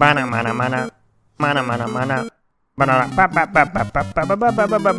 Mana 0.00 0.26
mana 0.26 0.54
mana. 0.54 0.90
Mana 1.38 1.62
mana 1.62 1.86
mana. 1.86 2.30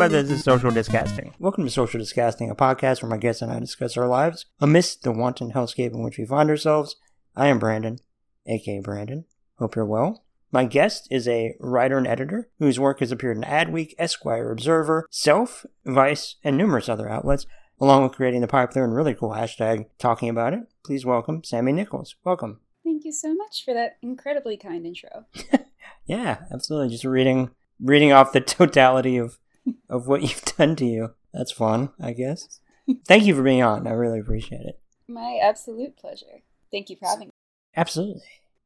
This 0.10 0.30
is 0.30 0.44
Social 0.44 0.70
Disgusting. 0.70 1.34
Welcome 1.40 1.64
to 1.64 1.72
Social 1.72 2.00
Disgusting, 2.00 2.52
a 2.52 2.56
podcast 2.56 3.02
where 3.02 3.10
my 3.10 3.18
guests 3.18 3.42
and 3.42 3.52
I 3.52 3.58
discuss 3.58 3.98
our 3.98 4.08
lives 4.08 4.46
amidst 4.60 5.02
the 5.02 5.12
wanton 5.12 5.54
hellscape 5.54 5.94
in 5.94 6.04
which 6.04 6.20
we 6.20 6.26
find 6.28 6.52
ourselves. 6.52 6.98
I 7.36 7.48
am 7.48 7.58
Brandon, 7.58 7.98
aka 8.46 8.80
Brandon. 8.80 9.26
Hope 9.58 9.76
you're 9.76 9.88
well. 9.88 10.24
My 10.52 10.66
guest 10.66 11.08
is 11.10 11.28
a 11.28 11.56
writer 11.60 11.98
and 11.98 12.06
editor 12.06 12.52
whose 12.60 12.80
work 12.80 13.00
has 13.00 13.12
appeared 13.12 13.38
in 13.38 13.44
Adweek, 13.44 13.96
Esquire, 13.98 14.52
Observer, 14.52 15.08
Self, 15.10 15.66
Vice, 15.84 16.36
and 16.44 16.56
numerous 16.56 16.88
other 16.88 17.10
outlets, 17.10 17.48
along 17.80 18.04
with 18.04 18.12
creating 18.12 18.42
the 18.42 18.48
popular 18.48 18.86
and 18.86 18.96
really 18.96 19.16
cool 19.16 19.32
hashtag 19.32 19.88
talking 19.98 20.30
about 20.30 20.54
it. 20.54 20.60
Please 20.86 21.08
welcome 21.08 21.44
Sammy 21.44 21.74
Nickalls. 21.74 22.14
Welcome. 22.24 22.60
Thank 22.84 23.06
you 23.06 23.12
so 23.12 23.34
much 23.34 23.64
for 23.64 23.74
that 23.74 23.98
incredibly 24.02 24.58
kind 24.58 24.86
intro. 24.86 25.26
Yeah, 26.06 26.40
absolutely. 26.52 26.90
Just 26.90 27.06
reading 27.06 27.52
reading 27.80 28.12
off 28.12 28.34
the 28.34 28.42
totality 28.42 29.18
of 29.18 29.38
of 29.90 30.08
what 30.08 30.22
you've 30.22 30.44
done 30.58 30.76
to 30.78 30.86
you. 30.86 31.14
That's 31.34 31.52
fun, 31.52 31.92
I 32.02 32.14
guess. 32.14 32.60
Thank 33.08 33.24
you 33.24 33.36
for 33.36 33.44
being 33.44 33.64
on. 33.64 33.88
I 33.88 33.92
really 33.92 34.20
appreciate 34.20 34.62
it. 34.62 34.80
My 35.08 35.40
absolute 35.42 35.96
pleasure. 35.96 36.42
Thank 36.72 36.90
you 36.90 36.98
for 36.98 37.08
having 37.08 37.28
me. 37.28 37.34
Absolutely. 37.78 38.24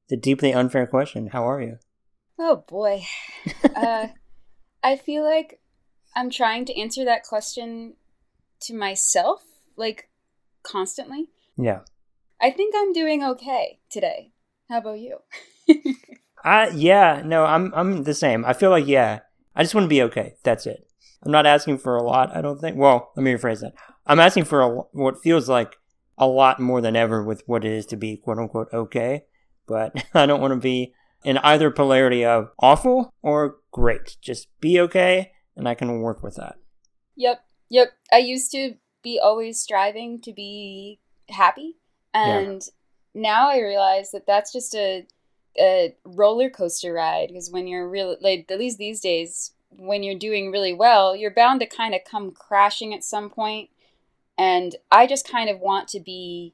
The 0.10 0.18
deeply 0.18 0.54
unfair 0.54 0.88
question. 0.88 1.28
How 1.28 1.48
are 1.48 1.62
you? 1.62 1.78
Oh 2.40 2.64
boy. 2.68 3.06
uh, 3.76 4.08
I 4.84 4.96
feel 4.96 5.24
like 5.24 5.60
I'm 6.16 6.30
trying 6.30 6.66
to 6.66 6.80
answer 6.80 7.06
that 7.06 7.24
question 7.24 7.96
to 8.62 8.74
myself, 8.74 9.42
like 9.76 10.10
constantly. 10.64 11.28
Yeah. 11.58 11.82
I 12.46 12.52
think 12.52 12.76
I'm 12.78 12.94
doing 12.94 13.24
okay 13.24 13.80
today. 13.90 14.32
How 14.70 14.78
about 14.78 15.00
you? 15.00 15.18
I 16.44 16.70
yeah, 16.70 17.24
no, 17.26 17.44
I'm 17.44 17.74
I'm 17.74 18.04
the 18.04 18.14
same. 18.14 18.46
I 18.46 18.54
feel 18.54 18.70
like 18.70 18.86
yeah. 18.86 19.22
I 19.56 19.64
just 19.64 19.74
want 19.74 19.86
to 19.86 19.90
be 19.90 20.04
okay. 20.04 20.36
That's 20.44 20.68
it. 20.68 20.88
I'm 21.24 21.32
not 21.32 21.48
asking 21.48 21.80
for 21.80 21.96
a 21.96 22.04
lot, 22.04 22.36
I 22.36 22.42
don't 22.42 22.62
think. 22.62 22.78
Well, 22.78 23.12
let 23.16 23.24
me 23.24 23.32
rephrase 23.34 23.62
that. 23.62 23.74
I'm 24.06 24.20
asking 24.20 24.44
for 24.44 24.62
a, 24.62 24.70
what 24.92 25.24
feels 25.24 25.50
like 25.50 25.78
a 26.20 26.28
lot 26.28 26.60
more 26.60 26.82
than 26.82 26.96
ever 26.96 27.24
with 27.24 27.42
what 27.48 27.66
it 27.66 27.72
is 27.72 27.88
to 27.88 27.96
be 27.96 28.16
quote 28.16 28.38
unquote 28.38 28.68
okay, 28.72 29.24
but 29.66 30.06
I 30.14 30.28
don't 30.28 30.42
want 30.42 30.54
to 30.54 30.60
be 30.60 30.94
in 31.24 31.40
either 31.40 31.72
polarity 31.72 32.24
of 32.24 32.52
awful 32.60 33.12
or 33.24 33.56
great. 33.72 34.18
Just 34.22 34.50
be 34.62 34.80
okay 34.82 35.32
and 35.56 35.68
I 35.68 35.74
can 35.74 36.00
work 36.02 36.22
with 36.22 36.36
that. 36.36 36.58
Yep. 37.16 37.44
Yep. 37.70 37.88
I 38.14 38.20
used 38.20 38.52
to 38.52 38.76
be 39.02 39.20
always 39.20 39.60
striving 39.60 40.22
to 40.22 40.32
be 40.32 41.00
happy 41.30 41.78
and 42.16 42.62
now 43.14 43.50
I 43.50 43.60
realize 43.60 44.12
that 44.12 44.26
that's 44.28 44.52
just 44.52 44.74
a 44.76 45.06
a 45.58 45.96
roller 46.04 46.50
coaster 46.50 46.92
ride 46.94 47.30
because 47.30 47.50
when 47.50 47.66
you're 47.68 47.88
really 47.90 48.18
like 48.20 48.46
at 48.52 48.60
least 48.60 48.78
these 48.78 49.00
days 49.00 49.52
when 49.70 50.04
you're 50.04 50.18
doing 50.20 50.52
really 50.52 50.74
well 50.74 51.16
you're 51.16 51.32
bound 51.32 51.62
to 51.62 51.66
kind 51.66 51.96
of 51.96 52.02
come 52.10 52.30
crashing 52.32 52.94
at 52.94 53.04
some 53.06 53.30
point 53.30 53.70
and 54.38 54.76
i 54.92 55.08
just 55.08 55.26
kind 55.30 55.50
of 55.50 55.60
want 55.60 55.88
to 55.88 56.00
be 56.02 56.54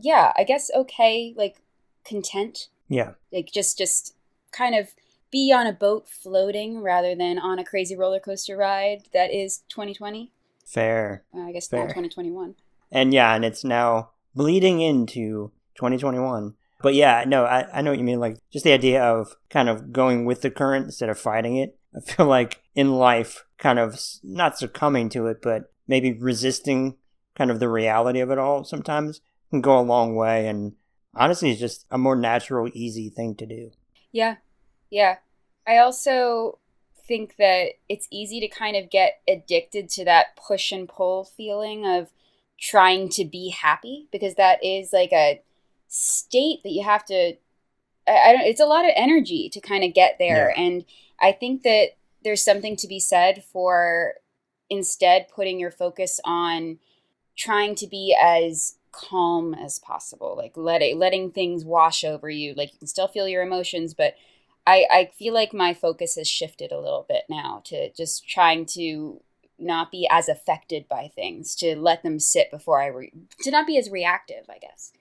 yeah 0.00 0.32
i 0.36 0.44
guess 0.44 0.70
okay 0.76 1.34
like 1.36 1.56
content 2.04 2.68
Yeah. 2.88 3.14
like 3.32 3.50
just 3.52 3.76
just 3.78 4.14
kind 4.52 4.76
of 4.76 4.94
be 5.32 5.52
on 5.52 5.66
a 5.66 5.72
boat 5.72 6.08
floating 6.08 6.80
rather 6.82 7.16
than 7.16 7.40
on 7.40 7.58
a 7.58 7.64
crazy 7.64 7.96
roller 7.96 8.20
coaster 8.20 8.56
ride 8.56 9.08
that 9.12 9.32
is 9.34 9.62
2020 9.70 10.30
Fair. 10.64 11.24
uh, 11.36 11.40
i 11.40 11.52
guess 11.52 11.66
Fair. 11.66 11.80
now 11.80 11.86
2021 11.86 12.54
And 12.92 13.12
yeah, 13.12 13.34
and 13.34 13.44
it's 13.44 13.64
now 13.64 14.10
bleeding 14.36 14.80
into 14.80 15.50
2021. 15.76 16.54
But 16.82 16.94
yeah, 16.94 17.24
no, 17.26 17.44
I, 17.44 17.66
I 17.78 17.82
know 17.82 17.90
what 17.90 17.98
you 17.98 18.04
mean. 18.04 18.20
Like, 18.20 18.38
just 18.52 18.64
the 18.64 18.72
idea 18.72 19.02
of 19.02 19.34
kind 19.50 19.68
of 19.68 19.92
going 19.92 20.24
with 20.26 20.42
the 20.42 20.50
current 20.50 20.84
instead 20.84 21.08
of 21.08 21.18
fighting 21.18 21.56
it. 21.56 21.76
I 21.96 22.00
feel 22.12 22.26
like 22.26 22.62
in 22.74 22.92
life, 22.92 23.44
kind 23.58 23.78
of 23.78 23.98
not 24.22 24.58
succumbing 24.58 25.08
to 25.10 25.26
it, 25.26 25.40
but 25.42 25.72
maybe 25.88 26.12
resisting 26.12 26.96
kind 27.34 27.50
of 27.50 27.58
the 27.58 27.68
reality 27.68 28.20
of 28.20 28.30
it 28.30 28.38
all 28.38 28.64
sometimes 28.64 29.20
can 29.50 29.60
go 29.60 29.78
a 29.78 29.80
long 29.80 30.14
way. 30.14 30.46
And 30.46 30.74
honestly, 31.14 31.50
it's 31.50 31.60
just 31.60 31.86
a 31.90 31.98
more 31.98 32.16
natural, 32.16 32.68
easy 32.74 33.08
thing 33.08 33.34
to 33.36 33.46
do. 33.46 33.70
Yeah. 34.12 34.36
Yeah. 34.90 35.16
I 35.66 35.78
also 35.78 36.58
think 37.06 37.36
that 37.38 37.72
it's 37.88 38.08
easy 38.10 38.40
to 38.40 38.48
kind 38.48 38.76
of 38.76 38.90
get 38.90 39.20
addicted 39.28 39.88
to 39.90 40.04
that 40.04 40.36
push 40.36 40.72
and 40.72 40.88
pull 40.88 41.24
feeling 41.24 41.86
of 41.86 42.08
trying 42.58 43.08
to 43.10 43.24
be 43.24 43.50
happy 43.50 44.08
because 44.10 44.34
that 44.34 44.64
is 44.64 44.92
like 44.92 45.12
a 45.12 45.40
state 45.88 46.62
that 46.62 46.72
you 46.72 46.82
have 46.82 47.04
to 47.04 47.34
I, 48.08 48.12
I 48.12 48.32
don't 48.32 48.46
it's 48.46 48.60
a 48.60 48.66
lot 48.66 48.84
of 48.84 48.92
energy 48.96 49.48
to 49.50 49.60
kind 49.60 49.84
of 49.84 49.94
get 49.94 50.16
there. 50.18 50.52
And 50.56 50.84
I 51.20 51.32
think 51.32 51.62
that 51.62 51.90
there's 52.24 52.44
something 52.44 52.76
to 52.76 52.88
be 52.88 53.00
said 53.00 53.44
for 53.44 54.14
instead 54.68 55.28
putting 55.28 55.60
your 55.60 55.70
focus 55.70 56.20
on 56.24 56.78
trying 57.36 57.74
to 57.76 57.86
be 57.86 58.16
as 58.20 58.76
calm 58.90 59.52
as 59.52 59.78
possible 59.78 60.34
like 60.36 60.56
letting 60.56 60.98
letting 60.98 61.30
things 61.30 61.64
wash 61.64 62.02
over 62.02 62.30
you. 62.30 62.54
Like 62.54 62.72
you 62.72 62.78
can 62.78 62.88
still 62.88 63.08
feel 63.08 63.28
your 63.28 63.42
emotions 63.42 63.94
but 63.94 64.14
I, 64.68 64.84
I 64.90 65.10
feel 65.16 65.32
like 65.32 65.54
my 65.54 65.74
focus 65.74 66.16
has 66.16 66.26
shifted 66.26 66.72
a 66.72 66.80
little 66.80 67.06
bit 67.08 67.22
now 67.28 67.62
to 67.66 67.92
just 67.92 68.28
trying 68.28 68.66
to 68.66 69.20
not 69.58 69.90
be 69.90 70.06
as 70.10 70.28
affected 70.28 70.88
by 70.88 71.10
things, 71.14 71.54
to 71.56 71.76
let 71.76 72.02
them 72.02 72.18
sit 72.18 72.50
before 72.50 72.82
I 72.82 72.86
re- 72.86 73.12
to 73.40 73.50
not 73.50 73.66
be 73.66 73.78
as 73.78 73.90
reactive, 73.90 74.44
I 74.48 74.58
guess. 74.58 74.92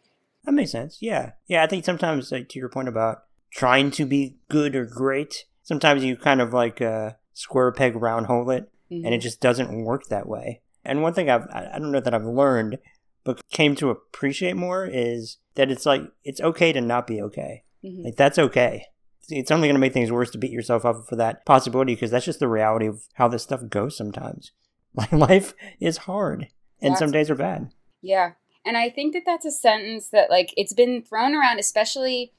That 0.43 0.53
makes 0.53 0.71
sense. 0.71 0.97
Yeah. 1.01 1.31
Yeah. 1.47 1.63
I 1.63 1.67
think 1.67 1.85
sometimes, 1.85 2.31
like, 2.31 2.49
to 2.49 2.59
your 2.59 2.69
point 2.69 2.87
about 2.87 3.23
trying 3.51 3.91
to 3.91 4.05
be 4.05 4.37
good 4.49 4.75
or 4.75 4.85
great, 4.85 5.45
sometimes 5.63 6.03
you 6.03 6.15
kind 6.15 6.41
of 6.41 6.53
like 6.53 6.81
uh, 6.81 7.11
square 7.33 7.71
peg 7.71 7.95
round 7.95 8.27
hole 8.27 8.49
it, 8.51 8.71
and 8.91 9.13
it 9.13 9.19
just 9.19 9.41
doesn't 9.41 9.83
work 9.83 10.03
that 10.09 10.27
way. 10.27 10.61
And 10.83 11.01
one 11.01 11.13
thing 11.13 11.29
I've, 11.29 11.47
I 11.51 11.71
I 11.73 11.79
don't 11.79 11.91
know 11.91 11.99
that 11.99 12.13
I've 12.13 12.25
learned, 12.25 12.77
but 13.23 13.41
came 13.49 13.75
to 13.77 13.89
appreciate 13.89 14.55
more 14.55 14.85
is 14.85 15.37
that 15.55 15.71
it's 15.71 15.85
like, 15.85 16.03
it's 16.23 16.39
okay 16.41 16.71
to 16.71 16.81
not 16.81 17.07
be 17.07 17.21
okay. 17.23 17.63
Mhm. 17.83 18.05
Like, 18.05 18.15
that's 18.15 18.37
okay. 18.37 18.85
It's 19.29 19.51
only 19.51 19.67
going 19.67 19.75
to 19.75 19.79
make 19.79 19.93
things 19.93 20.11
worse 20.11 20.29
to 20.31 20.37
beat 20.37 20.51
yourself 20.51 20.85
up 20.85 21.07
for 21.07 21.15
that 21.15 21.45
possibility 21.45 21.95
because 21.95 22.11
that's 22.11 22.25
just 22.25 22.39
the 22.39 22.47
reality 22.47 22.87
of 22.87 23.03
how 23.13 23.27
this 23.27 23.43
stuff 23.43 23.61
goes 23.69 23.97
sometimes. 23.97 24.51
Like, 24.97 25.11
life 25.11 25.53
is 25.81 25.97
hard, 25.97 26.47
and 26.81 26.97
some 26.97 27.11
days 27.11 27.29
are 27.29 27.35
bad. 27.35 27.69
Yeah. 28.01 28.31
And 28.65 28.77
I 28.77 28.89
think 28.89 29.11
that 29.13 29.23
that's 29.25 29.43
a 29.45 29.51
sentence 29.51 30.07
that 30.09 30.29
like 30.29 30.53
it's 30.55 30.71
been 30.73 31.01
thrown 31.01 31.35
around 31.35 31.59
especially 31.59 32.31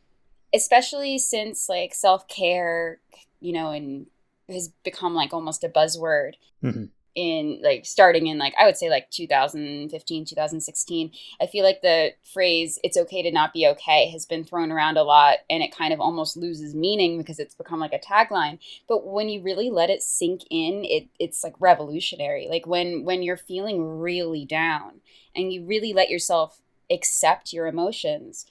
especially 0.54 1.18
since 1.18 1.68
like 1.68 1.92
self-care, 1.92 2.98
you 3.40 3.52
know, 3.52 3.72
and 3.72 4.06
has 4.48 4.70
become 4.84 5.14
like 5.14 5.34
almost 5.34 5.64
a 5.64 5.68
buzzword 5.68 6.32
Mhm. 6.64 6.88
In 7.16 7.60
like 7.62 7.86
starting 7.86 8.26
in 8.26 8.38
like 8.38 8.54
I 8.60 8.66
would 8.66 8.76
say 8.76 8.90
like 8.90 9.10
2015, 9.10 10.24
2016. 10.26 11.10
I 11.40 11.46
feel 11.46 11.64
like 11.64 11.80
the 11.80 12.12
phrase 12.22 12.78
it's 12.84 12.98
okay 12.98 13.22
to 13.22 13.32
not 13.32 13.52
be 13.52 13.66
okay 13.66 14.10
has 14.10 14.26
been 14.26 14.44
thrown 14.44 14.70
around 14.70 14.98
a 14.98 15.02
lot 15.02 15.38
and 15.50 15.62
it 15.62 15.74
kind 15.74 15.92
of 15.92 16.00
almost 16.00 16.36
loses 16.36 16.74
meaning 16.74 17.18
because 17.18 17.38
it's 17.38 17.54
become 17.54 17.80
like 17.80 17.94
a 17.94 17.98
tagline. 17.98 18.58
But 18.86 19.06
when 19.06 19.28
you 19.28 19.42
really 19.42 19.70
let 19.70 19.90
it 19.90 20.02
sink 20.02 20.42
in, 20.50 20.84
it 20.84 21.08
it's 21.18 21.42
like 21.42 21.54
revolutionary. 21.58 22.46
Like 22.48 22.66
when 22.66 23.04
when 23.04 23.22
you're 23.22 23.38
feeling 23.38 23.98
really 23.98 24.44
down 24.44 25.00
and 25.34 25.52
you 25.52 25.64
really 25.64 25.94
let 25.94 26.10
yourself 26.10 26.60
accept 26.90 27.52
your 27.52 27.66
emotions, 27.66 28.46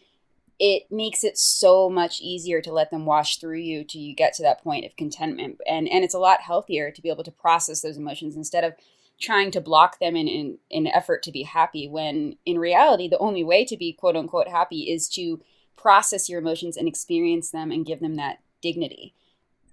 it 0.60 0.84
makes 0.90 1.24
it 1.24 1.38
so 1.38 1.90
much 1.90 2.22
easier 2.22 2.62
to 2.62 2.72
let 2.72 2.92
them 2.92 3.06
wash 3.06 3.38
through 3.38 3.60
you 3.60 3.84
till 3.84 4.02
you 4.02 4.16
get 4.16 4.34
to 4.34 4.44
that 4.44 4.64
point 4.64 4.86
of 4.86 4.96
contentment. 4.96 5.60
And 5.68 5.88
and 5.90 6.04
it's 6.04 6.14
a 6.14 6.20
lot 6.20 6.42
healthier 6.42 6.92
to 6.92 7.02
be 7.02 7.10
able 7.10 7.24
to 7.24 7.32
process 7.32 7.82
those 7.82 7.98
emotions 7.98 8.36
instead 8.36 8.64
of 8.64 8.74
trying 9.20 9.50
to 9.52 9.62
block 9.62 10.00
them 10.00 10.16
in, 10.16 10.28
in 10.28 10.58
in 10.70 10.88
effort 10.88 11.24
to 11.24 11.32
be 11.32 11.44
happy 11.44 11.88
when 11.88 12.36
in 12.46 12.60
reality 12.60 13.08
the 13.08 13.18
only 13.20 13.44
way 13.44 13.64
to 13.66 13.78
be 13.78 13.94
quote 13.94 14.16
unquote 14.16 14.48
happy 14.48 14.92
is 14.92 15.08
to 15.10 15.42
process 15.76 16.30
your 16.30 16.40
emotions 16.40 16.78
and 16.78 16.88
experience 16.88 17.52
them 17.52 17.72
and 17.72 17.86
give 17.86 18.00
them 18.00 18.16
that 18.16 18.40
dignity. 18.62 19.14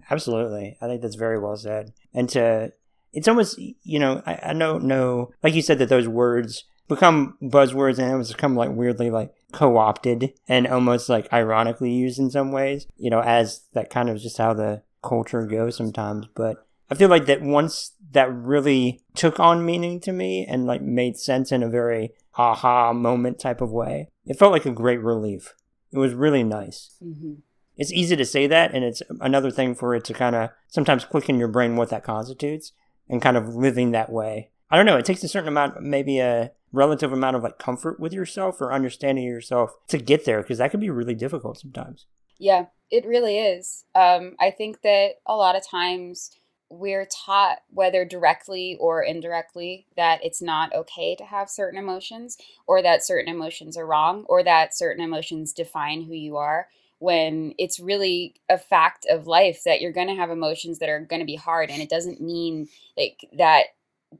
Absolutely. 0.09 0.77
I 0.81 0.87
think 0.87 1.01
that's 1.01 1.15
very 1.15 1.39
well 1.39 1.55
said. 1.55 1.93
And 2.13 2.29
to, 2.29 2.71
it's 3.13 3.27
almost, 3.27 3.57
you 3.57 3.99
know, 3.99 4.21
I, 4.25 4.39
I 4.43 4.53
don't 4.53 4.83
know, 4.83 5.31
like 5.41 5.53
you 5.53 5.61
said, 5.61 5.79
that 5.79 5.89
those 5.89 6.07
words 6.07 6.65
become 6.87 7.37
buzzwords 7.41 7.97
and 7.97 8.11
it 8.11 8.17
was 8.17 8.31
become 8.31 8.55
like 8.55 8.69
weirdly 8.69 9.09
like 9.09 9.33
co 9.53 9.77
opted 9.77 10.33
and 10.47 10.67
almost 10.67 11.07
like 11.07 11.31
ironically 11.31 11.91
used 11.91 12.19
in 12.19 12.29
some 12.29 12.51
ways, 12.51 12.87
you 12.97 13.09
know, 13.09 13.21
as 13.21 13.61
that 13.73 13.89
kind 13.89 14.09
of 14.09 14.17
just 14.19 14.37
how 14.37 14.53
the 14.53 14.81
culture 15.01 15.45
goes 15.45 15.77
sometimes. 15.77 16.25
But 16.35 16.65
I 16.89 16.95
feel 16.95 17.09
like 17.09 17.25
that 17.27 17.41
once 17.41 17.91
that 18.11 18.31
really 18.33 19.01
took 19.15 19.39
on 19.39 19.65
meaning 19.65 19.99
to 20.01 20.11
me 20.11 20.45
and 20.45 20.65
like 20.65 20.81
made 20.81 21.17
sense 21.17 21.51
in 21.51 21.63
a 21.63 21.69
very 21.69 22.11
aha 22.37 22.93
moment 22.93 23.39
type 23.39 23.61
of 23.61 23.71
way, 23.71 24.09
it 24.25 24.37
felt 24.37 24.51
like 24.51 24.65
a 24.65 24.71
great 24.71 25.01
relief. 25.01 25.53
It 25.91 25.97
was 25.99 26.13
really 26.13 26.43
nice 26.43 26.95
Mm-hmm. 27.03 27.33
it's 27.77 27.91
easy 27.93 28.15
to 28.15 28.25
say 28.25 28.47
that 28.47 28.73
and 28.73 28.83
it's 28.83 29.01
another 29.21 29.51
thing 29.51 29.75
for 29.75 29.93
it 29.95 30.03
to 30.05 30.13
kind 30.13 30.35
of 30.35 30.49
sometimes 30.67 31.05
click 31.05 31.29
in 31.29 31.37
your 31.37 31.47
brain 31.47 31.75
what 31.75 31.89
that 31.89 32.03
constitutes 32.03 32.71
and 33.09 33.21
kind 33.21 33.37
of 33.37 33.55
living 33.55 33.91
that 33.91 34.11
way 34.11 34.49
i 34.71 34.75
don't 34.75 34.85
know 34.87 34.97
it 34.97 35.05
takes 35.05 35.23
a 35.23 35.27
certain 35.27 35.49
amount 35.49 35.81
maybe 35.81 36.17
a 36.19 36.51
relative 36.73 37.13
amount 37.13 37.37
of 37.37 37.43
like 37.43 37.57
comfort 37.57 37.99
with 37.99 38.11
yourself 38.11 38.59
or 38.59 38.73
understanding 38.73 39.23
yourself 39.23 39.75
to 39.87 39.97
get 39.97 40.25
there 40.25 40.41
because 40.41 40.57
that 40.57 40.71
can 40.71 40.79
be 40.81 40.89
really 40.89 41.15
difficult 41.15 41.57
sometimes 41.57 42.07
Yeah, 42.39 42.65
It 42.91 43.05
really 43.05 43.39
is. 43.39 43.85
Um, 43.95 44.35
I 44.39 44.51
think 44.51 44.81
that 44.81 45.15
a 45.25 45.35
lot 45.35 45.55
of 45.55 45.65
times 45.65 46.31
we're 46.73 47.05
taught, 47.05 47.59
whether 47.69 48.03
directly 48.03 48.77
or 48.79 49.03
indirectly, 49.03 49.85
that 49.95 50.23
it's 50.23 50.41
not 50.41 50.73
okay 50.73 51.15
to 51.15 51.23
have 51.23 51.49
certain 51.49 51.79
emotions, 51.79 52.37
or 52.67 52.81
that 52.81 53.05
certain 53.05 53.33
emotions 53.33 53.77
are 53.77 53.85
wrong, 53.85 54.25
or 54.27 54.43
that 54.43 54.75
certain 54.75 55.03
emotions 55.03 55.53
define 55.53 56.03
who 56.03 56.13
you 56.13 56.35
are. 56.37 56.67
When 56.99 57.53
it's 57.57 57.79
really 57.79 58.35
a 58.49 58.57
fact 58.57 59.05
of 59.09 59.27
life 59.27 59.63
that 59.65 59.81
you're 59.81 59.91
going 59.91 60.07
to 60.07 60.15
have 60.15 60.29
emotions 60.31 60.79
that 60.79 60.89
are 60.89 61.01
going 61.01 61.19
to 61.19 61.25
be 61.25 61.35
hard, 61.35 61.69
and 61.69 61.81
it 61.81 61.89
doesn't 61.89 62.21
mean 62.21 62.67
like 62.97 63.27
that 63.37 63.65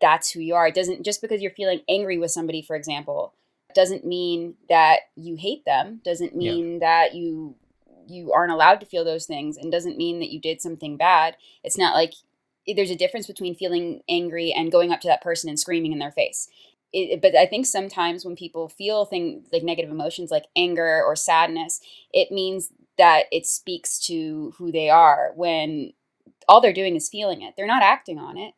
that's 0.02 0.32
who 0.32 0.40
you 0.40 0.56
are. 0.56 0.68
It 0.68 0.76
doesn't 0.76 1.04
just 1.04 1.22
because 1.22 1.42
you're 1.42 1.52
feeling 1.52 1.82
angry 1.90 2.18
with 2.18 2.32
somebody, 2.32 2.62
for 2.62 2.76
example, 2.76 3.34
doesn't 3.74 4.06
mean 4.06 4.56
that 4.70 5.02
you 5.16 5.36
hate 5.36 5.66
them. 5.66 6.02
Doesn't 6.04 6.36
mean 6.36 6.74
yeah. 6.74 6.80
that 6.80 7.16
you 7.16 7.56
you 8.08 8.34
aren't 8.34 8.52
allowed 8.52 8.80
to 8.82 8.86
feel 8.86 9.06
those 9.06 9.26
things, 9.26 9.58
and 9.58 9.72
doesn't 9.72 9.98
mean 9.98 10.20
that 10.20 10.32
you 10.32 10.40
did 10.40 10.62
something 10.62 10.98
bad. 10.98 11.36
It's 11.64 11.78
not 11.78 11.96
like 11.96 12.14
there's 12.68 12.92
a 12.92 12.96
difference 12.96 13.28
between 13.28 13.56
feeling 13.56 14.02
angry 14.08 14.54
and 14.54 14.72
going 14.72 14.92
up 14.92 15.02
to 15.02 15.08
that 15.08 15.22
person 15.22 15.50
and 15.50 15.60
screaming 15.60 15.92
in 15.92 16.00
their 16.00 16.12
face. 16.12 16.48
It, 16.94 17.22
but 17.22 17.36
I 17.36 17.46
think 17.46 17.66
sometimes 17.66 18.24
when 18.24 18.36
people 18.36 18.70
feel 18.70 19.06
things 19.06 19.48
like 19.52 19.64
negative 19.64 19.92
emotions 19.92 20.32
like 20.32 20.46
anger 20.56 21.04
or 21.04 21.16
sadness, 21.16 21.82
it 22.14 22.32
means 22.32 22.70
that 22.98 23.24
it 23.32 23.48
speaks 23.48 24.00
to 24.08 24.54
who 24.58 24.72
they 24.72 24.90
are 24.90 25.32
when 25.36 25.94
all 26.48 26.62
they're 26.62 26.74
doing 26.74 26.96
is 26.96 27.10
feeling 27.10 27.42
it. 27.42 27.56
They're 27.58 27.66
not 27.66 27.82
acting 27.84 28.20
on 28.20 28.38
it. 28.38 28.54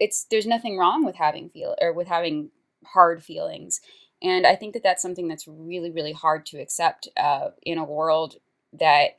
It's 0.00 0.24
there's 0.30 0.46
nothing 0.46 0.78
wrong 0.78 1.04
with 1.04 1.16
having 1.16 1.48
feel 1.48 1.74
or 1.80 1.92
with 1.92 2.08
having 2.08 2.50
hard 2.84 3.22
feelings. 3.22 3.80
And 4.20 4.46
I 4.46 4.56
think 4.56 4.74
that 4.74 4.82
that's 4.82 5.02
something 5.02 5.28
that's 5.28 5.46
really 5.46 5.90
really 5.90 6.12
hard 6.12 6.46
to 6.46 6.60
accept 6.60 7.08
uh, 7.16 7.50
in 7.62 7.78
a 7.78 7.84
world 7.84 8.36
that 8.72 9.18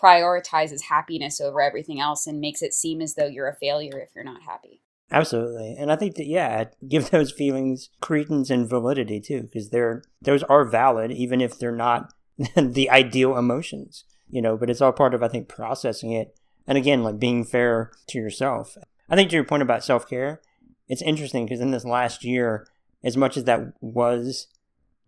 prioritizes 0.00 0.82
happiness 0.82 1.40
over 1.40 1.60
everything 1.60 2.00
else 2.00 2.26
and 2.26 2.40
makes 2.40 2.62
it 2.62 2.72
seem 2.72 3.00
as 3.00 3.14
though 3.14 3.26
you're 3.26 3.48
a 3.48 3.54
failure 3.54 3.98
if 3.98 4.10
you're 4.14 4.24
not 4.24 4.42
happy. 4.42 4.80
Absolutely. 5.12 5.76
And 5.78 5.90
I 5.90 5.96
think 5.96 6.14
that 6.16 6.26
yeah, 6.26 6.64
give 6.88 7.10
those 7.10 7.32
feelings 7.32 7.90
credence 8.00 8.50
and 8.50 8.68
validity 8.68 9.20
too 9.20 9.42
because 9.42 9.70
they're 9.70 10.02
those 10.22 10.42
are 10.44 10.64
valid 10.64 11.10
even 11.10 11.40
if 11.40 11.58
they're 11.58 11.72
not 11.72 12.12
the 12.56 12.88
ideal 12.90 13.36
emotions, 13.36 14.04
you 14.28 14.40
know, 14.40 14.56
but 14.56 14.70
it's 14.70 14.80
all 14.80 14.92
part 14.92 15.14
of 15.14 15.22
I 15.22 15.28
think 15.28 15.48
processing 15.48 16.12
it 16.12 16.36
and 16.66 16.78
again 16.78 17.02
like 17.02 17.18
being 17.18 17.44
fair 17.44 17.90
to 18.08 18.18
yourself. 18.18 18.76
I 19.10 19.16
think 19.16 19.30
to 19.30 19.36
your 19.36 19.44
point 19.44 19.62
about 19.62 19.84
self-care, 19.84 20.40
it's 20.88 21.02
interesting 21.02 21.44
because 21.44 21.60
in 21.60 21.72
this 21.72 21.84
last 21.84 22.24
year 22.24 22.66
as 23.02 23.16
much 23.16 23.36
as 23.36 23.44
that 23.44 23.72
was 23.80 24.46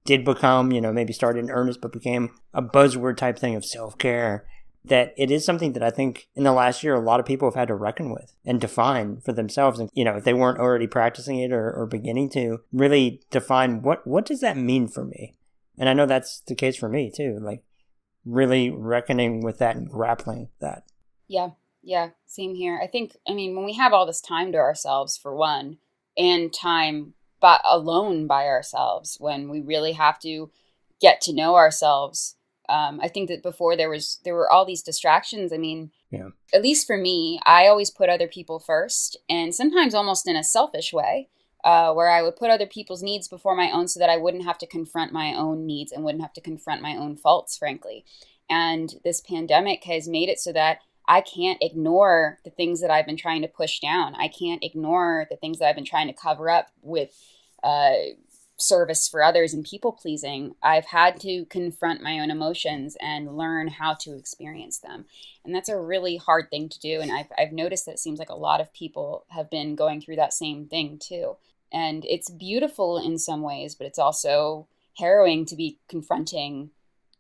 did 0.04 0.24
become, 0.24 0.72
you 0.72 0.80
know, 0.80 0.92
maybe 0.92 1.12
started 1.12 1.44
in 1.44 1.50
earnest 1.50 1.80
but 1.80 1.92
became 1.92 2.30
a 2.52 2.62
buzzword 2.62 3.16
type 3.16 3.38
thing 3.38 3.54
of 3.54 3.64
self-care 3.64 4.44
that 4.84 5.14
it 5.16 5.30
is 5.30 5.44
something 5.44 5.74
that 5.74 5.82
I 5.82 5.90
think 5.90 6.28
in 6.34 6.42
the 6.42 6.52
last 6.52 6.82
year 6.82 6.94
a 6.94 7.00
lot 7.00 7.20
of 7.20 7.26
people 7.26 7.48
have 7.48 7.54
had 7.54 7.68
to 7.68 7.74
reckon 7.74 8.10
with 8.10 8.34
and 8.44 8.60
define 8.60 9.20
for 9.20 9.32
themselves. 9.32 9.78
And 9.78 9.88
you 9.94 10.04
know, 10.04 10.16
if 10.16 10.24
they 10.24 10.34
weren't 10.34 10.58
already 10.58 10.88
practicing 10.88 11.38
it 11.38 11.52
or, 11.52 11.72
or 11.72 11.86
beginning 11.86 12.30
to 12.30 12.60
really 12.72 13.20
define 13.30 13.82
what 13.82 14.06
what 14.06 14.26
does 14.26 14.40
that 14.40 14.56
mean 14.56 14.88
for 14.88 15.04
me? 15.04 15.34
And 15.78 15.88
I 15.88 15.94
know 15.94 16.06
that's 16.06 16.40
the 16.40 16.54
case 16.54 16.76
for 16.76 16.88
me 16.88 17.12
too. 17.14 17.38
Like 17.40 17.62
really 18.24 18.70
reckoning 18.70 19.40
with 19.40 19.58
that 19.58 19.76
and 19.76 19.88
grappling 19.88 20.40
with 20.40 20.58
that. 20.60 20.84
Yeah, 21.28 21.50
yeah, 21.82 22.10
same 22.26 22.54
here. 22.54 22.80
I 22.82 22.86
think 22.86 23.16
I 23.28 23.32
mean 23.32 23.54
when 23.56 23.64
we 23.64 23.74
have 23.74 23.92
all 23.92 24.06
this 24.06 24.20
time 24.20 24.52
to 24.52 24.58
ourselves 24.58 25.16
for 25.16 25.34
one, 25.34 25.78
and 26.16 26.52
time 26.52 27.14
but 27.40 27.60
alone 27.64 28.26
by 28.26 28.46
ourselves, 28.46 29.16
when 29.18 29.48
we 29.48 29.60
really 29.60 29.92
have 29.92 30.18
to 30.20 30.50
get 31.00 31.20
to 31.22 31.34
know 31.34 31.56
ourselves 31.56 32.36
um, 32.68 33.00
I 33.02 33.08
think 33.08 33.28
that 33.28 33.42
before 33.42 33.76
there 33.76 33.90
was 33.90 34.18
there 34.24 34.34
were 34.34 34.50
all 34.50 34.64
these 34.64 34.82
distractions. 34.82 35.52
I 35.52 35.58
mean, 35.58 35.90
yeah. 36.10 36.28
at 36.54 36.62
least 36.62 36.86
for 36.86 36.96
me, 36.96 37.40
I 37.44 37.66
always 37.66 37.90
put 37.90 38.08
other 38.08 38.28
people 38.28 38.58
first, 38.58 39.16
and 39.28 39.54
sometimes 39.54 39.94
almost 39.94 40.28
in 40.28 40.36
a 40.36 40.44
selfish 40.44 40.92
way, 40.92 41.28
uh, 41.64 41.92
where 41.92 42.08
I 42.08 42.22
would 42.22 42.36
put 42.36 42.50
other 42.50 42.66
people's 42.66 43.02
needs 43.02 43.28
before 43.28 43.56
my 43.56 43.70
own, 43.70 43.88
so 43.88 43.98
that 44.00 44.10
I 44.10 44.16
wouldn't 44.16 44.44
have 44.44 44.58
to 44.58 44.66
confront 44.66 45.12
my 45.12 45.34
own 45.34 45.66
needs 45.66 45.92
and 45.92 46.04
wouldn't 46.04 46.22
have 46.22 46.32
to 46.34 46.40
confront 46.40 46.82
my 46.82 46.96
own 46.96 47.16
faults, 47.16 47.58
frankly. 47.58 48.04
And 48.48 48.94
this 49.04 49.20
pandemic 49.20 49.84
has 49.84 50.08
made 50.08 50.28
it 50.28 50.38
so 50.38 50.52
that 50.52 50.78
I 51.06 51.20
can't 51.20 51.58
ignore 51.60 52.38
the 52.44 52.50
things 52.50 52.80
that 52.80 52.90
I've 52.90 53.06
been 53.06 53.16
trying 53.16 53.42
to 53.42 53.48
push 53.48 53.80
down. 53.80 54.14
I 54.14 54.28
can't 54.28 54.62
ignore 54.62 55.26
the 55.30 55.36
things 55.36 55.58
that 55.58 55.68
I've 55.68 55.74
been 55.74 55.84
trying 55.84 56.08
to 56.08 56.12
cover 56.12 56.48
up 56.50 56.68
with. 56.82 57.10
Uh, 57.62 57.94
service 58.62 59.08
for 59.08 59.22
others 59.22 59.52
and 59.52 59.64
people 59.64 59.92
pleasing, 59.92 60.54
I've 60.62 60.86
had 60.86 61.20
to 61.20 61.44
confront 61.46 62.02
my 62.02 62.18
own 62.20 62.30
emotions 62.30 62.96
and 63.00 63.36
learn 63.36 63.68
how 63.68 63.94
to 63.94 64.16
experience 64.16 64.78
them. 64.78 65.06
And 65.44 65.54
that's 65.54 65.68
a 65.68 65.78
really 65.78 66.16
hard 66.16 66.50
thing 66.50 66.68
to 66.68 66.80
do. 66.80 67.00
And 67.00 67.10
I've, 67.10 67.32
I've 67.36 67.52
noticed 67.52 67.86
that 67.86 67.92
it 67.92 67.98
seems 67.98 68.18
like 68.18 68.30
a 68.30 68.34
lot 68.34 68.60
of 68.60 68.72
people 68.72 69.24
have 69.28 69.50
been 69.50 69.74
going 69.74 70.00
through 70.00 70.16
that 70.16 70.32
same 70.32 70.66
thing 70.66 70.98
too. 70.98 71.36
And 71.72 72.04
it's 72.04 72.30
beautiful 72.30 72.98
in 72.98 73.18
some 73.18 73.42
ways, 73.42 73.74
but 73.74 73.86
it's 73.86 73.98
also 73.98 74.68
harrowing 74.98 75.46
to 75.46 75.56
be 75.56 75.78
confronting, 75.88 76.70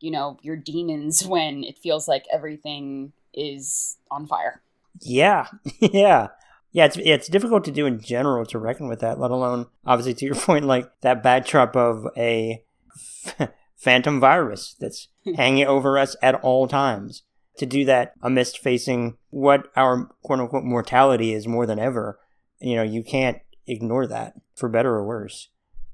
you 0.00 0.10
know, 0.10 0.38
your 0.42 0.56
demons 0.56 1.22
when 1.26 1.64
it 1.64 1.78
feels 1.78 2.06
like 2.06 2.24
everything 2.32 3.12
is 3.34 3.96
on 4.10 4.26
fire. 4.26 4.62
Yeah. 5.00 5.46
yeah 5.80 6.28
yeah, 6.72 6.86
it's 6.86 6.96
it's 6.96 7.28
difficult 7.28 7.64
to 7.66 7.70
do 7.70 7.86
in 7.86 8.00
general 8.00 8.46
to 8.46 8.58
reckon 8.58 8.88
with 8.88 9.00
that, 9.00 9.20
let 9.20 9.30
alone 9.30 9.66
obviously 9.84 10.14
to 10.14 10.24
your 10.24 10.34
point, 10.46 10.64
like 10.64 10.90
that 11.02 11.22
backdrop 11.22 11.76
of 11.76 12.08
a 12.16 12.64
f- 12.96 13.50
phantom 13.76 14.18
virus 14.18 14.74
that's 14.80 15.08
hanging 15.36 15.66
over 15.66 15.98
us 15.98 16.16
at 16.22 16.34
all 16.36 16.66
times. 16.66 17.22
To 17.58 17.66
do 17.66 17.84
that 17.84 18.14
amidst 18.22 18.60
facing 18.60 19.18
what 19.28 19.68
our 19.76 20.08
quote 20.22 20.40
unquote 20.40 20.64
mortality 20.64 21.34
is 21.34 21.46
more 21.46 21.66
than 21.66 21.78
ever, 21.78 22.18
you 22.60 22.74
know, 22.74 22.82
you 22.82 23.04
can't 23.04 23.38
ignore 23.66 24.06
that 24.06 24.32
for 24.54 24.70
better 24.70 24.94
or 24.94 25.04
worse. 25.04 25.50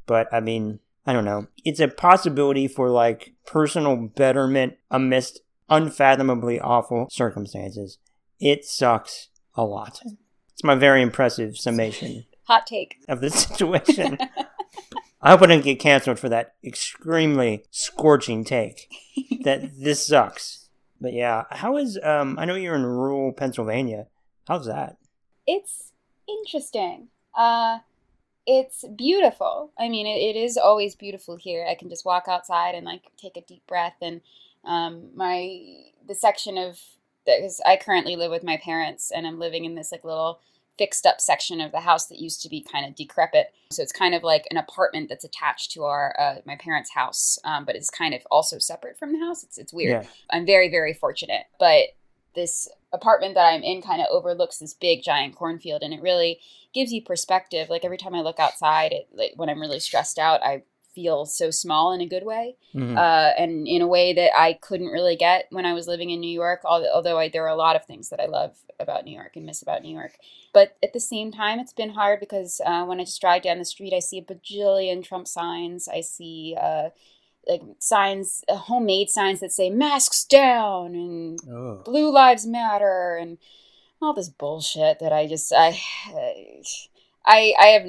But 0.06 0.32
I 0.32 0.38
mean, 0.38 0.78
I 1.04 1.12
don't 1.12 1.24
know. 1.24 1.48
It's 1.64 1.80
a 1.80 1.88
possibility 1.88 2.68
for 2.68 2.90
like 2.90 3.34
personal 3.44 3.96
betterment 3.96 4.74
amidst 4.88 5.40
unfathomably 5.68 6.60
awful 6.60 7.08
circumstances. 7.10 7.98
It 8.40 8.64
sucks 8.64 9.28
a 9.54 9.64
lot. 9.64 10.00
It's 10.52 10.64
my 10.64 10.74
very 10.74 11.02
impressive 11.02 11.56
summation. 11.56 12.24
Hot 12.44 12.66
take. 12.66 12.96
Of 13.08 13.20
the 13.20 13.30
situation. 13.46 14.18
I 15.20 15.30
hope 15.30 15.42
I 15.42 15.46
didn't 15.46 15.64
get 15.64 15.80
canceled 15.80 16.18
for 16.18 16.28
that 16.28 16.54
extremely 16.64 17.64
scorching 17.70 18.44
take. 18.44 18.88
that 19.42 19.70
this 19.78 20.06
sucks. 20.06 20.68
But 21.00 21.12
yeah, 21.12 21.44
how 21.50 21.76
is 21.76 21.98
um 22.02 22.38
I 22.38 22.44
know 22.44 22.54
you're 22.54 22.74
in 22.74 22.84
rural 22.84 23.32
Pennsylvania. 23.32 24.06
How's 24.46 24.66
that? 24.66 24.96
It's 25.46 25.92
interesting. 26.28 27.08
Uh 27.36 27.78
it's 28.50 28.82
beautiful. 28.96 29.72
I 29.78 29.90
mean, 29.90 30.06
it, 30.06 30.18
it 30.18 30.36
is 30.36 30.56
always 30.56 30.94
beautiful 30.96 31.36
here. 31.36 31.66
I 31.68 31.74
can 31.74 31.90
just 31.90 32.06
walk 32.06 32.24
outside 32.28 32.74
and 32.74 32.86
like 32.86 33.02
take 33.18 33.36
a 33.36 33.42
deep 33.42 33.66
breath 33.66 33.96
and 34.00 34.22
um 34.64 35.10
my 35.14 35.60
the 36.06 36.14
section 36.14 36.58
of 36.58 36.80
because 37.26 37.60
I 37.66 37.76
currently 37.76 38.16
live 38.16 38.30
with 38.30 38.42
my 38.42 38.56
parents 38.56 39.10
and 39.14 39.26
I'm 39.26 39.38
living 39.38 39.64
in 39.64 39.74
this 39.74 39.92
like 39.92 40.04
little 40.04 40.40
fixed 40.78 41.04
up 41.04 41.20
section 41.20 41.60
of 41.60 41.72
the 41.72 41.80
house 41.80 42.06
that 42.06 42.18
used 42.18 42.40
to 42.42 42.48
be 42.48 42.62
kind 42.62 42.86
of 42.86 42.94
decrepit. 42.94 43.52
So 43.70 43.82
it's 43.82 43.92
kind 43.92 44.14
of 44.14 44.22
like 44.22 44.46
an 44.50 44.56
apartment 44.56 45.08
that's 45.08 45.24
attached 45.24 45.72
to 45.72 45.84
our 45.84 46.14
uh, 46.18 46.36
my 46.46 46.56
parents' 46.56 46.92
house, 46.92 47.38
um, 47.44 47.64
but 47.64 47.76
it's 47.76 47.90
kind 47.90 48.14
of 48.14 48.22
also 48.30 48.58
separate 48.58 48.98
from 48.98 49.12
the 49.12 49.18
house. 49.18 49.42
It's 49.42 49.58
it's 49.58 49.72
weird. 49.72 50.04
Yeah. 50.04 50.08
I'm 50.30 50.46
very 50.46 50.70
very 50.70 50.94
fortunate, 50.94 51.46
but 51.58 51.88
this 52.34 52.68
apartment 52.92 53.34
that 53.34 53.52
I'm 53.52 53.62
in 53.62 53.82
kind 53.82 54.00
of 54.00 54.06
overlooks 54.10 54.58
this 54.58 54.72
big 54.72 55.02
giant 55.02 55.34
cornfield, 55.34 55.82
and 55.82 55.92
it 55.92 56.00
really 56.00 56.38
gives 56.72 56.92
you 56.92 57.02
perspective. 57.02 57.68
Like 57.68 57.84
every 57.84 57.98
time 57.98 58.14
I 58.14 58.22
look 58.22 58.38
outside, 58.38 58.92
it 58.92 59.08
like 59.12 59.32
when 59.36 59.48
I'm 59.48 59.60
really 59.60 59.80
stressed 59.80 60.18
out, 60.18 60.42
I 60.42 60.62
feel 60.98 61.26
so 61.26 61.48
small 61.48 61.92
in 61.92 62.00
a 62.00 62.08
good 62.08 62.24
way, 62.24 62.56
mm-hmm. 62.74 62.98
uh, 62.98 63.30
and 63.38 63.68
in 63.68 63.82
a 63.82 63.86
way 63.86 64.12
that 64.12 64.36
I 64.36 64.54
couldn't 64.54 64.88
really 64.88 65.14
get 65.14 65.46
when 65.50 65.64
I 65.64 65.72
was 65.74 65.86
living 65.86 66.10
in 66.10 66.18
New 66.18 66.30
York. 66.30 66.62
Although 66.64 67.18
I, 67.18 67.28
there 67.28 67.44
are 67.44 67.54
a 67.54 67.54
lot 67.54 67.76
of 67.76 67.84
things 67.84 68.08
that 68.08 68.20
I 68.20 68.26
love 68.26 68.56
about 68.80 69.04
New 69.04 69.14
York 69.14 69.36
and 69.36 69.46
miss 69.46 69.62
about 69.62 69.82
New 69.82 69.94
York, 69.94 70.14
but 70.52 70.76
at 70.82 70.92
the 70.92 70.98
same 70.98 71.30
time, 71.30 71.60
it's 71.60 71.72
been 71.72 71.90
hard 71.90 72.18
because 72.18 72.60
uh, 72.66 72.84
when 72.84 72.98
I 72.98 73.04
just 73.04 73.20
drive 73.20 73.42
down 73.42 73.58
the 73.58 73.64
street, 73.64 73.94
I 73.94 74.00
see 74.00 74.18
a 74.18 74.22
bajillion 74.22 75.04
Trump 75.04 75.28
signs. 75.28 75.86
I 75.86 76.00
see 76.00 76.56
uh, 76.60 76.88
like 77.46 77.62
signs, 77.78 78.42
uh, 78.48 78.56
homemade 78.56 79.08
signs 79.08 79.38
that 79.38 79.52
say 79.52 79.70
"masks 79.70 80.24
down" 80.24 80.96
and 80.96 81.38
oh. 81.48 81.82
"Blue 81.84 82.10
Lives 82.10 82.44
Matter" 82.44 83.16
and 83.20 83.38
all 84.02 84.14
this 84.14 84.28
bullshit 84.28 84.98
that 84.98 85.12
I 85.12 85.28
just 85.28 85.52
I 85.56 85.80
I 87.24 87.54
I 87.60 87.66
have 87.66 87.86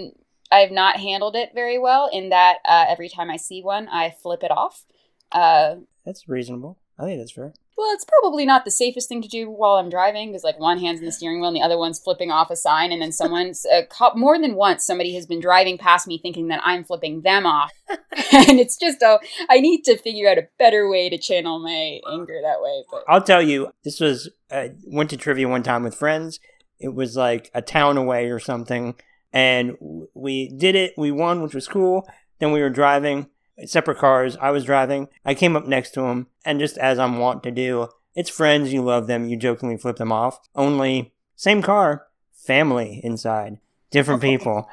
I 0.51 0.59
have 0.59 0.71
not 0.71 0.97
handled 0.97 1.35
it 1.35 1.51
very 1.53 1.77
well 1.77 2.09
in 2.11 2.29
that 2.29 2.57
uh, 2.67 2.85
every 2.87 3.09
time 3.09 3.29
I 3.29 3.37
see 3.37 3.61
one, 3.61 3.87
I 3.87 4.09
flip 4.09 4.43
it 4.43 4.51
off. 4.51 4.85
Uh, 5.31 5.75
that's 6.05 6.27
reasonable. 6.27 6.79
I 6.97 7.05
think 7.05 7.19
that's 7.19 7.31
fair. 7.31 7.53
well, 7.77 7.93
it's 7.93 8.03
probably 8.03 8.45
not 8.45 8.65
the 8.65 8.71
safest 8.71 9.07
thing 9.07 9.21
to 9.21 9.27
do 9.29 9.49
while 9.49 9.75
I'm 9.75 9.89
driving 9.89 10.29
because, 10.29 10.43
like, 10.43 10.59
one 10.59 10.79
hand's 10.79 10.99
in 10.99 11.05
the 11.05 11.13
steering 11.13 11.39
wheel 11.39 11.47
and 11.47 11.55
the 11.55 11.61
other 11.61 11.77
one's 11.77 11.99
flipping 11.99 12.29
off 12.29 12.51
a 12.51 12.57
sign, 12.57 12.91
and 12.91 13.01
then 13.01 13.13
someone's 13.13 13.65
uh, 13.65 13.83
more 14.15 14.37
than 14.37 14.55
once 14.55 14.83
somebody 14.83 15.13
has 15.15 15.25
been 15.25 15.39
driving 15.39 15.77
past 15.77 16.07
me 16.07 16.17
thinking 16.17 16.49
that 16.49 16.61
I'm 16.65 16.83
flipping 16.83 17.21
them 17.21 17.45
off, 17.45 17.71
and 17.89 18.59
it's 18.59 18.75
just 18.75 18.97
oh, 19.01 19.19
I 19.49 19.59
need 19.59 19.83
to 19.83 19.97
figure 19.97 20.29
out 20.29 20.37
a 20.37 20.47
better 20.57 20.89
way 20.89 21.09
to 21.09 21.17
channel 21.17 21.59
my 21.59 22.01
anger 22.11 22.39
that 22.43 22.59
way. 22.59 22.83
But 22.91 23.03
I'll 23.07 23.23
tell 23.23 23.41
you, 23.41 23.71
this 23.85 24.01
was 24.01 24.29
uh, 24.51 24.69
went 24.87 25.09
to 25.11 25.17
trivia 25.17 25.47
one 25.47 25.63
time 25.63 25.83
with 25.83 25.95
friends. 25.95 26.39
It 26.79 26.93
was 26.93 27.15
like 27.15 27.49
a 27.53 27.61
town 27.61 27.97
away 27.97 28.29
or 28.29 28.39
something, 28.39 28.95
and 29.31 29.77
we 30.13 30.49
did 30.49 30.75
it. 30.75 30.93
We 30.97 31.11
won, 31.11 31.41
which 31.41 31.55
was 31.55 31.67
cool. 31.67 32.07
Then 32.39 32.51
we 32.51 32.61
were 32.61 32.69
driving 32.69 33.27
separate 33.65 33.97
cars. 33.97 34.37
I 34.41 34.51
was 34.51 34.65
driving. 34.65 35.09
I 35.25 35.33
came 35.33 35.55
up 35.55 35.67
next 35.67 35.91
to 35.91 36.01
him, 36.01 36.27
and 36.45 36.59
just 36.59 36.77
as 36.77 36.99
I'm 36.99 37.19
wont 37.19 37.43
to 37.43 37.51
do, 37.51 37.89
it's 38.15 38.29
friends, 38.29 38.73
you 38.73 38.81
love 38.81 39.07
them, 39.07 39.29
you 39.29 39.37
jokingly 39.37 39.77
flip 39.77 39.97
them 39.97 40.11
off. 40.11 40.39
Only 40.55 41.13
same 41.35 41.61
car, 41.61 42.07
family 42.33 43.01
inside, 43.03 43.59
different 43.91 44.21
people. 44.29 44.67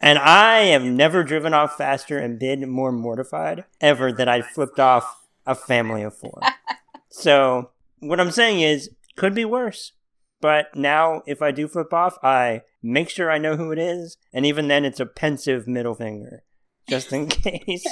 And 0.00 0.18
I 0.18 0.64
have 0.66 0.82
never 0.82 1.22
driven 1.22 1.54
off 1.54 1.76
faster 1.76 2.18
and 2.18 2.38
been 2.38 2.68
more 2.68 2.90
mortified 2.90 3.64
ever 3.80 4.12
that 4.12 4.28
I 4.28 4.42
flipped 4.42 4.80
off 4.80 5.26
a 5.46 5.54
family 5.54 6.02
of 6.02 6.16
four. 6.16 6.40
so, 7.08 7.70
what 8.00 8.20
I'm 8.20 8.32
saying 8.32 8.60
is, 8.60 8.90
could 9.16 9.34
be 9.34 9.44
worse. 9.44 9.92
But 10.40 10.74
now, 10.74 11.22
if 11.26 11.40
I 11.40 11.52
do 11.52 11.68
flip 11.68 11.92
off, 11.92 12.18
I 12.22 12.62
make 12.82 13.08
sure 13.08 13.30
I 13.30 13.38
know 13.38 13.56
who 13.56 13.72
it 13.72 13.78
is. 13.78 14.16
And 14.32 14.44
even 14.44 14.68
then, 14.68 14.84
it's 14.84 15.00
a 15.00 15.06
pensive 15.06 15.66
middle 15.66 15.94
finger, 15.94 16.42
just 16.88 17.12
in 17.12 17.26
case 17.28 17.86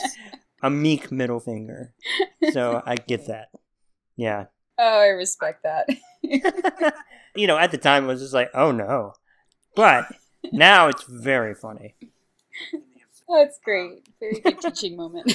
a 0.63 0.71
meek 0.71 1.11
middle 1.11 1.41
finger. 1.41 1.95
So 2.53 2.83
I 2.85 2.97
get 2.97 3.27
that. 3.27 3.49
Yeah. 4.17 4.47
Oh, 4.79 5.01
I 5.01 5.09
respect 5.09 5.63
that. 5.65 5.89
you 7.35 7.47
know, 7.47 7.59
at 7.59 7.71
the 7.71 7.79
time 7.79 8.05
it 8.05 8.09
was 8.09 8.21
just 8.21 8.35
like, 8.35 8.51
oh 8.55 8.73
no. 8.73 9.15
But 9.75 10.07
now 10.53 10.89
it's 10.89 11.05
very 11.05 11.55
funny. 11.55 11.95
That's 13.29 13.59
great. 13.65 14.09
Very 14.19 14.41
good 14.41 14.61
teaching 14.63 14.97
moment. 14.97 15.33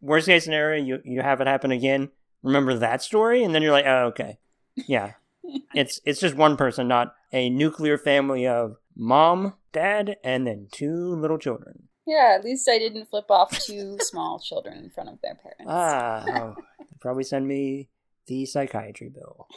Worst 0.00 0.26
case 0.26 0.44
scenario, 0.44 0.82
you, 0.82 1.00
you 1.04 1.20
have 1.20 1.40
it 1.40 1.46
happen 1.46 1.72
again. 1.72 2.10
Remember 2.42 2.74
that 2.74 3.02
story? 3.02 3.42
And 3.42 3.54
then 3.54 3.62
you're 3.62 3.72
like, 3.72 3.86
oh, 3.86 4.06
okay. 4.06 4.38
Yeah. 4.74 5.12
It's 5.74 6.00
it's 6.04 6.20
just 6.20 6.34
one 6.34 6.56
person, 6.56 6.88
not 6.88 7.14
a 7.32 7.50
nuclear 7.50 7.98
family 7.98 8.46
of 8.46 8.76
mom, 8.96 9.54
dad, 9.72 10.16
and 10.24 10.46
then 10.46 10.68
two 10.70 11.14
little 11.14 11.38
children. 11.38 11.88
Yeah, 12.06 12.34
at 12.38 12.44
least 12.44 12.68
I 12.68 12.78
didn't 12.78 13.06
flip 13.06 13.30
off 13.30 13.50
two 13.58 13.98
small 14.00 14.38
children 14.38 14.78
in 14.78 14.90
front 14.90 15.10
of 15.10 15.18
their 15.22 15.34
parents. 15.34 15.66
Ah, 15.66 16.24
oh, 16.28 16.56
probably 17.00 17.24
send 17.24 17.46
me 17.46 17.88
the 18.26 18.46
psychiatry 18.46 19.08
bill. 19.08 19.48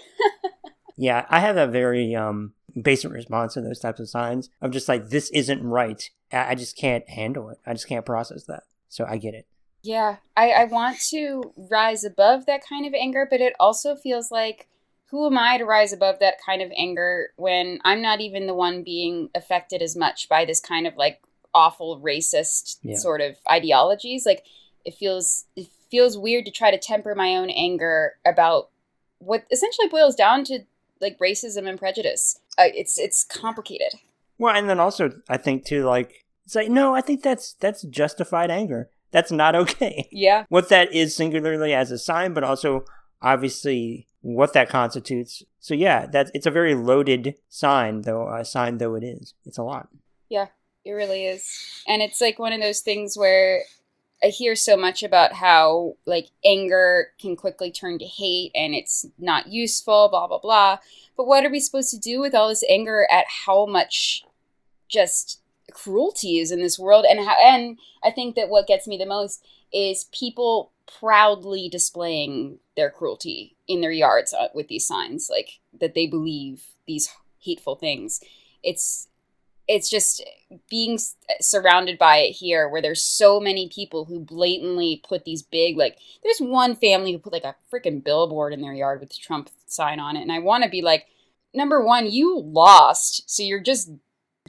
yeah, 0.98 1.26
I 1.30 1.40
have 1.40 1.58
a 1.58 1.68
very 1.68 2.16
um 2.16 2.54
basic 2.80 3.12
response 3.12 3.54
to 3.54 3.62
those 3.62 3.80
types 3.80 4.00
of 4.00 4.10
signs 4.10 4.50
of 4.62 4.72
just 4.72 4.90
like 4.90 5.10
this 5.10 5.30
isn't 5.32 5.64
right. 5.64 6.10
I 6.32 6.56
just 6.56 6.78
can't 6.78 7.08
handle 7.10 7.50
it. 7.50 7.60
I 7.66 7.74
just 7.74 7.88
can't 7.88 8.06
process 8.06 8.44
that. 8.46 8.64
So 8.90 9.06
I 9.08 9.18
get 9.18 9.34
it. 9.34 9.48
Yeah, 9.82 10.18
I, 10.36 10.50
I 10.50 10.66
want 10.66 11.00
to 11.12 11.54
rise 11.56 12.04
above 12.04 12.46
that 12.46 12.62
kind 12.68 12.86
of 12.86 12.94
anger, 12.94 13.26
but 13.30 13.40
it 13.40 13.54
also 13.60 13.96
feels 13.96 14.30
like 14.30 14.68
who 15.12 15.26
am 15.26 15.38
I 15.38 15.58
to 15.58 15.66
rise 15.66 15.92
above 15.92 16.20
that 16.20 16.36
kind 16.46 16.62
of 16.62 16.72
anger 16.78 17.30
when 17.36 17.80
I'm 17.84 18.02
not 18.02 18.22
even 18.22 18.46
the 18.46 18.54
one 18.54 18.84
being 18.84 19.30
affected 19.34 19.82
as 19.82 19.96
much 19.96 20.30
by 20.30 20.46
this 20.46 20.60
kind 20.60 20.86
of 20.86 20.96
like 20.98 21.22
awful 21.54 22.00
racist 22.00 22.78
yeah. 22.84 22.96
sort 22.96 23.22
of 23.22 23.36
ideologies? 23.50 24.26
Like 24.26 24.46
it 24.86 24.94
feels 24.94 25.46
it 25.56 25.68
feels 25.90 26.18
weird 26.18 26.46
to 26.46 26.52
try 26.52 26.70
to 26.70 26.78
temper 26.78 27.16
my 27.16 27.36
own 27.36 27.50
anger 27.50 28.14
about 28.26 28.70
what 29.18 29.46
essentially 29.52 29.88
boils 29.88 30.16
down 30.16 30.44
to 30.46 30.60
like 31.02 31.18
racism 31.20 31.68
and 31.68 31.80
prejudice. 31.80 32.40
Uh, 32.58 32.70
it's 32.76 33.00
it's 33.00 33.24
complicated. 33.24 34.00
Well 34.38 34.56
and 34.56 34.70
then 34.70 34.80
also 34.80 35.12
i 35.28 35.36
think 35.36 35.66
too 35.66 35.84
like 35.84 36.26
it's 36.46 36.56
like 36.56 36.70
no 36.70 36.96
i 36.96 37.02
think 37.02 37.24
that's 37.24 37.54
that's 37.54 37.82
justified 37.84 38.52
anger. 38.52 38.90
That's 39.12 39.32
not 39.32 39.56
okay. 39.56 40.08
Yeah. 40.12 40.46
What 40.50 40.70
that 40.70 40.94
is 40.94 41.16
singularly 41.16 41.74
as 41.74 41.90
a 41.90 41.98
sign 41.98 42.34
but 42.34 42.44
also 42.44 42.86
obviously 43.22 44.08
what 44.22 44.54
that 44.54 44.70
constitutes 44.70 45.44
so 45.60 45.74
yeah 45.74 46.06
that 46.06 46.30
it's 46.34 46.46
a 46.46 46.52
very 46.52 46.76
loaded 46.76 47.36
sign 47.48 48.02
though 48.02 48.28
a 48.34 48.44
sign 48.44 48.78
though 48.78 48.96
it 48.96 49.04
is 49.04 49.34
it's 49.46 49.58
a 49.58 49.64
lot 49.64 49.90
yeah 50.30 50.48
it 50.86 50.92
really 50.94 51.26
is. 51.26 51.84
And 51.88 52.02
it's 52.02 52.22
like 52.22 52.40
one 52.40 52.54
of 52.54 52.62
those 52.62 52.82
things 52.82 53.18
where 53.18 53.62
I 54.24 54.28
hear 54.28 54.56
so 54.56 54.76
much 54.76 55.04
about 55.04 55.34
how 55.34 55.96
like 56.06 56.30
anger 56.44 57.08
can 57.22 57.36
quickly 57.36 57.72
turn 57.72 58.00
to 58.00 58.06
hate 58.06 58.52
and 58.56 58.74
it's 58.74 59.06
not 59.18 59.48
useful, 59.48 60.10
blah 60.10 60.28
blah 60.28 60.40
blah. 60.40 60.80
But 61.16 61.28
what 61.28 61.46
are 61.46 61.50
we 61.50 61.60
supposed 61.60 61.92
to 61.92 62.00
do 62.00 62.20
with 62.20 62.34
all 62.34 62.50
this 62.50 62.64
anger 62.70 63.08
at 63.12 63.26
how 63.46 63.66
much 63.66 64.24
just 64.88 65.42
cruelty 65.72 66.40
is 66.40 66.52
in 66.52 66.60
this 66.62 66.80
world 66.80 67.06
and 67.08 67.20
how 67.20 67.36
and 67.40 67.78
I 68.04 68.10
think 68.10 68.36
that 68.36 68.50
what 68.50 68.68
gets 68.68 68.88
me 68.88 68.98
the 68.98 69.06
most 69.06 69.46
is 69.72 70.06
people 70.06 70.72
proudly 71.00 71.70
displaying 71.70 72.60
their 72.76 72.90
cruelty 72.90 73.56
in 73.68 73.82
their 73.82 73.92
yards 73.92 74.34
uh, 74.34 74.48
with 74.54 74.68
these 74.68 74.86
signs 74.86 75.30
like 75.30 75.60
that 75.80 75.94
they 75.94 76.08
believe 76.08 76.64
these 76.88 77.10
hateful 77.40 77.76
things. 77.76 78.22
It's 78.64 79.08
it's 79.68 79.88
just 79.88 80.24
being 80.68 80.98
surrounded 81.40 82.00
by 82.00 82.18
it 82.18 82.32
here 82.32 82.68
where 82.68 82.82
there's 82.82 83.04
so 83.04 83.40
many 83.40 83.70
people 83.70 84.06
who 84.06 84.20
blatantly 84.20 85.02
put 85.08 85.26
these 85.26 85.44
big 85.44 85.78
like 85.78 85.98
there's 86.24 86.40
one 86.40 86.76
family 86.76 87.12
who 87.12 87.20
put 87.20 87.32
like 87.32 87.44
a 87.44 87.56
freaking 87.72 88.04
billboard 88.04 88.52
in 88.52 88.62
their 88.62 88.74
yard 88.74 89.00
with 89.00 89.10
the 89.10 89.20
trump 89.22 89.48
sign 89.68 90.00
on 90.00 90.16
it 90.16 90.24
and 90.24 90.32
i 90.32 90.40
want 90.40 90.64
to 90.64 90.70
be 90.72 90.82
like 90.82 91.06
number 91.54 91.86
one 91.86 92.10
you 92.10 92.40
lost 92.40 93.30
so 93.30 93.44
you're 93.44 93.62
just 93.62 93.92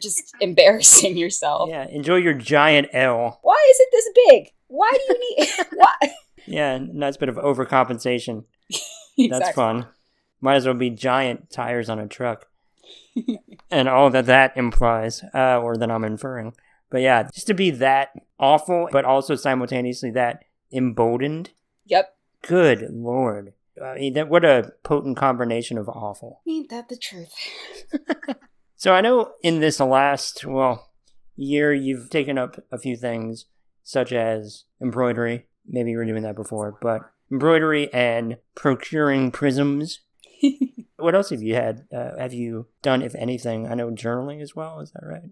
just 0.01 0.35
embarrassing 0.41 1.17
yourself. 1.17 1.69
Yeah 1.71 1.87
enjoy 1.89 2.17
your 2.17 2.35
giant 2.35 2.89
l. 2.93 3.39
Why 3.43 3.71
is 3.71 3.81
it 3.81 3.89
this 3.93 4.11
big? 4.29 4.53
Why 4.69 4.91
do 4.93 5.13
you 5.13 5.37
need 5.39 5.49
why 5.75 6.15
yeah 6.51 6.79
nice 6.79 7.17
bit 7.17 7.29
of 7.29 7.37
overcompensation 7.37 8.45
exactly. 8.71 9.29
that's 9.29 9.51
fun 9.53 9.87
might 10.41 10.57
as 10.57 10.65
well 10.67 10.75
be 10.75 10.91
giant 10.91 11.51
tires 11.51 11.89
on 11.89 11.99
a 11.99 12.07
truck 12.07 12.47
and 13.71 13.89
all 13.89 14.11
that 14.11 14.27
that 14.27 14.57
implies, 14.57 15.23
uh, 15.35 15.59
or 15.59 15.77
that 15.77 15.91
I'm 15.91 16.05
inferring. 16.05 16.55
But 16.91 17.03
yeah, 17.03 17.25
just 17.33 17.47
to 17.49 17.55
be 17.55 17.71
that 17.73 18.11
awful, 18.39 18.89
but 18.91 19.05
also 19.05 19.35
simultaneously 19.35 20.11
that 20.13 20.45
emboldened. 20.73 21.51
Yep. 21.87 22.17
Good 22.43 22.89
lord. 22.91 23.53
I 23.83 23.95
mean, 23.95 24.15
that, 24.15 24.29
what 24.29 24.45
a 24.45 24.73
potent 24.83 25.17
combination 25.17 25.79
of 25.79 25.89
awful. 25.89 26.43
Ain't 26.49 26.71
that 26.71 26.89
the 26.89 26.97
truth? 26.97 27.33
so 28.77 28.93
I 28.93 29.01
know 29.01 29.33
in 29.43 29.61
this 29.61 29.81
last, 29.81 30.45
well, 30.45 30.91
year, 31.37 31.73
you've 31.73 32.11
taken 32.11 32.39
up 32.39 32.63
a 32.73 32.79
few 32.79 32.97
things, 32.97 33.47
such 33.83 34.13
as 34.13 34.65
embroidery. 34.83 35.47
Maybe 35.67 35.91
you 35.93 35.99
were 35.99 36.05
doing 36.05 36.23
that 36.23 36.37
before, 36.37 36.77
but 36.81 37.03
embroidery 37.31 37.93
and 37.93 38.37
procuring 38.55 39.31
prisms 39.31 40.01
what 40.97 41.15
else 41.15 41.31
have 41.31 41.43
you 41.43 41.55
had? 41.55 41.87
Uh, 41.93 42.17
have 42.19 42.33
you 42.33 42.67
done, 42.83 43.03
if 43.03 43.15
anything? 43.15 43.67
I 43.67 43.75
know 43.75 43.91
journaling 43.91 44.41
as 44.43 44.55
well. 44.55 44.81
Is 44.81 44.93
that 44.93 45.05
right? 45.05 45.31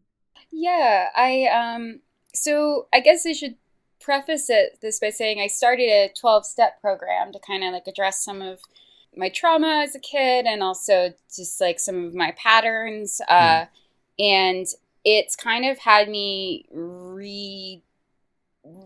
Yeah, 0.50 1.08
I 1.14 1.46
um. 1.46 2.00
So 2.34 2.88
I 2.92 3.00
guess 3.00 3.26
I 3.26 3.32
should 3.32 3.56
preface 4.00 4.48
it 4.48 4.78
this 4.80 5.00
by 5.00 5.10
saying 5.10 5.40
I 5.40 5.46
started 5.46 5.88
a 5.88 6.12
twelve 6.18 6.44
step 6.44 6.80
program 6.80 7.32
to 7.32 7.38
kind 7.38 7.64
of 7.64 7.72
like 7.72 7.86
address 7.86 8.24
some 8.24 8.42
of 8.42 8.60
my 9.16 9.28
trauma 9.28 9.82
as 9.84 9.94
a 9.94 10.00
kid 10.00 10.46
and 10.46 10.62
also 10.62 11.12
just 11.34 11.60
like 11.60 11.80
some 11.80 12.04
of 12.04 12.14
my 12.14 12.32
patterns. 12.32 13.20
Uh, 13.28 13.64
mm. 13.64 13.68
And 14.18 14.66
it's 15.04 15.36
kind 15.36 15.64
of 15.64 15.78
had 15.78 16.08
me 16.08 16.66
re 16.72 17.82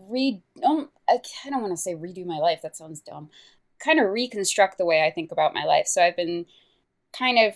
re. 0.09 0.41
Um, 0.63 0.89
I 1.09 1.19
don't 1.49 1.61
want 1.61 1.73
to 1.73 1.77
say 1.77 1.93
redo 1.93 2.25
my 2.25 2.37
life. 2.37 2.61
That 2.61 2.75
sounds 2.75 3.01
dumb 3.01 3.29
kind 3.83 3.99
of 3.99 4.11
reconstruct 4.11 4.77
the 4.77 4.85
way 4.85 5.03
I 5.03 5.11
think 5.11 5.31
about 5.31 5.53
my 5.53 5.65
life. 5.65 5.87
So 5.87 6.01
I've 6.01 6.15
been 6.15 6.45
kind 7.17 7.37
of 7.39 7.55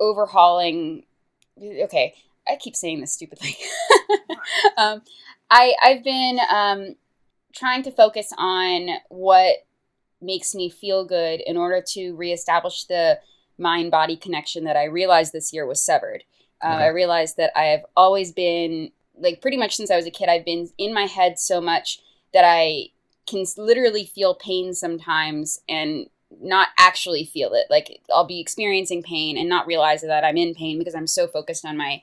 overhauling. 0.00 1.04
Okay, 1.60 2.14
I 2.48 2.56
keep 2.56 2.74
saying 2.74 3.00
this 3.00 3.12
stupidly. 3.12 3.56
um, 4.76 5.02
I 5.50 5.74
I've 5.82 6.02
been 6.02 6.38
um, 6.50 6.96
trying 7.54 7.82
to 7.84 7.92
focus 7.92 8.32
on 8.36 8.88
what 9.08 9.56
makes 10.20 10.54
me 10.54 10.70
feel 10.70 11.04
good 11.04 11.40
in 11.40 11.56
order 11.56 11.82
to 11.88 12.14
reestablish 12.14 12.84
the 12.84 13.18
mind 13.58 13.90
body 13.90 14.16
connection 14.16 14.64
that 14.64 14.76
I 14.76 14.84
realized 14.84 15.32
this 15.32 15.52
year 15.52 15.66
was 15.66 15.84
severed. 15.84 16.24
Uh, 16.62 16.74
okay. 16.74 16.84
I 16.84 16.88
realized 16.88 17.36
that 17.36 17.52
I 17.56 17.64
have 17.64 17.84
always 17.96 18.32
been 18.32 18.92
like 19.18 19.40
pretty 19.40 19.56
much 19.56 19.76
since 19.76 19.90
I 19.90 19.96
was 19.96 20.06
a 20.06 20.10
kid. 20.10 20.28
I've 20.28 20.44
been 20.44 20.68
in 20.78 20.94
my 20.94 21.04
head 21.04 21.38
so 21.38 21.60
much 21.60 22.00
that 22.32 22.44
I 22.44 22.88
can 23.26 23.44
literally 23.56 24.04
feel 24.04 24.34
pain 24.34 24.74
sometimes 24.74 25.60
and 25.68 26.06
not 26.40 26.68
actually 26.78 27.24
feel 27.24 27.52
it. 27.54 27.66
Like 27.70 28.00
I'll 28.12 28.26
be 28.26 28.40
experiencing 28.40 29.02
pain 29.02 29.36
and 29.36 29.48
not 29.48 29.66
realize 29.66 30.02
that 30.02 30.24
I'm 30.24 30.36
in 30.36 30.54
pain 30.54 30.78
because 30.78 30.94
I'm 30.94 31.06
so 31.06 31.26
focused 31.26 31.64
on 31.64 31.76
my 31.76 32.02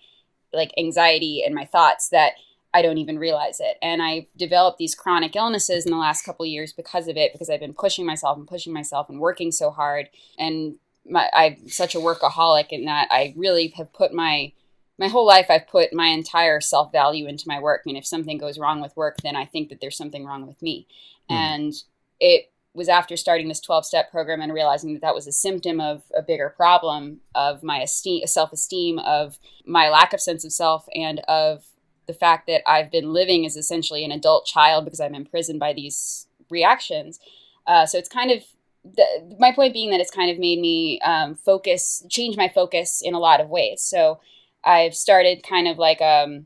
like 0.54 0.72
anxiety 0.78 1.44
and 1.44 1.54
my 1.54 1.66
thoughts 1.66 2.10
that 2.10 2.34
I 2.74 2.82
don't 2.82 3.00
even 3.00 3.18
realize 3.18 3.60
it. 3.60 3.78
And 3.82 4.01
I've 4.01 4.28
developed 4.38 4.78
these 4.78 4.96
chronic 4.96 5.36
illnesses 5.36 5.86
in 5.86 5.92
the 5.92 5.98
last 5.98 6.24
couple 6.24 6.46
years 6.46 6.72
because 6.72 7.08
of 7.08 7.18
it, 7.18 7.32
because 7.32 7.50
I've 7.50 7.60
been 7.60 7.74
pushing 7.74 8.06
myself 8.06 8.38
and 8.38 8.48
pushing 8.48 8.74
myself 8.74 9.10
and 9.10 9.20
working 9.20 9.51
so 9.51 9.72
hard. 9.72 10.10
And 10.38 10.75
my, 11.08 11.30
I'm 11.34 11.68
such 11.68 11.96
a 11.96 12.00
workaholic 12.00 12.68
in 12.70 12.86
that 12.86 13.08
I 13.10 13.34
really 13.36 13.70
have 13.78 13.92
put 13.92 14.13
my 14.13 14.54
my 15.00 15.08
whole 15.08 15.25
life 15.25 15.48
I've 15.50 15.68
put 15.68 15.94
my 15.94 16.08
entire 16.08 16.60
self 16.60 16.91
value 16.91 17.25
into 17.25 17.48
my 17.48 17.60
work. 17.60 17.84
And 17.88 17.98
if 17.98 18.06
something 18.06 18.38
goes 18.38 18.60
wrong 18.60 18.82
with 18.82 18.96
work, 18.98 19.18
then 19.24 19.36
I 19.36 19.46
think 19.46 19.70
that 19.70 19.79
there's 19.79 19.98
something 19.98 20.25
wrong 20.25 20.46
with 20.46 20.62
me. 20.62 20.88
Mm. 21.32 21.36
And 21.36 21.74
it 22.20 22.51
was 22.74 22.89
after 22.89 23.15
starting 23.15 23.48
this 23.48 23.62
12 23.62 23.86
step 23.86 24.12
program 24.12 24.41
and 24.41 24.53
realizing 24.53 24.94
that 24.94 25.01
that 25.01 25.15
was 25.15 25.25
a 25.25 25.32
symptom 25.32 25.79
of 25.79 26.03
a 26.15 26.22
bigger 26.22 26.50
problem 26.50 27.22
of 27.34 27.63
my 27.63 27.79
esteem, 27.79 28.27
self 28.27 28.51
esteem, 28.51 29.00
of 29.00 29.39
my 29.65 29.89
lack 29.89 30.13
of 30.13 30.20
sense 30.20 30.44
of 30.44 30.51
self, 30.51 30.86
and 30.94 31.20
of 31.29 31.63
the 32.06 32.13
fact 32.13 32.48
that 32.48 32.70
I've 32.70 32.91
been 32.91 33.13
living 33.13 33.46
as 33.46 33.56
essentially 33.56 34.03
an 34.03 34.12
adult 34.12 34.46
child 34.46 34.84
because 34.84 35.00
I'm 35.00 35.15
imprisoned 35.15 35.60
by 35.60 35.74
these 35.74 36.27
reactions. 36.50 37.20
Uh, 37.65 37.86
so 37.86 37.98
it's 37.98 38.10
kind 38.10 38.32
of 38.32 38.44
the, 38.84 39.36
my 39.39 39.53
point 39.53 39.74
being 39.74 39.91
that 39.91 40.00
it's 40.01 40.12
kind 40.12 40.32
of 40.32 40.39
made 40.39 40.60
me 40.60 41.00
um, 41.01 41.36
focus, 41.36 42.03
change 42.10 42.36
my 42.36 42.50
focus 42.50 43.01
in 43.01 43.13
a 43.13 43.20
lot 43.20 43.39
of 43.39 43.50
ways. 43.50 43.82
So 43.82 44.20
I've 44.63 44.96
started 44.96 45.44
kind 45.48 45.68
of 45.68 45.78
like 45.78 46.01
um 46.01 46.46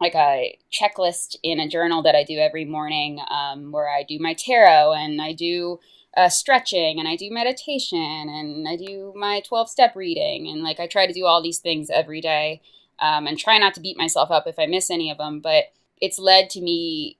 like 0.00 0.14
a 0.14 0.56
checklist 0.70 1.36
in 1.42 1.58
a 1.58 1.68
journal 1.68 2.02
that 2.02 2.14
I 2.14 2.22
do 2.22 2.38
every 2.38 2.64
morning, 2.64 3.20
um, 3.30 3.72
where 3.72 3.88
I 3.88 4.04
do 4.04 4.18
my 4.20 4.32
tarot 4.32 4.92
and 4.92 5.20
I 5.20 5.32
do 5.32 5.80
uh, 6.16 6.28
stretching 6.28 6.98
and 6.98 7.08
I 7.08 7.16
do 7.16 7.30
meditation 7.30 7.98
and 7.98 8.68
I 8.68 8.76
do 8.76 9.12
my 9.16 9.40
twelve 9.40 9.68
step 9.68 9.96
reading 9.96 10.48
and 10.48 10.62
like 10.62 10.80
I 10.80 10.86
try 10.86 11.06
to 11.06 11.12
do 11.12 11.26
all 11.26 11.42
these 11.42 11.58
things 11.58 11.90
every 11.90 12.20
day 12.20 12.60
um, 13.00 13.26
and 13.26 13.38
try 13.38 13.58
not 13.58 13.74
to 13.74 13.80
beat 13.80 13.96
myself 13.98 14.30
up 14.30 14.46
if 14.46 14.58
I 14.58 14.66
miss 14.66 14.90
any 14.90 15.10
of 15.10 15.18
them. 15.18 15.40
But 15.40 15.64
it's 16.00 16.18
led 16.18 16.50
to 16.50 16.60
me 16.60 17.18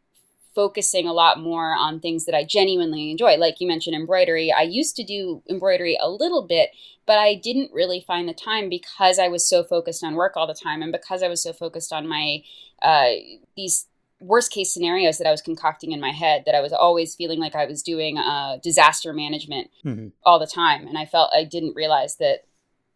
focusing 0.58 1.06
a 1.06 1.12
lot 1.12 1.38
more 1.38 1.76
on 1.76 2.00
things 2.00 2.24
that 2.24 2.34
I 2.34 2.42
genuinely 2.42 3.12
enjoy. 3.12 3.36
Like 3.36 3.60
you 3.60 3.68
mentioned, 3.68 3.94
embroidery. 3.94 4.52
I 4.52 4.62
used 4.62 4.96
to 4.96 5.04
do 5.04 5.40
embroidery 5.48 5.96
a 6.00 6.10
little 6.10 6.44
bit, 6.44 6.70
but 7.06 7.16
I 7.16 7.36
didn't 7.36 7.72
really 7.72 8.00
find 8.00 8.28
the 8.28 8.34
time 8.34 8.68
because 8.68 9.20
I 9.20 9.28
was 9.28 9.48
so 9.48 9.62
focused 9.62 10.02
on 10.02 10.16
work 10.16 10.32
all 10.36 10.48
the 10.48 10.60
time 10.60 10.82
and 10.82 10.90
because 10.90 11.22
I 11.22 11.28
was 11.28 11.40
so 11.40 11.52
focused 11.52 11.92
on 11.92 12.08
my 12.08 12.42
uh, 12.82 13.10
these 13.56 13.86
worst 14.18 14.50
case 14.50 14.74
scenarios 14.74 15.18
that 15.18 15.28
I 15.28 15.30
was 15.30 15.42
concocting 15.42 15.92
in 15.92 16.00
my 16.00 16.10
head 16.10 16.42
that 16.44 16.56
I 16.56 16.60
was 16.60 16.72
always 16.72 17.14
feeling 17.14 17.38
like 17.38 17.54
I 17.54 17.66
was 17.66 17.80
doing 17.80 18.18
uh, 18.18 18.56
disaster 18.60 19.12
management 19.12 19.70
mm-hmm. 19.84 20.08
all 20.24 20.40
the 20.40 20.46
time. 20.48 20.88
And 20.88 20.98
I 20.98 21.04
felt 21.04 21.30
I 21.32 21.44
didn't 21.44 21.76
realize 21.76 22.16
that 22.16 22.47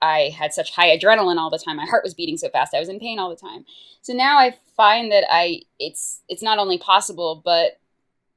I 0.03 0.35
had 0.37 0.53
such 0.53 0.75
high 0.75 0.97
adrenaline 0.97 1.39
all 1.39 1.49
the 1.49 1.59
time. 1.59 1.77
My 1.77 1.87
heart 1.87 2.05
was 2.05 2.13
beating 2.13 2.37
so 2.37 2.51
fast. 2.51 2.75
I 2.75 2.81
was 2.81 2.89
in 2.89 2.99
pain 3.01 3.19
all 3.19 3.31
the 3.31 3.37
time. 3.37 3.65
So 4.03 4.13
now 4.13 4.39
I 4.39 4.57
find 4.77 5.11
that 5.13 5.25
I 5.31 5.63
it's 5.79 6.23
it's 6.29 6.43
not 6.43 6.59
only 6.59 6.77
possible 6.77 7.41
but 7.45 7.79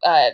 uh, 0.04 0.32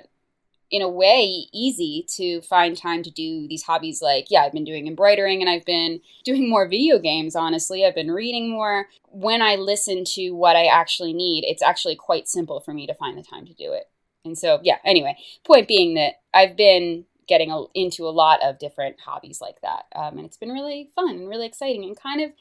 in 0.69 0.81
a 0.81 0.89
way 0.89 1.45
easy 1.53 2.05
to 2.15 2.41
find 2.41 2.77
time 2.77 3.03
to 3.03 3.11
do 3.11 3.47
these 3.47 3.63
hobbies 3.63 4.01
like 4.01 4.27
yeah 4.29 4.41
i've 4.41 4.53
been 4.53 4.63
doing 4.63 4.87
embroidering 4.87 5.41
and 5.41 5.49
i've 5.49 5.65
been 5.65 5.99
doing 6.23 6.49
more 6.49 6.67
video 6.67 6.97
games 6.97 7.35
honestly 7.35 7.85
i've 7.85 7.95
been 7.95 8.11
reading 8.11 8.49
more 8.49 8.87
when 9.07 9.41
i 9.41 9.55
listen 9.55 10.03
to 10.05 10.31
what 10.31 10.55
i 10.55 10.65
actually 10.65 11.13
need 11.13 11.43
it's 11.45 11.61
actually 11.61 11.95
quite 11.95 12.27
simple 12.27 12.61
for 12.61 12.73
me 12.73 12.87
to 12.87 12.93
find 12.93 13.17
the 13.17 13.23
time 13.23 13.45
to 13.45 13.53
do 13.53 13.73
it 13.73 13.89
and 14.23 14.37
so 14.37 14.59
yeah 14.63 14.77
anyway 14.85 15.15
point 15.45 15.67
being 15.67 15.93
that 15.95 16.13
i've 16.33 16.55
been 16.55 17.05
getting 17.31 17.49
a, 17.49 17.63
into 17.73 18.03
a 18.05 18.11
lot 18.11 18.43
of 18.43 18.59
different 18.59 18.99
hobbies 18.99 19.39
like 19.39 19.61
that. 19.61 19.85
Um, 19.95 20.17
and 20.17 20.25
it's 20.25 20.35
been 20.35 20.51
really 20.51 20.89
fun 20.93 21.11
and 21.11 21.29
really 21.29 21.45
exciting 21.45 21.85
and 21.85 21.97
kind 21.97 22.21
of 22.21 22.33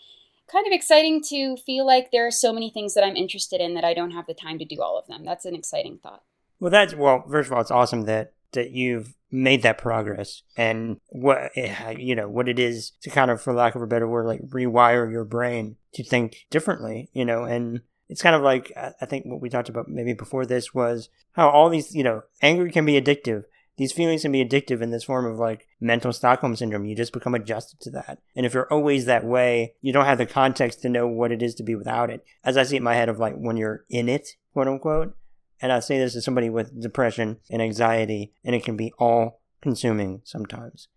kind 0.50 0.66
of 0.66 0.73
exciting 0.73 1.23
to 1.23 1.56
feel 1.56 1.87
like 1.87 2.11
there 2.11 2.26
are 2.26 2.32
so 2.32 2.52
many 2.52 2.70
things 2.70 2.94
that 2.94 3.04
I'm 3.04 3.14
interested 3.14 3.61
in 3.61 3.75
that 3.75 3.85
I 3.85 3.94
don't 3.94 4.11
have 4.11 4.26
the 4.26 4.35
time 4.35 4.59
to 4.59 4.64
do 4.64 4.82
all 4.82 4.99
of 4.99 5.06
them. 5.06 5.25
That's 5.25 5.44
an 5.44 5.54
exciting 5.54 6.00
thought. 6.02 6.25
Well, 6.59 6.73
that's 6.73 6.92
well. 6.92 7.25
First 7.30 7.47
of 7.47 7.52
all, 7.52 7.61
it's 7.61 7.70
awesome 7.70 8.02
that 8.06 8.32
that 8.52 8.73
you've 8.73 9.14
made 9.30 9.62
that 9.62 9.78
progress 9.78 10.42
and 10.56 10.99
what 11.11 11.52
eh, 11.54 11.94
you 11.97 12.16
know 12.16 12.28
what 12.28 12.49
it 12.49 12.59
is 12.59 12.90
to 13.02 13.11
kind 13.11 13.30
of, 13.30 13.40
for 13.40 13.52
lack 13.52 13.76
of 13.76 13.82
a 13.82 13.87
better 13.87 14.09
word, 14.09 14.26
like 14.26 14.42
rewire 14.49 15.09
your 15.09 15.25
brain 15.25 15.76
to 15.94 16.02
think 16.02 16.47
differently. 16.50 17.11
You 17.12 17.25
know, 17.25 17.44
and 17.44 17.82
it's 18.09 18.23
kind 18.23 18.35
of 18.35 18.42
like 18.42 18.73
I 18.76 19.06
think 19.06 19.25
what 19.26 19.40
we 19.40 19.49
talked 19.49 19.68
about 19.68 19.88
maybe 19.88 20.14
before 20.14 20.44
this 20.44 20.75
was 20.75 21.09
how 21.32 21.49
all 21.49 21.70
these 21.70 21.94
you 21.94 22.02
know 22.02 22.23
anger 22.42 22.68
can 22.68 22.85
be 22.85 23.00
addictive 23.00 23.44
these 23.80 23.92
feelings 23.92 24.20
can 24.20 24.30
be 24.30 24.44
addictive 24.44 24.82
in 24.82 24.90
this 24.90 25.04
form 25.04 25.25
of 25.25 25.38
like 25.38 25.66
mental 25.80 26.12
Stockholm 26.12 26.54
syndrome. 26.54 26.84
You 26.84 26.94
just 26.94 27.14
become 27.14 27.34
adjusted 27.34 27.80
to 27.80 27.90
that. 27.92 28.18
And 28.37 28.44
if 28.44 28.52
you're 28.52 28.70
always 28.70 29.06
that 29.06 29.25
way, 29.25 29.72
you 29.80 29.90
don't 29.90 30.04
have 30.04 30.18
the 30.18 30.26
context 30.26 30.82
to 30.82 30.90
know 30.90 31.08
what 31.08 31.32
it 31.32 31.40
is 31.40 31.54
to 31.54 31.62
be 31.62 31.75
without 31.75 32.10
it. 32.10 32.23
As 32.45 32.58
I 32.58 32.64
see 32.64 32.76
it 32.76 32.80
in 32.80 32.84
my 32.84 32.95
head 32.95 33.08
of 33.08 33.19
like 33.19 33.36
when 33.36 33.56
you're 33.56 33.86
in 33.88 34.10
it, 34.10 34.36
quote 34.52 34.69
unquote. 34.69 35.16
And 35.62 35.73
I 35.73 35.80
say 35.80 35.97
this 35.97 36.12
to 36.12 36.21
somebody 36.21 36.50
with 36.50 36.78
depression 36.78 37.38
and 37.49 37.62
anxiety, 37.62 38.34
and 38.45 38.54
it 38.54 38.64
can 38.64 38.76
be 38.76 38.93
all 38.99 39.40
consuming 39.62 40.21
sometimes. 40.25 40.88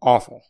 Awful. 0.00 0.44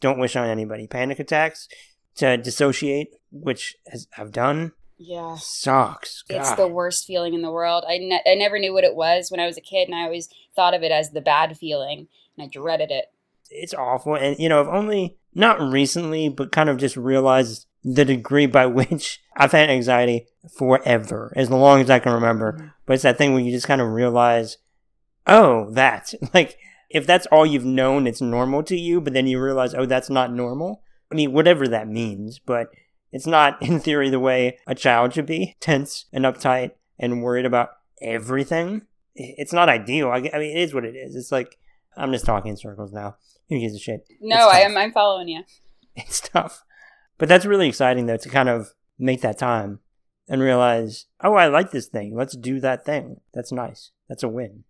Don't 0.00 0.18
wish 0.18 0.36
on 0.36 0.48
anybody. 0.48 0.86
Panic 0.86 1.18
attacks 1.18 1.68
to 2.14 2.38
dissociate, 2.38 3.08
which 3.30 3.76
has, 3.88 4.08
I've 4.16 4.32
done 4.32 4.72
yeah. 4.98 5.36
Sucks. 5.36 6.22
God. 6.22 6.38
It's 6.38 6.54
the 6.54 6.68
worst 6.68 7.06
feeling 7.06 7.34
in 7.34 7.42
the 7.42 7.50
world. 7.50 7.84
I, 7.86 7.98
ne- 7.98 8.22
I 8.26 8.34
never 8.34 8.58
knew 8.58 8.72
what 8.72 8.84
it 8.84 8.94
was 8.94 9.30
when 9.30 9.40
I 9.40 9.46
was 9.46 9.56
a 9.56 9.62
kid, 9.62 9.88
and 9.88 9.94
I 9.94 10.04
always 10.04 10.28
thought 10.54 10.74
of 10.74 10.82
it 10.82 10.92
as 10.92 11.10
the 11.10 11.20
bad 11.20 11.56
feeling, 11.58 12.08
and 12.36 12.44
I 12.44 12.48
dreaded 12.48 12.90
it. 12.90 13.12
It's 13.50 13.74
awful. 13.74 14.14
And, 14.14 14.38
you 14.38 14.48
know, 14.48 14.60
I've 14.60 14.68
only, 14.68 15.16
not 15.34 15.60
recently, 15.60 16.28
but 16.28 16.52
kind 16.52 16.68
of 16.68 16.78
just 16.78 16.96
realized 16.96 17.66
the 17.84 18.04
degree 18.04 18.46
by 18.46 18.66
which 18.66 19.20
I've 19.36 19.52
had 19.52 19.70
anxiety 19.70 20.26
forever, 20.56 21.32
as 21.36 21.50
long 21.50 21.80
as 21.80 21.90
I 21.90 21.98
can 21.98 22.12
remember. 22.12 22.52
Mm-hmm. 22.52 22.66
But 22.86 22.94
it's 22.94 23.02
that 23.02 23.18
thing 23.18 23.34
where 23.34 23.42
you 23.42 23.52
just 23.52 23.68
kind 23.68 23.80
of 23.80 23.88
realize, 23.88 24.58
oh, 25.26 25.70
that. 25.72 26.14
Like, 26.34 26.58
if 26.88 27.06
that's 27.06 27.26
all 27.26 27.44
you've 27.44 27.64
known, 27.64 28.06
it's 28.06 28.20
normal 28.20 28.62
to 28.62 28.76
you, 28.76 29.00
but 29.00 29.12
then 29.12 29.26
you 29.26 29.40
realize, 29.40 29.74
oh, 29.74 29.86
that's 29.86 30.08
not 30.08 30.32
normal. 30.32 30.82
I 31.10 31.16
mean, 31.16 31.32
whatever 31.32 31.68
that 31.68 31.88
means, 31.88 32.38
but 32.38 32.68
it's 33.16 33.26
not, 33.26 33.60
in 33.62 33.80
theory, 33.80 34.10
the 34.10 34.20
way 34.20 34.58
a 34.66 34.74
child 34.74 35.14
should 35.14 35.26
be 35.26 35.56
tense 35.58 36.04
and 36.12 36.24
uptight 36.26 36.72
and 36.98 37.22
worried 37.22 37.46
about 37.46 37.70
everything. 38.02 38.82
It's 39.14 39.54
not 39.54 39.70
ideal. 39.70 40.10
I, 40.10 40.16
I 40.16 40.38
mean, 40.38 40.56
it 40.56 40.60
is 40.60 40.74
what 40.74 40.84
it 40.84 40.94
is. 40.94 41.16
It's 41.16 41.32
like, 41.32 41.56
I'm 41.96 42.12
just 42.12 42.26
talking 42.26 42.50
in 42.50 42.58
circles 42.58 42.92
now. 42.92 43.16
Who 43.48 43.58
gives 43.58 43.74
a 43.74 43.78
shit? 43.78 44.06
No, 44.20 44.50
I 44.50 44.58
am. 44.58 44.76
I'm 44.76 44.92
following 44.92 45.28
you. 45.28 45.42
It's 45.98 46.20
tough. 46.20 46.62
But 47.16 47.30
that's 47.30 47.46
really 47.46 47.68
exciting, 47.68 48.04
though, 48.04 48.18
to 48.18 48.28
kind 48.28 48.50
of 48.50 48.74
make 48.98 49.22
that 49.22 49.38
time 49.38 49.80
and 50.28 50.42
realize, 50.42 51.06
oh, 51.24 51.32
I 51.32 51.46
like 51.46 51.70
this 51.70 51.86
thing. 51.86 52.14
Let's 52.14 52.36
do 52.36 52.60
that 52.60 52.84
thing. 52.84 53.22
That's 53.32 53.50
nice. 53.50 53.92
That's 54.06 54.22
a 54.22 54.28
win. 54.28 54.64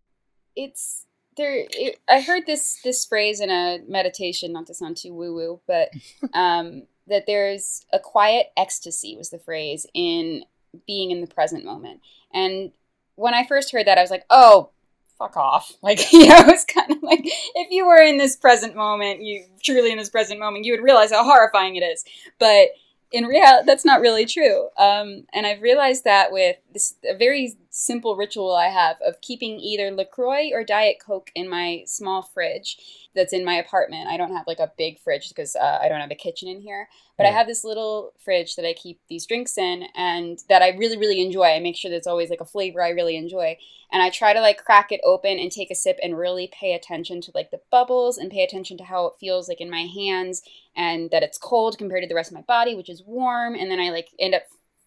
It's 0.54 1.04
there. 1.37 1.66
It, 1.68 1.98
I 2.09 2.20
heard 2.20 2.46
this 2.46 2.78
this 2.85 3.04
phrase 3.04 3.40
in 3.40 3.50
a 3.50 3.80
meditation. 3.88 4.52
Not 4.52 4.68
to 4.68 4.74
sound 4.74 4.98
too 4.98 5.12
woo 5.12 5.35
woo, 5.35 5.61
but 5.66 5.90
um, 6.32 6.85
that 7.09 7.25
there's 7.27 7.85
a 7.92 7.99
quiet 7.99 8.49
ecstasy 8.57 9.16
was 9.16 9.31
the 9.31 9.38
phrase 9.38 9.87
in 9.95 10.45
being 10.87 11.11
in 11.11 11.21
the 11.21 11.27
present 11.27 11.64
moment. 11.64 12.01
And 12.33 12.73
when 13.14 13.35
I 13.35 13.47
first 13.47 13.73
heard 13.73 13.87
that, 13.87 13.99
I 13.99 14.03
was 14.03 14.11
like, 14.11 14.25
oh, 14.31 14.71
fuck 15.19 15.37
off. 15.37 15.73
Like, 15.83 16.01
you 16.12 16.29
know, 16.29 16.45
it's 16.49 16.64
kind 16.64 16.90
of 16.90 17.03
like 17.03 17.21
if 17.25 17.71
you 17.71 17.87
were 17.87 18.01
in 18.01 18.19
this 18.19 18.37
present 18.37 18.75
moment, 18.75 19.23
you 19.23 19.45
truly 19.62 19.92
in 19.92 19.99
this 19.99 20.11
present 20.11 20.40
moment, 20.40 20.64
you 20.64 20.73
would 20.73 20.83
realize 20.83 21.12
how 21.12 21.25
horrifying 21.25 21.77
it 21.77 21.83
is. 21.83 22.05
But 22.38 22.69
in 23.12 23.25
reality, 23.25 23.66
that's 23.66 23.85
not 23.85 24.01
really 24.01 24.27
true. 24.27 24.69
Um, 24.77 25.27
and 25.33 25.47
I've 25.47 25.62
realized 25.62 26.05
that 26.05 26.33
with 26.33 26.57
this 26.76 26.94
a 27.08 27.16
very 27.16 27.56
simple 27.70 28.16
ritual 28.16 28.54
I 28.54 28.68
have 28.68 28.96
of 29.00 29.20
keeping 29.22 29.58
either 29.58 29.90
LaCroix 29.90 30.50
or 30.52 30.62
Diet 30.62 30.98
Coke 31.04 31.30
in 31.34 31.48
my 31.48 31.82
small 31.86 32.22
fridge 32.22 32.76
that's 33.14 33.32
in 33.32 33.46
my 33.46 33.54
apartment. 33.54 34.08
I 34.08 34.18
don't 34.18 34.34
have 34.34 34.46
like 34.46 34.58
a 34.58 34.72
big 34.76 35.00
fridge 35.00 35.28
because 35.30 35.56
uh, 35.56 35.78
I 35.80 35.88
don't 35.88 36.00
have 36.00 36.10
a 36.10 36.14
kitchen 36.14 36.48
in 36.48 36.60
here, 36.60 36.88
but 37.16 37.24
yeah. 37.24 37.30
I 37.30 37.32
have 37.32 37.46
this 37.46 37.64
little 37.64 38.12
fridge 38.22 38.56
that 38.56 38.66
I 38.66 38.74
keep 38.74 39.00
these 39.08 39.24
drinks 39.24 39.56
in 39.56 39.84
and 39.94 40.38
that 40.50 40.60
I 40.60 40.76
really, 40.76 40.98
really 40.98 41.24
enjoy. 41.24 41.44
I 41.44 41.60
make 41.60 41.76
sure 41.76 41.90
that 41.90 41.96
it's 41.96 42.06
always 42.06 42.28
like 42.28 42.42
a 42.42 42.44
flavor 42.44 42.82
I 42.82 42.90
really 42.90 43.16
enjoy. 43.16 43.56
And 43.90 44.02
I 44.02 44.10
try 44.10 44.34
to 44.34 44.40
like 44.40 44.62
crack 44.62 44.92
it 44.92 45.00
open 45.02 45.38
and 45.38 45.50
take 45.50 45.70
a 45.70 45.74
sip 45.74 45.98
and 46.02 46.18
really 46.18 46.50
pay 46.52 46.74
attention 46.74 47.22
to 47.22 47.32
like 47.34 47.50
the 47.50 47.60
bubbles 47.70 48.18
and 48.18 48.30
pay 48.30 48.42
attention 48.42 48.76
to 48.78 48.84
how 48.84 49.06
it 49.06 49.14
feels 49.18 49.48
like 49.48 49.62
in 49.62 49.70
my 49.70 49.86
hands 49.86 50.42
and 50.76 51.10
that 51.10 51.22
it's 51.22 51.38
cold 51.38 51.78
compared 51.78 52.02
to 52.02 52.08
the 52.08 52.14
rest 52.14 52.30
of 52.30 52.36
my 52.36 52.42
body, 52.42 52.74
which 52.74 52.90
is 52.90 53.02
warm. 53.02 53.54
And 53.54 53.70
then 53.70 53.80
I 53.80 53.88
like 53.88 54.08
end 54.18 54.34
up 54.34 54.42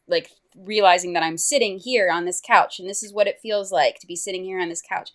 like 0.08 0.32
realizing 0.56 1.14
that 1.14 1.24
I'm 1.24 1.38
sitting 1.38 1.80
here 1.80 2.10
on 2.12 2.26
this 2.26 2.42
couch 2.42 2.80
and 2.80 2.90
this 2.90 3.04
is 3.04 3.14
what 3.14 3.28
it 3.28 3.40
feels 3.42 3.72
like 3.72 4.00
to 4.00 4.08
be 4.08 4.16
sitting 4.16 4.44
here 4.44 4.60
on 4.60 4.70
this 4.70 4.82
couch. 4.82 5.12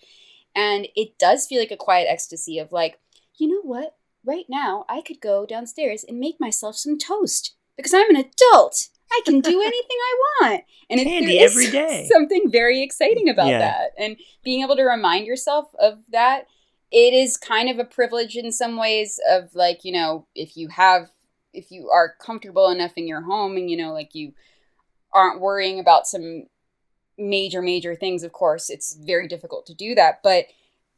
And 0.55 0.89
it 0.95 1.19
does 1.19 1.47
feel 1.47 1.59
like 1.59 1.71
a 1.71 1.77
quiet 1.77 2.07
ecstasy 2.09 2.59
of 2.59 2.73
like, 2.73 3.01
you 3.37 3.49
know 3.49 3.63
what? 3.63 3.97
Right 4.25 4.47
now, 4.49 4.85
I 4.89 5.03
could 5.03 5.21
go 5.21 5.45
downstairs 5.45 6.05
and 6.07 6.19
make 6.19 6.37
myself 6.41 6.77
some 6.77 6.99
toast 6.99 7.55
because 7.77 7.93
I'm 7.93 8.09
an 8.11 8.17
adult. 8.17 8.89
I 9.13 9.21
can 9.25 9.41
do 9.41 9.51
anything 9.61 9.71
I 9.91 10.17
want. 10.41 10.65
And 10.89 11.01
Candy 11.01 11.41
every 11.41 11.71
day. 11.71 12.09
something 12.13 12.51
very 12.51 12.83
exciting 12.83 13.29
about 13.29 13.49
yeah. 13.49 13.59
that. 13.59 13.91
And 13.99 14.17
being 14.43 14.63
able 14.63 14.77
to 14.77 14.85
remind 14.85 15.27
yourself 15.27 15.67
of 15.79 15.99
that, 16.11 16.47
it 16.91 17.13
is 17.13 17.37
kind 17.37 17.69
of 17.69 17.79
a 17.79 17.85
privilege 17.85 18.37
in 18.37 18.53
some 18.53 18.77
ways 18.77 19.19
of 19.29 19.55
like, 19.55 19.85
you 19.85 19.93
know, 19.93 20.27
if 20.35 20.57
you 20.57 20.69
have 20.69 21.11
if 21.55 21.71
you 21.71 21.89
are 21.91 22.15
comfortable 22.21 22.69
enough 22.69 22.93
in 22.97 23.07
your 23.07 23.23
home 23.23 23.57
and 23.57 23.71
you 23.71 23.77
know 23.77 23.93
like 23.93 24.15
you 24.15 24.33
aren't 25.15 25.41
worrying 25.41 25.79
about 25.79 26.07
some 26.07 26.45
major, 27.17 27.63
major 27.63 27.95
things, 27.95 28.23
of 28.23 28.33
course, 28.33 28.69
it's 28.69 28.95
very 28.95 29.29
difficult 29.29 29.67
to 29.67 29.75
do 29.75 29.95
that. 29.95 30.21
But 30.23 30.47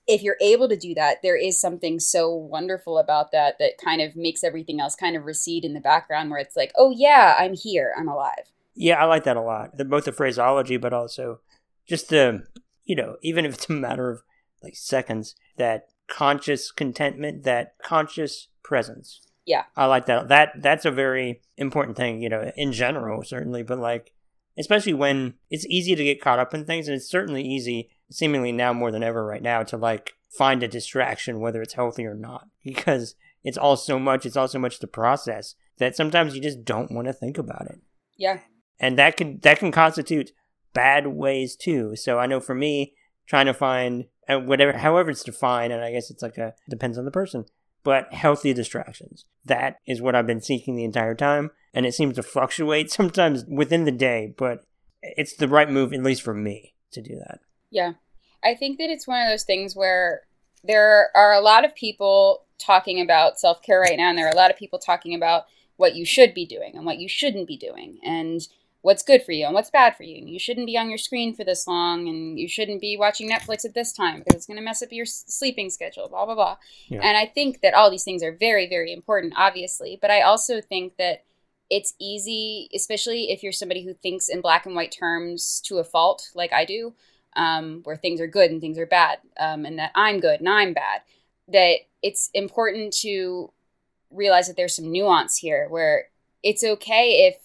if 0.07 0.23
you're 0.23 0.39
able 0.41 0.69
to 0.69 0.77
do 0.77 0.95
that, 0.95 1.23
there 1.23 1.37
is 1.37 1.61
something 1.61 1.99
so 1.99 2.33
wonderful 2.33 2.99
about 2.99 3.33
that 3.33 3.59
that 3.59 3.79
kind 3.83 4.01
of 4.01 4.17
makes 4.17 4.45
everything 4.45 4.81
else 4.81 4.95
kind 4.95 5.17
of 5.17 5.25
recede 5.25 5.65
in 5.65 5.75
the 5.75 5.81
background 5.81 6.31
where 6.31 6.39
it's 6.39 6.57
like, 6.57 6.73
oh, 6.77 6.91
yeah, 6.91 7.37
I'm 7.39 7.55
here, 7.55 7.93
I'm 7.99 8.09
alive. 8.09 8.53
Yeah, 8.75 9.03
I 9.03 9.05
like 9.05 9.25
that 9.25 9.37
a 9.37 9.43
lot. 9.43 9.77
The, 9.77 9.85
both 9.85 10.05
the 10.05 10.13
phraseology, 10.13 10.77
but 10.77 10.93
also 10.93 11.41
just 11.87 12.09
the, 12.09 12.47
you 12.85 12.95
know, 12.95 13.17
even 13.23 13.45
if 13.45 13.55
it's 13.55 13.69
a 13.69 13.73
matter 13.73 14.11
of 14.11 14.23
like 14.63 14.77
seconds, 14.77 15.35
that 15.57 15.89
conscious 16.09 16.71
contentment, 16.71 17.43
that 17.45 17.75
conscious 17.83 18.49
presence. 18.63 19.21
Yeah. 19.47 19.65
I 19.77 19.87
like 19.87 20.07
that. 20.07 20.29
That 20.29 20.53
that's 20.61 20.85
a 20.85 20.91
very 20.91 21.41
important 21.57 21.97
thing, 21.97 22.21
you 22.21 22.29
know, 22.29 22.53
in 22.57 22.73
general, 22.73 23.23
certainly, 23.23 23.63
but 23.63 23.79
like 23.79 24.13
especially 24.59 24.95
when 24.95 25.35
it's 25.51 25.67
easy 25.67 25.95
to 25.95 26.05
get 26.05 26.21
caught 26.21 26.39
up 26.39 26.55
in 26.55 26.65
things 26.65 26.89
and 26.89 26.97
it's 26.97 27.09
certainly 27.09 27.43
easy 27.43 27.91
seemingly 28.11 28.53
now 28.53 28.73
more 28.73 28.91
than 28.91 29.03
ever 29.03 29.25
right 29.25 29.43
now 29.43 29.63
to 29.63 29.77
like 29.77 30.15
find 30.31 30.63
a 30.63 30.69
distraction 30.69 31.41
whether 31.41 31.63
it's 31.63 31.75
healthy 31.75 32.05
or 32.05 32.15
not 32.15 32.49
because 32.65 33.15
it's 33.45 33.59
all 33.59 33.77
so 33.77 33.99
much 33.99 34.27
it's 34.27 34.37
all 34.37 34.49
so 34.49 34.59
much 34.59 34.79
to 34.79 34.87
process 34.87 35.55
that 35.79 35.97
sometimes 35.97 36.35
you 36.35 36.43
just 36.43 36.65
don't 36.65 36.91
want 36.91 37.07
to 37.07 37.13
think 37.13 37.39
about 37.39 37.67
it 37.67 37.79
yeah 38.17 38.41
and 38.79 38.99
that 38.99 39.17
can 39.17 39.39
that 39.41 39.59
can 39.59 39.71
constitute 39.71 40.33
bad 40.73 41.07
ways 41.07 41.57
too 41.57 41.95
so 41.97 42.19
i 42.19 42.27
know 42.27 42.41
for 42.41 42.55
me 42.55 42.95
trying 43.27 43.47
to 43.47 43.55
find 43.55 44.05
uh, 44.29 44.39
whatever 44.39 44.77
however 44.79 45.11
it's 45.11 45.25
defined 45.25 45.73
and 45.73 45.83
i 45.83 45.91
guess 45.91 46.11
it's 46.11 46.23
like 46.23 46.39
a 46.39 46.55
depends 46.69 46.99
on 46.99 47.05
the 47.05 47.11
person 47.11 47.45
but 47.87 48.13
healthy 48.13 48.53
distractions. 48.53 49.25
That 49.45 49.77
is 49.87 50.03
what 50.03 50.17
i've 50.17 50.27
been 50.27 50.43
seeking 50.43 50.75
the 50.75 50.85
entire 50.85 51.15
time 51.15 51.53
and 51.73 51.87
it 51.87 51.95
seems 51.95 52.17
to 52.17 52.23
fluctuate 52.23 52.91
sometimes 52.99 53.45
within 53.49 53.85
the 53.85 53.93
day 53.93 54.35
but 54.37 54.65
it's 55.03 55.37
the 55.37 55.49
right 55.49 55.71
move 55.71 55.93
at 55.93 56.03
least 56.03 56.23
for 56.23 56.35
me 56.35 56.75
to 56.93 57.01
do 57.01 57.17
that. 57.17 57.39
Yeah. 57.71 57.93
I 58.43 58.55
think 58.55 58.79
that 58.79 58.91
it's 58.91 59.07
one 59.07 59.23
of 59.23 59.29
those 59.29 59.45
things 59.45 59.77
where 59.77 60.23
there 60.65 61.11
are 61.15 61.33
a 61.33 61.41
lot 61.41 61.65
of 61.65 61.75
people 61.75 62.45
talking 62.59 63.01
about 63.01 63.39
self 63.39 63.63
care 63.63 63.81
right 63.81 63.97
now, 63.97 64.09
and 64.09 64.19
there 64.19 64.27
are 64.27 64.33
a 64.33 64.37
lot 64.37 64.51
of 64.51 64.57
people 64.57 64.79
talking 64.79 65.15
about 65.15 65.45
what 65.77 65.95
you 65.95 66.05
should 66.05 66.35
be 66.35 66.47
doing 66.47 66.73
and 66.75 66.85
what 66.85 66.99
you 66.99 67.09
shouldn't 67.09 67.47
be 67.47 67.57
doing, 67.57 67.99
and 68.03 68.49
what's 68.87 69.03
good 69.03 69.25
for 69.25 69.33
you 69.33 69.45
and 69.45 69.53
what's 69.53 69.69
bad 69.69 69.97
for 69.97 70.05
you. 70.05 70.17
And 70.19 70.31
you 70.31 70.39
shouldn't 70.39 70.67
be 70.67 70.79
on 70.79 70.89
your 70.89 70.97
screen 70.97 71.35
for 71.35 71.43
this 71.43 71.67
long, 71.67 72.09
and 72.09 72.39
you 72.39 72.47
shouldn't 72.47 72.81
be 72.81 72.97
watching 72.97 73.29
Netflix 73.29 73.65
at 73.65 73.75
this 73.75 73.93
time 73.93 74.21
because 74.21 74.37
it's 74.37 74.47
going 74.47 74.59
to 74.59 74.63
mess 74.63 74.81
up 74.81 74.93
your 74.93 75.05
sleeping 75.05 75.71
schedule, 75.71 76.09
blah, 76.09 76.25
blah, 76.25 76.37
blah. 76.37 76.57
Yeah. 76.87 77.01
And 77.03 77.17
I 77.17 77.27
think 77.27 77.63
that 77.63 77.75
all 77.75 77.91
these 77.91 78.05
things 78.05 78.23
are 78.23 78.31
very, 78.31 78.69
very 78.69 78.93
important, 78.93 79.35
obviously. 79.37 79.99
But 80.01 80.13
I 80.13 80.21
also 80.21 80.61
think 80.61 80.99
that 80.99 81.25
it's 81.69 81.95
easy, 81.99 82.69
especially 82.73 83.33
if 83.33 83.43
you're 83.43 83.51
somebody 83.51 83.85
who 83.85 83.93
thinks 83.93 84.29
in 84.29 84.41
black 84.41 84.67
and 84.67 84.77
white 84.77 84.95
terms 84.97 85.61
to 85.65 85.79
a 85.79 85.85
fault, 85.85 86.31
like 86.37 86.53
I 86.53 86.65
do 86.65 86.95
um, 87.35 87.81
where 87.83 87.97
things 87.97 88.21
are 88.21 88.29
good 88.29 88.53
and 88.53 88.61
things 88.61 88.79
are 88.79 88.87
bad, 88.87 89.19
um, 89.41 89.67
and 89.67 89.81
that 89.81 89.91
I'm 89.97 90.21
good 90.21 90.39
and 90.39 90.49
I'm 90.49 90.73
bad. 90.73 91.01
That 91.49 91.79
it's 92.03 92.31
important 92.35 92.93
to 92.99 93.51
realize 94.13 94.47
that 94.47 94.57
there's 94.57 94.77
some 94.77 94.93
nuance 94.93 95.39
here 95.39 95.67
where 95.69 96.05
it's 96.45 96.63
okay 96.63 97.27
if 97.27 97.39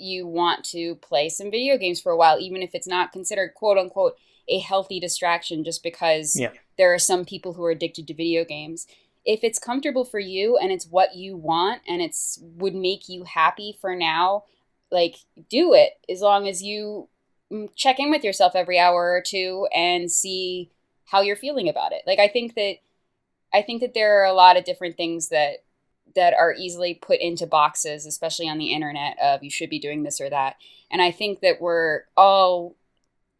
you 0.00 0.26
want 0.26 0.64
to 0.66 0.96
play 0.96 1.28
some 1.28 1.50
video 1.50 1.76
games 1.76 2.00
for 2.00 2.12
a 2.12 2.16
while, 2.16 2.38
even 2.38 2.62
if 2.62 2.74
it's 2.74 2.86
not 2.86 3.12
considered 3.12 3.54
quote 3.54 3.78
unquote 3.78 4.16
a 4.48 4.58
healthy 4.58 4.98
distraction, 4.98 5.64
just 5.64 5.82
because 5.82 6.34
yeah. 6.36 6.50
there 6.76 6.92
are 6.92 6.98
some 6.98 7.24
people 7.24 7.54
who 7.54 7.64
are 7.64 7.70
addicted 7.70 8.06
to 8.08 8.14
video 8.14 8.44
games. 8.44 8.86
If 9.24 9.44
it's 9.44 9.58
comfortable 9.58 10.04
for 10.04 10.18
you 10.18 10.56
and 10.56 10.72
it's 10.72 10.86
what 10.86 11.14
you 11.14 11.36
want 11.36 11.82
and 11.86 12.00
it's 12.00 12.38
would 12.42 12.74
make 12.74 13.08
you 13.08 13.24
happy 13.24 13.76
for 13.80 13.94
now, 13.94 14.44
like 14.90 15.16
do 15.48 15.74
it 15.74 15.92
as 16.08 16.20
long 16.20 16.48
as 16.48 16.62
you 16.62 17.08
mm, 17.52 17.68
check 17.76 18.00
in 18.00 18.10
with 18.10 18.24
yourself 18.24 18.52
every 18.54 18.78
hour 18.78 19.12
or 19.12 19.22
two 19.24 19.68
and 19.74 20.10
see 20.10 20.70
how 21.04 21.20
you're 21.20 21.36
feeling 21.36 21.68
about 21.68 21.92
it. 21.92 22.02
Like 22.06 22.18
I 22.18 22.28
think 22.28 22.54
that 22.54 22.76
I 23.52 23.62
think 23.62 23.80
that 23.80 23.94
there 23.94 24.20
are 24.20 24.26
a 24.26 24.32
lot 24.32 24.56
of 24.56 24.64
different 24.64 24.96
things 24.96 25.28
that 25.28 25.64
that 26.14 26.34
are 26.34 26.54
easily 26.54 26.94
put 26.94 27.20
into 27.20 27.46
boxes, 27.46 28.06
especially 28.06 28.48
on 28.48 28.58
the 28.58 28.72
internet 28.72 29.16
of 29.22 29.42
you 29.42 29.50
should 29.50 29.70
be 29.70 29.78
doing 29.78 30.02
this 30.02 30.20
or 30.20 30.30
that. 30.30 30.56
And 30.90 31.00
I 31.00 31.10
think 31.10 31.40
that 31.40 31.60
we're 31.60 32.02
all 32.16 32.76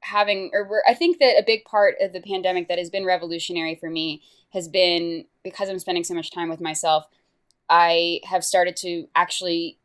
having 0.01 0.51
or 0.55 0.67
we're 0.69 0.83
I 0.89 0.95
think 0.95 1.19
that 1.19 1.39
a 1.39 1.45
big 1.47 1.65
part 1.65 1.97
of 2.01 2.13
the 2.13 2.23
pandemic 2.23 2.69
that 2.69 2.79
has 2.79 2.91
been 2.91 3.05
revolutionary 3.05 3.75
for 3.75 3.91
me 3.91 4.23
has 4.53 4.67
been 4.67 5.27
because 5.45 5.69
I'm 5.69 5.79
spending 5.79 6.05
so 6.05 6.15
much 6.15 6.31
time 6.31 6.49
with 6.49 6.61
myself, 6.61 7.07
I 7.69 8.21
have 8.25 8.45
started 8.45 8.77
to 8.79 9.09
actually 9.15 9.79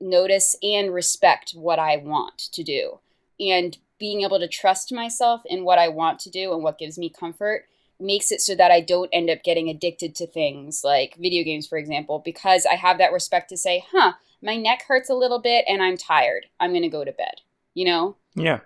notice 0.00 0.56
and 0.62 0.92
respect 0.92 1.52
what 1.52 1.78
I 1.78 1.96
want 1.96 2.38
to 2.38 2.62
do 2.62 3.00
and 3.40 3.76
being 3.98 4.22
able 4.22 4.38
to 4.38 4.48
trust 4.48 4.92
myself 4.92 5.42
in 5.46 5.64
what 5.64 5.78
I 5.78 5.88
want 5.88 6.20
to 6.20 6.30
do 6.30 6.52
and 6.52 6.62
what 6.62 6.78
gives 6.78 6.98
me 6.98 7.08
comfort 7.08 7.66
makes 7.98 8.30
it 8.30 8.40
so 8.40 8.54
that 8.54 8.70
I 8.70 8.80
don't 8.80 9.10
end 9.12 9.30
up 9.30 9.42
getting 9.42 9.68
addicted 9.68 10.14
to 10.16 10.26
things 10.26 10.82
like 10.84 11.16
video 11.18 11.44
games, 11.44 11.66
for 11.66 11.78
example, 11.78 12.20
because 12.24 12.66
I 12.66 12.74
have 12.74 12.98
that 12.98 13.12
respect 13.12 13.48
to 13.50 13.56
say, 13.56 13.84
huh, 13.90 14.12
my 14.42 14.56
neck 14.56 14.84
hurts 14.86 15.08
a 15.08 15.14
little 15.14 15.40
bit 15.40 15.64
and 15.68 15.82
I'm 15.82 15.96
tired. 15.96 16.46
I'm 16.60 16.70
going 16.70 16.82
to 16.82 16.88
go 16.88 17.04
to 17.04 17.12
bed, 17.12 17.40
you 17.74 17.86
know? 17.86 18.16
Yeah. 18.34 18.60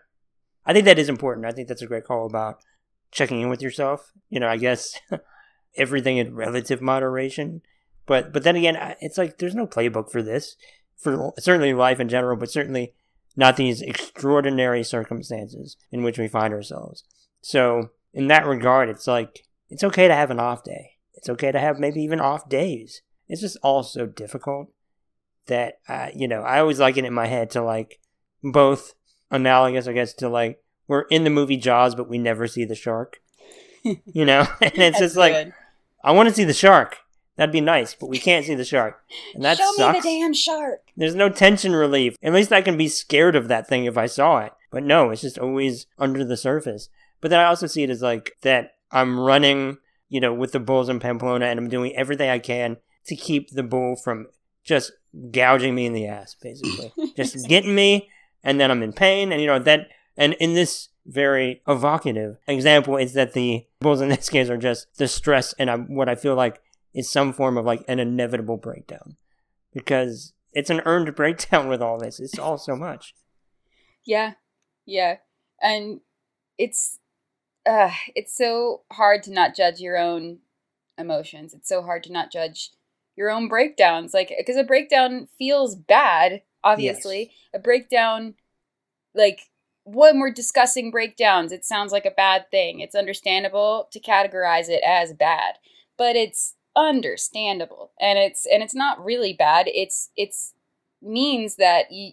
I 0.66 0.72
think 0.72 0.84
that 0.84 0.98
is 0.98 1.08
important. 1.08 1.46
I 1.46 1.52
think 1.52 1.68
that's 1.68 1.82
a 1.82 1.86
great 1.86 2.04
call 2.04 2.26
about 2.26 2.58
checking 3.10 3.40
in 3.40 3.48
with 3.48 3.62
yourself. 3.62 4.12
You 4.28 4.40
know, 4.40 4.48
I 4.48 4.56
guess 4.56 4.98
everything 5.76 6.18
in 6.18 6.34
relative 6.34 6.80
moderation. 6.80 7.62
But 8.06 8.32
but 8.32 8.42
then 8.42 8.56
again, 8.56 8.96
it's 9.00 9.18
like 9.18 9.38
there's 9.38 9.54
no 9.54 9.66
playbook 9.66 10.10
for 10.10 10.22
this, 10.22 10.56
for 10.96 11.32
certainly 11.38 11.72
life 11.72 12.00
in 12.00 12.08
general, 12.08 12.36
but 12.36 12.50
certainly 12.50 12.94
not 13.36 13.56
these 13.56 13.80
extraordinary 13.80 14.82
circumstances 14.82 15.76
in 15.90 16.02
which 16.02 16.18
we 16.18 16.28
find 16.28 16.52
ourselves. 16.52 17.04
So, 17.40 17.90
in 18.12 18.28
that 18.28 18.46
regard, 18.46 18.88
it's 18.88 19.06
like, 19.06 19.44
it's 19.68 19.84
okay 19.84 20.08
to 20.08 20.14
have 20.14 20.30
an 20.30 20.40
off 20.40 20.64
day. 20.64 20.92
It's 21.14 21.28
okay 21.28 21.52
to 21.52 21.58
have 21.58 21.78
maybe 21.78 22.02
even 22.02 22.20
off 22.20 22.48
days. 22.48 23.02
It's 23.28 23.40
just 23.40 23.58
all 23.62 23.82
so 23.82 24.06
difficult 24.06 24.72
that, 25.46 25.78
uh, 25.88 26.08
you 26.14 26.26
know, 26.26 26.42
I 26.42 26.60
always 26.60 26.80
like 26.80 26.96
it 26.96 27.04
in 27.04 27.12
my 27.12 27.26
head 27.26 27.50
to 27.50 27.62
like 27.62 28.00
both 28.42 28.94
analogous, 29.30 29.86
I 29.86 29.92
guess, 29.92 30.14
to 30.14 30.28
like, 30.28 30.62
we're 30.88 31.02
in 31.02 31.24
the 31.24 31.30
movie 31.30 31.56
Jaws, 31.56 31.94
but 31.94 32.08
we 32.08 32.18
never 32.18 32.46
see 32.46 32.64
the 32.64 32.74
shark. 32.74 33.20
you 33.82 34.24
know? 34.24 34.46
and 34.60 34.78
it's 34.78 34.98
just 34.98 35.16
like, 35.16 35.32
good. 35.32 35.54
I 36.02 36.12
want 36.12 36.28
to 36.28 36.34
see 36.34 36.44
the 36.44 36.52
shark. 36.52 36.98
That'd 37.36 37.52
be 37.52 37.60
nice, 37.60 37.94
but 37.94 38.08
we 38.08 38.18
can't 38.18 38.44
see 38.44 38.54
the 38.54 38.64
shark. 38.64 39.02
And 39.34 39.44
that 39.44 39.56
Show 39.56 39.72
sucks. 39.76 39.94
me 39.94 40.00
the 40.00 40.18
damn 40.18 40.34
shark. 40.34 40.82
There's 40.96 41.14
no 41.14 41.30
tension 41.30 41.74
relief. 41.74 42.16
At 42.22 42.34
least 42.34 42.52
I 42.52 42.60
can 42.60 42.76
be 42.76 42.88
scared 42.88 43.34
of 43.34 43.48
that 43.48 43.66
thing 43.66 43.86
if 43.86 43.96
I 43.96 44.06
saw 44.06 44.40
it. 44.40 44.52
But 44.70 44.82
no, 44.82 45.08
it's 45.10 45.22
just 45.22 45.38
always 45.38 45.86
under 45.98 46.22
the 46.22 46.36
surface. 46.36 46.90
But 47.20 47.30
then 47.30 47.40
I 47.40 47.44
also 47.44 47.66
see 47.66 47.82
it 47.82 47.90
as 47.90 48.02
like 48.02 48.36
that 48.42 48.72
I'm 48.90 49.18
running, 49.18 49.78
you 50.08 50.20
know, 50.20 50.32
with 50.32 50.52
the 50.52 50.60
bulls 50.60 50.88
in 50.88 51.00
Pamplona 51.00 51.46
and 51.46 51.58
I'm 51.58 51.68
doing 51.68 51.94
everything 51.94 52.28
I 52.28 52.38
can 52.38 52.76
to 53.06 53.16
keep 53.16 53.50
the 53.50 53.62
bull 53.62 53.96
from 53.96 54.26
just 54.64 54.92
gouging 55.30 55.74
me 55.74 55.86
in 55.86 55.92
the 55.92 56.06
ass, 56.06 56.36
basically. 56.40 56.92
just 57.16 57.48
getting 57.48 57.74
me 57.74 58.08
and 58.42 58.60
then 58.60 58.70
I'm 58.70 58.82
in 58.82 58.92
pain 58.92 59.32
and 59.32 59.40
you 59.40 59.46
know 59.46 59.58
that 59.58 59.88
and 60.16 60.34
in 60.34 60.54
this 60.54 60.88
very 61.06 61.62
evocative 61.66 62.36
example 62.46 62.96
is 62.96 63.14
that 63.14 63.32
the 63.32 63.66
bulls 63.80 64.00
in 64.00 64.08
this 64.08 64.28
case 64.28 64.48
are 64.48 64.56
just 64.56 64.86
the 64.96 65.08
stress 65.08 65.52
and 65.54 65.70
I'm, 65.70 65.94
what 65.94 66.08
I 66.08 66.14
feel 66.14 66.34
like 66.34 66.60
is 66.94 67.10
some 67.10 67.32
form 67.32 67.56
of 67.56 67.64
like 67.64 67.84
an 67.88 67.98
inevitable 67.98 68.56
breakdown 68.56 69.16
because 69.72 70.32
it's 70.52 70.70
an 70.70 70.82
earned 70.84 71.14
breakdown 71.16 71.68
with 71.68 71.82
all 71.82 71.98
this. 71.98 72.20
It's 72.20 72.38
all 72.38 72.58
so 72.58 72.76
much. 72.76 73.14
Yeah. 74.04 74.34
Yeah. 74.86 75.16
And 75.60 76.00
it's 76.58 76.98
uh 77.66 77.90
it's 78.14 78.36
so 78.36 78.82
hard 78.92 79.22
to 79.24 79.32
not 79.32 79.54
judge 79.54 79.80
your 79.80 79.98
own 79.98 80.38
emotions. 80.98 81.54
It's 81.54 81.68
so 81.68 81.82
hard 81.82 82.02
to 82.04 82.12
not 82.12 82.32
judge 82.32 82.70
your 83.16 83.30
own 83.30 83.48
breakdowns 83.48 84.14
like 84.14 84.32
because 84.36 84.56
a 84.56 84.64
breakdown 84.64 85.28
feels 85.38 85.74
bad, 85.74 86.42
obviously. 86.64 87.18
Yes. 87.20 87.30
A 87.54 87.58
breakdown 87.58 88.34
like 89.14 89.50
when 89.84 90.20
we're 90.20 90.30
discussing 90.30 90.90
breakdowns, 90.90 91.52
it 91.52 91.64
sounds 91.64 91.90
like 91.90 92.04
a 92.04 92.12
bad 92.12 92.50
thing. 92.50 92.80
It's 92.80 92.94
understandable 92.94 93.88
to 93.92 93.98
categorize 93.98 94.68
it 94.68 94.82
as 94.86 95.12
bad, 95.12 95.54
but 95.96 96.16
it's 96.16 96.54
understandable 96.76 97.90
and 98.00 98.18
it's 98.18 98.46
and 98.46 98.62
it's 98.62 98.74
not 98.74 99.04
really 99.04 99.32
bad 99.32 99.66
it's 99.66 100.10
it's 100.16 100.54
means 101.02 101.56
that 101.56 101.90
you 101.90 102.12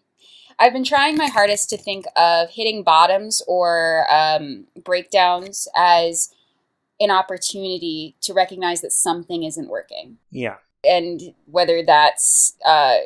I've 0.60 0.74
been 0.74 0.84
trying 0.84 1.18
my 1.18 1.28
hardest 1.28 1.70
to 1.70 1.78
think 1.78 2.06
of 2.16 2.50
hitting 2.50 2.84
bottoms 2.84 3.42
or 3.48 4.06
um, 4.12 4.66
breakdowns 4.84 5.68
as 5.76 6.34
an 7.00 7.12
opportunity 7.12 8.16
to 8.22 8.34
recognize 8.34 8.82
that 8.82 8.92
something 8.92 9.44
isn't 9.44 9.70
working. 9.70 10.18
Yeah. 10.32 10.56
And 10.84 11.36
whether 11.46 11.84
that's 11.84 12.56
uh, 12.66 12.98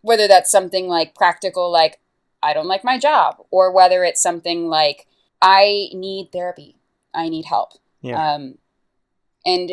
whether 0.00 0.26
that's 0.26 0.50
something 0.50 0.88
like 0.88 1.14
practical, 1.14 1.70
like 1.70 2.00
I 2.42 2.52
don't 2.52 2.68
like 2.68 2.84
my 2.84 2.98
job, 2.98 3.36
or 3.50 3.72
whether 3.72 4.04
it's 4.04 4.22
something 4.22 4.68
like 4.68 5.06
I 5.42 5.88
need 5.92 6.30
therapy, 6.32 6.76
I 7.14 7.28
need 7.28 7.44
help. 7.44 7.72
Yeah. 8.00 8.34
Um, 8.34 8.58
and 9.44 9.72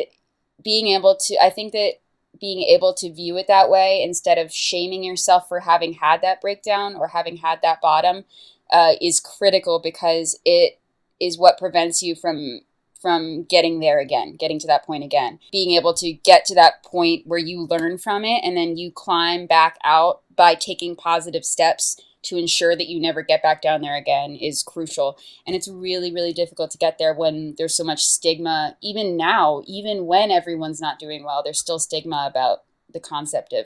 being 0.64 0.88
able 0.88 1.16
to, 1.16 1.38
I 1.44 1.50
think 1.50 1.74
that 1.74 1.94
being 2.40 2.64
able 2.64 2.94
to 2.94 3.14
view 3.14 3.38
it 3.38 3.48
that 3.48 3.70
way 3.70 4.02
instead 4.04 4.38
of 4.38 4.52
shaming 4.52 5.04
yourself 5.04 5.48
for 5.48 5.62
having 5.62 5.94
had 5.94 6.22
that 6.22 6.42
breakdown 6.42 6.96
or 6.96 7.08
having 7.08 7.38
had 7.38 7.60
that 7.62 7.82
bottom 7.82 8.26
uh, 8.72 8.94
is 9.02 9.20
critical 9.20 9.80
because 9.80 10.40
it 10.44 10.80
is 11.20 11.38
what 11.38 11.58
prevents 11.58 12.02
you 12.02 12.16
from 12.16 12.62
from 13.04 13.44
getting 13.44 13.82
there 13.82 14.00
again, 14.00 14.38
getting 14.38 14.58
to 14.60 14.68
that 14.68 14.86
point 14.86 15.04
again. 15.04 15.38
Being 15.52 15.78
able 15.78 15.94
to 15.96 16.14
get 16.14 16.46
to 16.46 16.56
that 16.56 16.84
point 16.84 17.28
where 17.28 17.38
you 17.38 17.68
learn 17.70 17.98
from 17.98 18.24
it 18.24 18.42
and 18.46 18.56
then 18.56 18.78
you 18.78 18.94
climb 18.94 19.46
back 19.46 19.78
out 19.84 20.22
by 20.34 20.56
taking 20.56 20.96
positive 20.96 21.44
steps 21.44 22.00
to 22.24 22.38
ensure 22.38 22.76
that 22.76 22.88
you 22.88 23.00
never 23.00 23.22
get 23.22 23.44
back 23.44 23.62
down 23.62 23.82
there 23.82 23.96
again 23.96 24.36
is 24.36 24.64
crucial. 24.64 25.18
And 25.46 25.56
it's 25.56 25.68
really, 25.68 26.12
really 26.12 26.34
difficult 26.34 26.72
to 26.72 26.78
get 26.78 26.98
there 26.98 27.14
when 27.14 27.56
there's 27.58 27.76
so 27.76 27.84
much 27.84 28.04
stigma. 28.04 28.78
Even 28.82 29.18
now, 29.18 29.62
even 29.68 30.06
when 30.06 30.32
everyone's 30.32 30.82
not 30.82 31.00
doing 31.00 31.24
well, 31.24 31.42
there's 31.44 31.60
still 31.60 31.80
stigma 31.80 32.26
about 32.30 32.64
the 32.92 33.00
concept 33.00 33.54
of, 33.54 33.66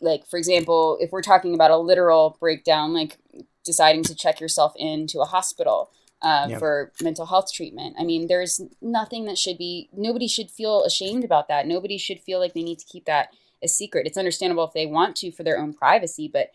like, 0.00 0.26
for 0.26 0.38
example, 0.38 0.98
if 1.00 1.10
we're 1.10 1.22
talking 1.22 1.54
about 1.54 1.70
a 1.70 1.76
literal 1.76 2.36
breakdown, 2.38 2.92
like 2.92 3.18
deciding 3.64 4.04
to 4.04 4.14
check 4.14 4.40
yourself 4.40 4.72
into 4.76 5.20
a 5.20 5.24
hospital 5.24 5.90
uh, 6.22 6.46
yep. 6.48 6.58
for 6.58 6.92
mental 7.02 7.26
health 7.26 7.52
treatment. 7.52 7.96
I 7.98 8.04
mean, 8.04 8.26
there's 8.28 8.60
nothing 8.80 9.24
that 9.26 9.38
should 9.38 9.58
be, 9.58 9.88
nobody 9.92 10.28
should 10.28 10.50
feel 10.50 10.84
ashamed 10.84 11.24
about 11.24 11.48
that. 11.48 11.66
Nobody 11.66 11.98
should 11.98 12.20
feel 12.20 12.38
like 12.38 12.54
they 12.54 12.62
need 12.62 12.78
to 12.78 12.86
keep 12.86 13.06
that 13.06 13.30
a 13.62 13.68
secret. 13.68 14.06
It's 14.06 14.18
understandable 14.18 14.64
if 14.64 14.72
they 14.72 14.86
want 14.86 15.16
to 15.16 15.32
for 15.32 15.42
their 15.42 15.58
own 15.58 15.74
privacy, 15.74 16.30
but 16.32 16.50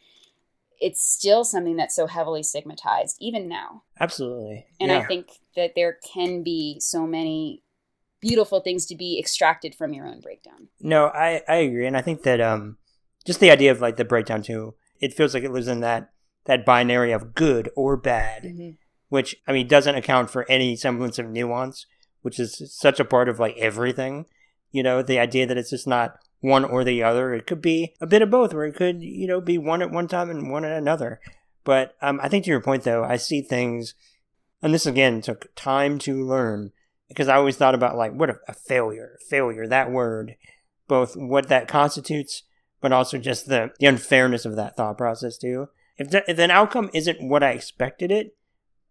it's 0.80 1.02
still 1.02 1.44
something 1.44 1.76
that's 1.76 1.96
so 1.96 2.08
heavily 2.08 2.44
stigmatized, 2.44 3.18
even 3.20 3.48
now. 3.48 3.84
Absolutely. 4.00 4.66
And 4.80 4.92
yeah. 4.92 5.00
I 5.00 5.06
think 5.06 5.28
that 5.56 5.74
there 5.76 5.98
can 6.14 6.44
be 6.44 6.80
so 6.80 7.06
many 7.08 7.64
beautiful 8.22 8.62
things 8.62 8.86
to 8.88 8.96
be 8.96 9.20
extracted 9.20 9.76
from 9.76 9.94
your 9.94 10.08
own 10.08 10.22
breakdown. 10.22 10.70
No, 10.80 11.08
I, 11.08 11.42
I 11.48 11.56
agree. 11.56 11.88
And 11.88 11.98
I 11.98 12.02
think 12.02 12.24
that 12.24 12.40
um, 12.42 12.78
just 13.26 13.40
the 13.40 13.52
idea 13.52 13.72
of 13.72 13.82
like 13.82 13.98
the 13.98 14.06
breakdown 14.06 14.42
too, 14.42 14.76
it 15.00 15.14
feels 15.14 15.34
like 15.34 15.44
it 15.44 15.52
lives 15.52 15.68
in 15.68 15.82
that 15.82 16.10
that 16.46 16.66
binary 16.66 17.14
of 17.14 17.34
good 17.34 17.70
or 17.76 17.96
bad. 17.96 18.44
Mm-hmm 18.44 18.72
which 19.14 19.36
I 19.48 19.52
mean 19.52 19.68
doesn't 19.68 19.94
account 19.94 20.32
for 20.32 20.44
any 20.50 20.76
semblance 20.76 21.20
of 21.20 21.30
nuance, 21.30 21.86
which 22.24 22.40
is 22.40 22.60
such 22.74 23.00
a 23.00 23.06
part 23.06 23.30
of 23.30 23.38
like 23.38 23.56
everything. 23.60 24.26
You 24.72 24.82
know, 24.82 25.04
the 25.04 25.20
idea 25.20 25.46
that 25.46 25.56
it's 25.56 25.70
just 25.70 25.86
not 25.86 26.16
one 26.44 26.66
or 26.66 26.84
the 26.84 27.02
other. 27.02 27.34
It 27.34 27.48
could 27.48 27.62
be 27.62 27.96
a 28.02 28.06
bit 28.06 28.22
of 28.22 28.30
both, 28.30 28.54
or 28.54 28.66
it 28.66 28.76
could, 28.76 29.02
you 29.02 29.26
know, 29.26 29.40
be 29.40 29.58
one 29.58 29.82
at 29.82 29.92
one 29.92 30.10
time 30.10 30.30
and 30.30 30.52
one 30.52 30.66
at 30.66 30.78
another. 30.78 31.22
But 31.64 31.96
um, 32.02 32.20
I 32.22 32.28
think 32.28 32.44
to 32.44 32.52
your 32.52 32.62
point, 32.62 32.84
though, 32.84 33.04
I 33.04 33.16
see 33.16 33.42
things, 33.42 33.96
and 34.62 34.74
this 34.74 34.86
again 34.86 35.22
took 35.22 35.56
time 35.56 35.98
to 36.00 36.22
learn 36.22 36.74
because 37.08 37.30
I 37.30 37.38
always 37.38 37.56
thought 37.56 37.76
about 37.76 37.96
like 37.96 38.14
what 38.14 38.30
a, 38.30 38.40
a 38.50 38.54
failure, 38.54 39.18
failure, 39.30 39.66
that 39.68 39.90
word, 39.90 40.36
both 40.90 41.16
what 41.16 41.48
that 41.48 41.70
constitutes, 41.70 42.44
but 42.82 42.92
also 42.92 43.18
just 43.18 43.48
the, 43.48 43.72
the 43.80 43.88
unfairness 43.88 44.44
of 44.44 44.58
that 44.58 44.76
thought 44.76 44.98
process 44.98 45.38
too. 45.38 45.70
If, 45.98 46.10
the, 46.10 46.30
if 46.30 46.38
an 46.40 46.52
outcome 46.52 46.90
isn't 46.94 47.26
what 47.26 47.42
I 47.42 47.52
expected 47.52 48.12
it, 48.12 48.36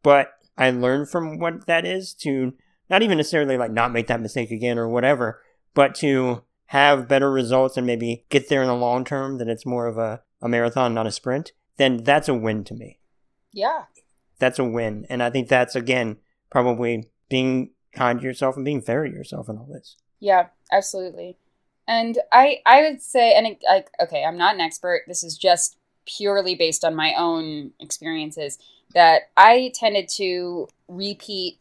but 0.03 0.33
I 0.57 0.71
learned 0.71 1.11
from 1.11 1.38
what 1.38 1.67
that 1.67 1.85
is 1.85 2.15
to 2.21 2.55
not 2.88 3.03
even 3.03 3.19
necessarily 3.19 3.59
like 3.59 3.73
not 3.73 3.93
make 3.93 4.07
that 4.07 4.23
mistake 4.23 4.51
again 4.51 4.79
or 4.79 4.88
whatever, 4.88 5.43
but 5.75 5.95
to 5.97 6.45
have 6.73 7.07
better 7.07 7.31
results 7.31 7.77
and 7.77 7.87
maybe 7.87 8.25
get 8.31 8.49
there 8.49 8.63
in 8.63 8.67
the 8.67 8.75
long 8.75 9.05
term, 9.05 9.37
that 9.37 9.47
it's 9.47 9.67
more 9.67 9.87
of 9.87 9.99
a, 9.99 10.23
a 10.41 10.49
marathon, 10.49 10.95
not 10.95 11.07
a 11.07 11.13
sprint, 11.13 11.53
then 11.77 12.03
that's 12.03 12.31
a 12.31 12.35
win 12.35 12.65
to 12.65 12.73
me. 12.73 12.99
Yeah. 13.53 13.83
That's 14.39 14.59
a 14.59 14.65
win. 14.65 15.05
And 15.11 15.23
I 15.23 15.29
think 15.29 15.49
that's, 15.49 15.77
again, 15.77 16.17
probably 16.51 17.11
being 17.29 17.73
kind 17.95 18.19
to 18.19 18.25
yourself 18.25 18.57
and 18.57 18.65
being 18.65 18.81
fair 18.81 19.05
to 19.05 19.11
yourself 19.11 19.51
in 19.51 19.59
all 19.59 19.69
this. 19.71 19.97
Yeah, 20.19 20.47
absolutely. 20.73 21.37
And 21.87 22.19
I, 22.33 22.63
I 22.65 22.81
would 22.81 23.03
say, 23.03 23.35
and 23.35 23.47
it, 23.47 23.63
like, 23.69 23.91
okay, 24.01 24.25
I'm 24.25 24.39
not 24.39 24.55
an 24.55 24.63
expert. 24.63 25.03
This 25.07 25.23
is 25.23 25.37
just 25.37 25.77
purely 26.07 26.55
based 26.55 26.87
on 26.87 26.95
my 26.95 27.13
own 27.19 27.73
experiences 27.81 28.59
that 28.95 29.25
I 29.37 29.73
tended 29.75 30.09
to 30.17 30.69
repeat 30.89 31.59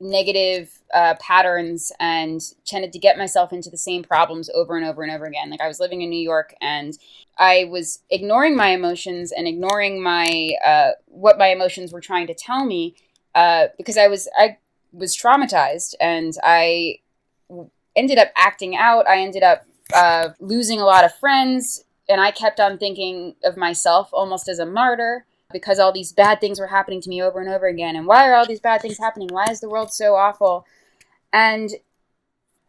negative 0.00 0.78
uh, 0.92 1.14
patterns 1.20 1.92
and 1.98 2.40
tended 2.64 2.92
to 2.92 2.98
get 2.98 3.18
myself 3.18 3.52
into 3.52 3.70
the 3.70 3.76
same 3.76 4.02
problems 4.02 4.50
over 4.54 4.76
and 4.76 4.84
over 4.84 5.02
and 5.02 5.12
over 5.12 5.24
again. 5.24 5.50
Like 5.50 5.60
I 5.60 5.68
was 5.68 5.80
living 5.80 6.02
in 6.02 6.10
New 6.10 6.20
York 6.20 6.54
and 6.60 6.96
I 7.38 7.64
was 7.70 8.00
ignoring 8.10 8.56
my 8.56 8.68
emotions 8.68 9.32
and 9.32 9.46
ignoring 9.46 10.02
my 10.02 10.52
uh, 10.64 10.90
what 11.06 11.38
my 11.38 11.48
emotions 11.48 11.92
were 11.92 12.00
trying 12.00 12.26
to 12.28 12.34
tell 12.34 12.64
me 12.64 12.94
uh, 13.34 13.68
because 13.76 13.96
I 13.96 14.08
was 14.08 14.28
I 14.38 14.58
was 14.92 15.16
traumatized 15.16 15.94
and 16.00 16.34
I 16.42 16.98
ended 17.94 18.18
up 18.18 18.28
acting 18.36 18.76
out. 18.76 19.06
I 19.08 19.20
ended 19.20 19.42
up 19.42 19.66
uh, 19.94 20.30
losing 20.40 20.80
a 20.80 20.84
lot 20.84 21.04
of 21.04 21.14
friends 21.14 21.84
and 22.08 22.20
I 22.20 22.30
kept 22.30 22.60
on 22.60 22.78
thinking 22.78 23.34
of 23.44 23.56
myself 23.56 24.10
almost 24.12 24.48
as 24.48 24.58
a 24.58 24.66
martyr 24.66 25.26
because 25.56 25.78
all 25.78 25.90
these 25.92 26.12
bad 26.12 26.38
things 26.38 26.60
were 26.60 26.66
happening 26.66 27.00
to 27.00 27.08
me 27.08 27.22
over 27.22 27.40
and 27.40 27.48
over 27.48 27.66
again. 27.66 27.96
And 27.96 28.06
why 28.06 28.28
are 28.28 28.34
all 28.34 28.46
these 28.46 28.60
bad 28.60 28.82
things 28.82 28.98
happening? 28.98 29.28
Why 29.28 29.50
is 29.50 29.60
the 29.60 29.70
world 29.70 29.90
so 29.90 30.14
awful? 30.14 30.66
And 31.32 31.70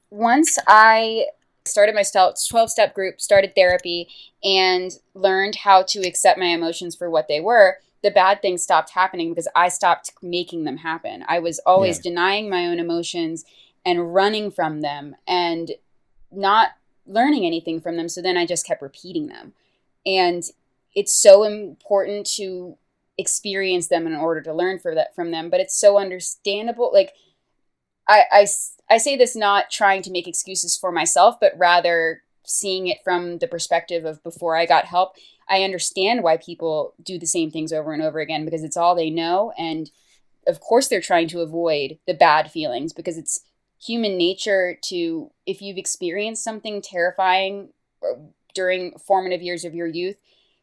once 0.10 0.58
I 0.68 1.26
started 1.66 1.94
my 1.94 2.04
12 2.04 2.70
step 2.70 2.94
group, 2.94 3.20
started 3.20 3.54
therapy, 3.56 4.08
and 4.42 4.92
learned 5.14 5.56
how 5.56 5.84
to 5.84 6.00
accept 6.08 6.40
my 6.40 6.46
emotions 6.46 6.96
for 6.96 7.10
what 7.10 7.28
they 7.28 7.42
were, 7.42 7.78
the 8.04 8.12
bad 8.12 8.42
things 8.42 8.64
stopped 8.64 8.92
happening 8.92 9.32
because 9.32 9.50
I 9.54 9.68
stopped 9.68 10.14
making 10.22 10.64
them 10.64 10.78
happen. 10.78 11.26
I 11.28 11.40
was 11.40 11.60
always 11.66 11.98
yeah. 11.98 12.12
denying 12.12 12.50
my 12.50 12.66
own 12.68 12.80
emotions 12.80 13.44
and 13.86 14.14
running 14.14 14.50
from 14.50 14.80
them 14.80 15.18
and 15.28 15.72
not 16.32 16.70
learning 17.06 17.46
anything 17.46 17.82
from 17.82 17.98
them. 17.98 18.08
So 18.08 18.22
then 18.22 18.38
I 18.38 18.46
just 18.46 18.66
kept 18.66 18.82
repeating 18.82 19.28
them. 19.28 19.54
And 20.06 20.44
it's 20.98 21.14
so 21.14 21.44
important 21.44 22.26
to 22.26 22.76
experience 23.20 23.88
them 23.88 24.08
in 24.08 24.16
order 24.16 24.42
to 24.42 24.54
learn 24.54 24.80
for 24.80 24.96
that 24.96 25.16
from 25.16 25.32
them 25.32 25.50
but 25.50 25.60
it's 25.60 25.80
so 25.80 25.98
understandable 25.98 26.90
like 26.94 27.14
I, 28.08 28.24
I 28.32 28.48
i 28.90 28.98
say 28.98 29.16
this 29.16 29.36
not 29.36 29.70
trying 29.70 30.02
to 30.04 30.12
make 30.12 30.28
excuses 30.28 30.76
for 30.76 30.92
myself 30.92 31.40
but 31.40 31.54
rather 31.58 32.24
seeing 32.44 32.88
it 32.88 32.98
from 33.04 33.38
the 33.38 33.48
perspective 33.48 34.06
of 34.06 34.22
before 34.24 34.56
i 34.58 34.66
got 34.66 34.86
help 34.86 35.16
i 35.48 35.64
understand 35.64 36.24
why 36.24 36.38
people 36.38 36.94
do 37.02 37.18
the 37.18 37.26
same 37.26 37.50
things 37.50 37.72
over 37.72 37.94
and 37.94 38.04
over 38.04 38.20
again 38.20 38.46
because 38.46 38.64
it's 38.64 38.78
all 38.78 38.96
they 38.96 39.10
know 39.10 39.54
and 39.58 39.90
of 40.48 40.60
course 40.60 40.88
they're 40.88 41.02
trying 41.02 41.28
to 41.28 41.42
avoid 41.42 41.98
the 42.06 42.14
bad 42.14 42.52
feelings 42.52 42.94
because 42.94 43.18
it's 43.18 43.42
human 43.80 44.18
nature 44.18 44.78
to 44.84 45.32
if 45.46 45.62
you've 45.62 45.78
experienced 45.78 46.44
something 46.44 46.82
terrifying 46.82 47.70
uh, 48.04 48.20
during 48.54 48.98
formative 48.98 49.42
years 49.42 49.66
of 49.66 49.76
your 49.76 49.88
youth 49.88 50.18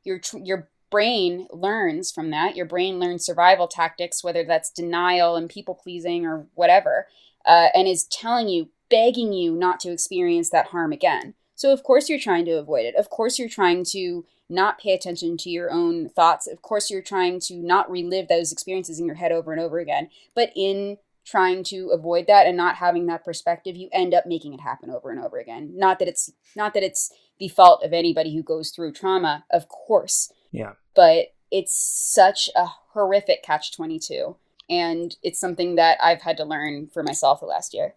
your 0.04 0.20
your 0.42 0.68
brain 0.90 1.48
learns 1.50 2.12
from 2.12 2.30
that. 2.30 2.54
Your 2.54 2.66
brain 2.66 3.00
learns 3.00 3.24
survival 3.24 3.66
tactics, 3.66 4.22
whether 4.22 4.44
that's 4.44 4.70
denial 4.70 5.34
and 5.34 5.50
people 5.50 5.74
pleasing 5.74 6.24
or 6.24 6.46
whatever, 6.54 7.08
uh, 7.44 7.68
and 7.74 7.88
is 7.88 8.04
telling 8.04 8.48
you, 8.48 8.68
begging 8.90 9.32
you 9.32 9.52
not 9.56 9.80
to 9.80 9.90
experience 9.90 10.50
that 10.50 10.68
harm 10.68 10.92
again. 10.92 11.34
So, 11.56 11.72
of 11.72 11.82
course, 11.82 12.08
you're 12.08 12.18
trying 12.18 12.44
to 12.44 12.52
avoid 12.52 12.84
it. 12.84 12.94
Of 12.96 13.10
course, 13.10 13.38
you're 13.38 13.48
trying 13.48 13.84
to 13.86 14.24
not 14.48 14.78
pay 14.78 14.92
attention 14.92 15.36
to 15.38 15.50
your 15.50 15.70
own 15.70 16.08
thoughts. 16.10 16.46
Of 16.46 16.62
course, 16.62 16.90
you're 16.90 17.02
trying 17.02 17.40
to 17.40 17.56
not 17.56 17.90
relive 17.90 18.28
those 18.28 18.52
experiences 18.52 19.00
in 19.00 19.06
your 19.06 19.16
head 19.16 19.32
over 19.32 19.52
and 19.52 19.60
over 19.60 19.78
again. 19.78 20.10
But 20.34 20.52
in 20.54 20.98
trying 21.24 21.64
to 21.64 21.90
avoid 21.92 22.26
that 22.26 22.46
and 22.46 22.56
not 22.56 22.76
having 22.76 23.06
that 23.06 23.24
perspective, 23.24 23.76
you 23.76 23.88
end 23.92 24.14
up 24.14 24.26
making 24.26 24.52
it 24.52 24.60
happen 24.60 24.90
over 24.90 25.10
and 25.10 25.20
over 25.20 25.38
again. 25.38 25.72
Not 25.74 25.98
that 25.98 26.08
it's 26.08 26.30
not 26.54 26.74
that 26.74 26.82
it's 26.82 27.10
the 27.38 27.48
fault 27.48 27.82
of 27.82 27.92
anybody 27.92 28.34
who 28.34 28.42
goes 28.42 28.70
through 28.70 28.92
trauma, 28.92 29.44
of 29.50 29.68
course. 29.68 30.32
Yeah. 30.52 30.72
But 30.94 31.34
it's 31.50 31.76
such 31.76 32.48
a 32.54 32.66
horrific 32.92 33.42
catch 33.42 33.72
22 33.72 34.36
and 34.68 35.16
it's 35.22 35.38
something 35.38 35.74
that 35.74 35.98
I've 36.02 36.22
had 36.22 36.36
to 36.38 36.44
learn 36.44 36.88
for 36.92 37.02
myself 37.02 37.40
the 37.40 37.46
last 37.46 37.74
year. 37.74 37.94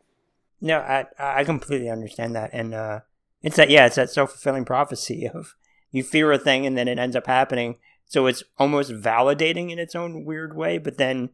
No, 0.59 0.79
I 0.79 1.05
I 1.19 1.43
completely 1.43 1.89
understand 1.89 2.35
that 2.35 2.49
and 2.53 2.73
uh 2.73 3.01
it's 3.41 3.55
that 3.55 3.69
yeah, 3.69 3.85
it's 3.85 3.95
that 3.95 4.09
self-fulfilling 4.09 4.65
prophecy 4.65 5.27
of 5.27 5.55
you 5.91 6.03
fear 6.03 6.31
a 6.31 6.37
thing 6.37 6.65
and 6.65 6.77
then 6.77 6.87
it 6.87 6.99
ends 6.99 7.15
up 7.15 7.27
happening. 7.27 7.77
So 8.05 8.25
it's 8.25 8.43
almost 8.57 8.91
validating 8.91 9.71
in 9.71 9.79
its 9.79 9.95
own 9.95 10.25
weird 10.25 10.55
way, 10.55 10.77
but 10.77 10.97
then 10.97 11.29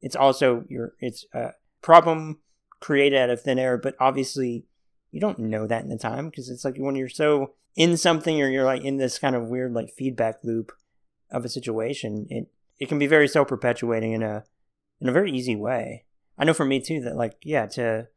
it's 0.00 0.16
also 0.16 0.64
your 0.68 0.94
it's 1.00 1.26
a 1.34 1.52
problem 1.82 2.40
created 2.80 3.18
out 3.18 3.30
of 3.30 3.42
thin 3.42 3.58
air, 3.58 3.78
but 3.78 3.94
obviously 4.00 4.64
you 5.12 5.20
don't 5.20 5.38
know 5.38 5.66
that 5.66 5.84
in 5.84 5.90
the 5.90 5.98
time 5.98 6.30
because 6.30 6.48
it's 6.48 6.64
like 6.64 6.76
when 6.78 6.96
you're 6.96 7.08
so 7.08 7.52
in 7.76 7.96
something 7.96 8.42
or 8.42 8.48
you're 8.48 8.64
like 8.64 8.82
in 8.82 8.96
this 8.96 9.18
kind 9.18 9.36
of 9.36 9.46
weird 9.46 9.72
like 9.72 9.90
feedback 9.90 10.42
loop 10.42 10.72
of 11.30 11.44
a 11.44 11.48
situation, 11.48 12.26
it 12.28 12.48
it 12.80 12.88
can 12.88 12.98
be 12.98 13.06
very 13.06 13.28
self 13.28 13.48
perpetuating 13.48 14.12
in 14.12 14.22
a 14.22 14.44
in 15.00 15.08
a 15.08 15.12
very 15.12 15.30
easy 15.30 15.54
way. 15.54 16.04
I 16.38 16.44
know 16.44 16.54
for 16.54 16.64
me 16.64 16.80
too 16.80 17.02
that 17.02 17.14
like 17.14 17.36
yeah 17.42 17.66
to 17.66 18.08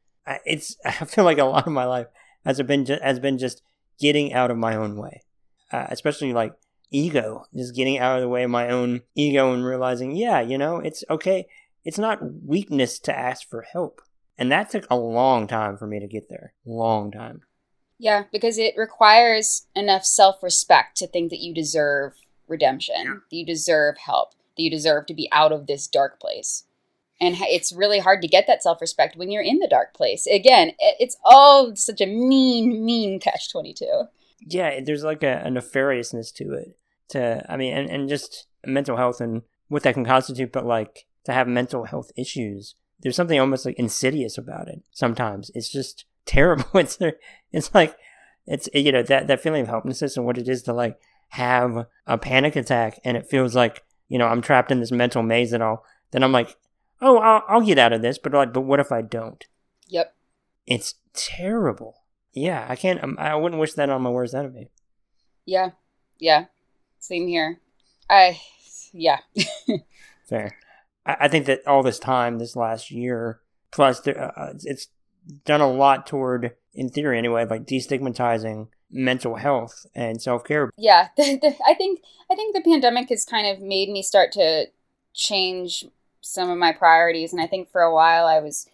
it's 0.45 0.77
I 0.85 0.91
feel 1.05 1.25
like 1.25 1.37
a 1.37 1.45
lot 1.45 1.67
of 1.67 1.73
my 1.73 1.85
life 1.85 2.07
has 2.45 2.61
been 2.61 2.85
just, 2.85 3.03
has 3.03 3.19
been 3.19 3.37
just 3.37 3.61
getting 3.99 4.33
out 4.33 4.49
of 4.49 4.57
my 4.57 4.75
own 4.75 4.97
way, 4.97 5.21
uh, 5.71 5.87
especially 5.89 6.33
like 6.33 6.53
ego, 6.91 7.45
just 7.53 7.75
getting 7.75 7.97
out 7.97 8.15
of 8.15 8.21
the 8.21 8.29
way 8.29 8.43
of 8.43 8.49
my 8.49 8.69
own 8.69 9.01
ego 9.15 9.53
and 9.53 9.65
realizing 9.65 10.15
yeah 10.15 10.39
you 10.39 10.57
know 10.57 10.77
it's 10.77 11.03
okay. 11.09 11.47
It's 11.83 11.99
not 11.99 12.43
weakness 12.43 12.97
to 12.99 13.15
ask 13.15 13.47
for 13.47 13.61
help. 13.61 14.01
And 14.37 14.51
that 14.51 14.69
took 14.69 14.85
a 14.89 14.97
long 14.97 15.47
time 15.47 15.77
for 15.77 15.87
me 15.87 15.99
to 15.99 16.07
get 16.07 16.29
there. 16.29 16.53
Long 16.65 17.11
time. 17.11 17.41
Yeah, 17.97 18.23
because 18.31 18.57
it 18.57 18.75
requires 18.75 19.67
enough 19.75 20.05
self 20.05 20.43
respect 20.43 20.97
to 20.97 21.07
think 21.07 21.29
that 21.29 21.39
you 21.39 21.53
deserve 21.53 22.13
redemption, 22.47 23.21
that 23.29 23.35
you 23.35 23.45
deserve 23.45 23.97
help. 23.97 24.33
that 24.57 24.63
you 24.63 24.69
deserve 24.69 25.05
to 25.05 25.13
be 25.13 25.29
out 25.31 25.51
of 25.51 25.67
this 25.67 25.87
dark 25.87 26.19
place. 26.19 26.63
And 27.21 27.35
it's 27.39 27.71
really 27.71 27.99
hard 27.99 28.21
to 28.21 28.27
get 28.27 28.45
that 28.47 28.61
self 28.61 28.81
respect 28.81 29.15
when 29.15 29.31
you're 29.31 29.41
in 29.41 29.59
the 29.59 29.67
dark 29.67 29.93
place. 29.93 30.27
Again, 30.27 30.71
it's 30.79 31.17
all 31.23 31.75
such 31.75 32.01
a 32.01 32.05
mean, 32.05 32.83
mean 32.83 33.19
catch 33.19 33.49
22. 33.51 34.03
Yeah, 34.47 34.81
there's 34.81 35.03
like 35.03 35.23
a, 35.23 35.43
a 35.45 35.49
nefariousness 35.49 36.33
to 36.35 36.53
it. 36.53 36.77
To, 37.09 37.45
I 37.49 37.55
mean, 37.55 37.73
and, 37.73 37.89
and 37.89 38.09
just 38.09 38.47
mental 38.65 38.97
health 38.97 39.21
and 39.21 39.43
what 39.69 39.83
that 39.83 39.93
can 39.93 40.05
constitute, 40.05 40.51
but 40.51 40.65
like 40.65 41.05
to 41.23 41.31
have 41.31 41.47
mental 41.47 41.85
health 41.85 42.11
issues. 42.17 42.75
There's 43.05 43.15
something 43.15 43.39
almost 43.39 43.67
like 43.67 43.77
insidious 43.77 44.35
about 44.35 44.67
it 44.67 44.81
sometimes. 44.89 45.51
It's 45.53 45.69
just 45.69 46.05
terrible. 46.25 46.65
It's, 46.73 46.97
it's 47.51 47.71
like, 47.71 47.95
it's, 48.47 48.67
you 48.73 48.91
know, 48.91 49.03
that, 49.03 49.27
that 49.27 49.41
feeling 49.41 49.61
of 49.61 49.67
helplessness 49.67 50.17
and 50.17 50.25
what 50.25 50.39
it 50.39 50.49
is 50.49 50.63
to 50.63 50.73
like 50.73 50.99
have 51.29 51.85
a 52.07 52.17
panic 52.17 52.55
attack 52.55 52.99
and 53.05 53.15
it 53.15 53.29
feels 53.29 53.55
like, 53.55 53.83
you 54.09 54.17
know, 54.17 54.25
I'm 54.25 54.41
trapped 54.41 54.71
in 54.71 54.79
this 54.79 54.91
mental 54.91 55.21
maze 55.21 55.53
and 55.53 55.61
all, 55.61 55.85
then 56.09 56.23
I'm 56.23 56.31
like, 56.31 56.55
oh, 56.99 57.19
I'll, 57.19 57.43
I'll 57.47 57.61
get 57.61 57.77
out 57.77 57.93
of 57.93 58.01
this, 58.01 58.17
but 58.17 58.33
like, 58.33 58.53
but 58.53 58.61
what 58.61 58.79
if 58.79 58.91
I 58.91 59.03
don't? 59.03 59.45
Yep. 59.89 60.15
It's 60.65 60.95
terrible. 61.13 62.01
Yeah, 62.33 62.65
I 62.67 62.75
can't. 62.75 63.03
Um, 63.03 63.17
I 63.19 63.35
wouldn't 63.35 63.61
wish 63.61 63.73
that 63.73 63.91
on 63.91 64.01
my 64.01 64.09
worst 64.09 64.33
enemy. 64.33 64.69
Yeah, 65.45 65.69
yeah, 66.19 66.45
same 66.97 67.27
here. 67.27 67.59
I, 68.09 68.41
yeah. 68.91 69.19
Fair. 70.27 70.57
I, 71.05 71.27
think 71.27 71.45
that 71.45 71.65
all 71.67 71.83
this 71.83 71.99
time, 71.99 72.39
this 72.39 72.55
last 72.55 72.89
year, 72.89 73.39
plus 73.71 73.99
there, 74.01 74.19
uh, 74.19 74.41
uh, 74.41 74.53
it's 74.63 74.87
done 75.45 75.61
a 75.61 75.71
lot 75.71 76.07
toward, 76.07 76.51
in 76.73 76.89
theory 76.89 77.17
anyway, 77.17 77.45
like 77.45 77.65
destigmatizing 77.65 78.67
mental 78.91 79.35
health 79.35 79.85
and 79.93 80.21
self 80.21 80.43
care. 80.43 80.71
Yeah, 80.77 81.09
I 81.19 81.73
think 81.77 82.01
I 82.31 82.35
think 82.35 82.55
the 82.55 82.63
pandemic 82.63 83.09
has 83.09 83.25
kind 83.25 83.47
of 83.47 83.61
made 83.61 83.89
me 83.89 84.01
start 84.01 84.31
to 84.33 84.65
change 85.13 85.85
some 86.21 86.49
of 86.49 86.57
my 86.57 86.71
priorities, 86.71 87.33
and 87.33 87.41
I 87.41 87.47
think 87.47 87.69
for 87.69 87.81
a 87.81 87.93
while 87.93 88.25
I 88.25 88.39
was 88.39 88.67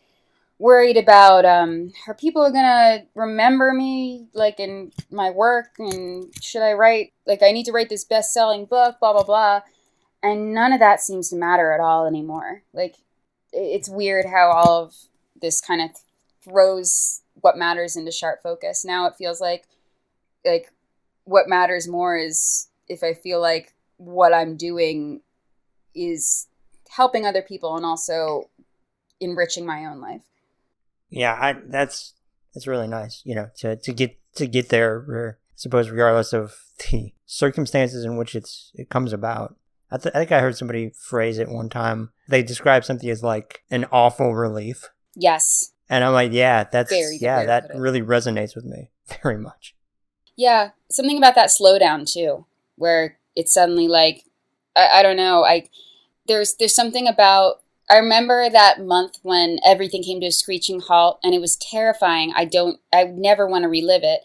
worried 0.58 0.96
about 0.96 1.44
um, 1.44 1.92
are 2.08 2.14
people 2.14 2.50
gonna 2.52 3.04
remember 3.16 3.74
me 3.74 4.28
like 4.34 4.60
in 4.60 4.92
my 5.10 5.32
work? 5.32 5.72
And 5.80 6.32
should 6.42 6.62
i 6.62 6.74
write 6.74 7.14
like 7.26 7.42
i 7.42 7.52
need 7.52 7.66
to 7.66 7.72
write 7.72 7.90
this 7.90 8.06
best-selling 8.06 8.66
book 8.66 8.98
blah 9.00 9.14
blah 9.14 9.24
blah 9.24 9.62
and 10.24 10.54
none 10.54 10.74
of 10.74 10.80
that 10.80 11.02
seems 11.02 11.30
to 11.30 11.36
matter 11.36 11.72
at 11.72 11.80
all 11.80 12.06
anymore 12.06 12.64
like 12.74 12.98
it's 13.52 13.90
weird 13.90 14.26
how 14.26 14.52
all 14.52 14.84
of 14.84 14.96
this 15.42 15.60
kind 15.62 15.82
of 15.82 15.90
throws 16.44 17.22
what 17.36 17.58
matters 17.58 17.96
into 17.96 18.12
sharp 18.12 18.42
focus 18.42 18.86
now 18.86 19.06
it 19.06 19.16
feels 19.18 19.42
like 19.42 19.66
like 20.46 20.72
what 21.24 21.48
matters 21.48 21.88
more 21.88 22.18
is 22.18 22.68
if 22.88 23.04
i 23.04 23.14
feel 23.14 23.40
like 23.40 23.74
what 23.98 24.34
i'm 24.34 24.56
doing 24.56 25.22
is 25.94 26.48
helping 26.90 27.26
other 27.26 27.42
people 27.42 27.76
and 27.76 27.86
also 27.86 28.50
enriching 29.20 29.66
my 29.66 29.86
own 29.86 30.02
life 30.02 30.22
yeah, 31.12 31.38
I 31.40 31.58
that's 31.68 32.14
that's 32.54 32.66
really 32.66 32.88
nice. 32.88 33.22
You 33.26 33.36
know, 33.36 33.50
to 33.58 33.76
to 33.76 33.94
get 33.94 34.18
to 34.36 34.48
get 34.48 34.70
there, 34.70 35.38
I 35.38 35.42
suppose, 35.56 35.90
regardless 35.90 36.34
of 36.34 36.56
the 36.90 37.14
circumstances 37.28 38.06
in 38.06 38.18
which 38.18 38.34
it's 38.34 38.72
it 38.74 38.90
comes 38.90 39.14
about. 39.14 39.56
I, 39.92 39.98
th- 39.98 40.16
I 40.16 40.20
think 40.20 40.32
I 40.32 40.40
heard 40.40 40.58
somebody 40.58 40.92
phrase 40.96 41.38
it 41.38 41.50
one 41.50 41.70
time. 41.70 42.12
They 42.30 42.44
described 42.44 42.86
something 42.86 43.10
as 43.10 43.24
like 43.24 43.64
an 43.70 43.86
awful 43.92 44.34
relief. 44.34 44.90
Yes. 45.16 45.74
And 45.90 46.04
I'm 46.04 46.14
like, 46.14 46.32
yeah, 46.32 46.64
that's 46.64 46.90
very 46.90 47.18
yeah, 47.20 47.46
that 47.46 47.72
really 47.76 48.02
resonates 48.02 48.56
with 48.56 48.64
me 48.64 48.92
very 49.22 49.38
much. 49.38 49.76
Yeah, 50.38 50.70
something 50.90 51.18
about 51.18 51.36
that 51.36 51.50
slowdown 51.50 52.12
too, 52.12 52.46
where 52.78 53.20
it's 53.36 53.54
suddenly 53.54 53.90
like, 53.90 54.24
I, 54.76 55.00
I 55.00 55.04
don't 55.04 55.18
know, 55.18 55.44
I 55.44 55.68
there's 56.28 56.56
there's 56.56 56.76
something 56.76 57.08
about 57.08 57.62
I 57.92 57.98
remember 57.98 58.50
that 58.50 58.80
month 58.80 59.20
when 59.22 59.60
everything 59.66 60.02
came 60.02 60.22
to 60.22 60.28
a 60.28 60.32
screeching 60.32 60.80
halt 60.80 61.20
and 61.26 61.34
it 61.34 61.42
was 61.42 61.58
terrifying. 61.58 62.32
I 62.34 62.46
don't, 62.46 62.80
I 62.94 63.04
never 63.04 63.46
want 63.46 63.64
to 63.64 63.70
relive 63.70 64.04
it. 64.04 64.22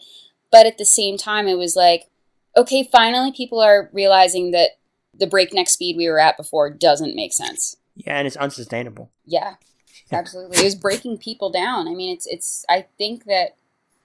But 0.49 0.65
at 0.65 0.77
the 0.77 0.85
same 0.85 1.17
time, 1.17 1.49
it 1.49 1.57
was 1.57 1.75
like, 1.75 2.09
okay, 2.55 2.87
finally 2.89 3.33
people 3.33 3.59
are 3.59 3.89
realizing 3.91 4.51
that 4.51 4.71
the 5.19 5.27
breakneck 5.27 5.69
speed 5.69 5.97
we 5.97 6.09
were 6.09 6.19
at 6.19 6.37
before 6.37 6.69
doesn't 6.69 7.15
make 7.15 7.33
sense. 7.33 7.77
Yeah, 7.95 8.17
and 8.17 8.27
it's 8.27 8.37
unsustainable. 8.37 9.09
Yeah, 9.25 9.55
absolutely. 10.11 10.59
it 10.59 10.63
was 10.63 10.75
breaking 10.75 11.17
people 11.17 11.49
down. 11.49 11.87
I 11.87 11.93
mean, 11.93 12.13
it's, 12.13 12.27
it's, 12.27 12.65
I 12.69 12.85
think 12.97 13.25
that 13.25 13.55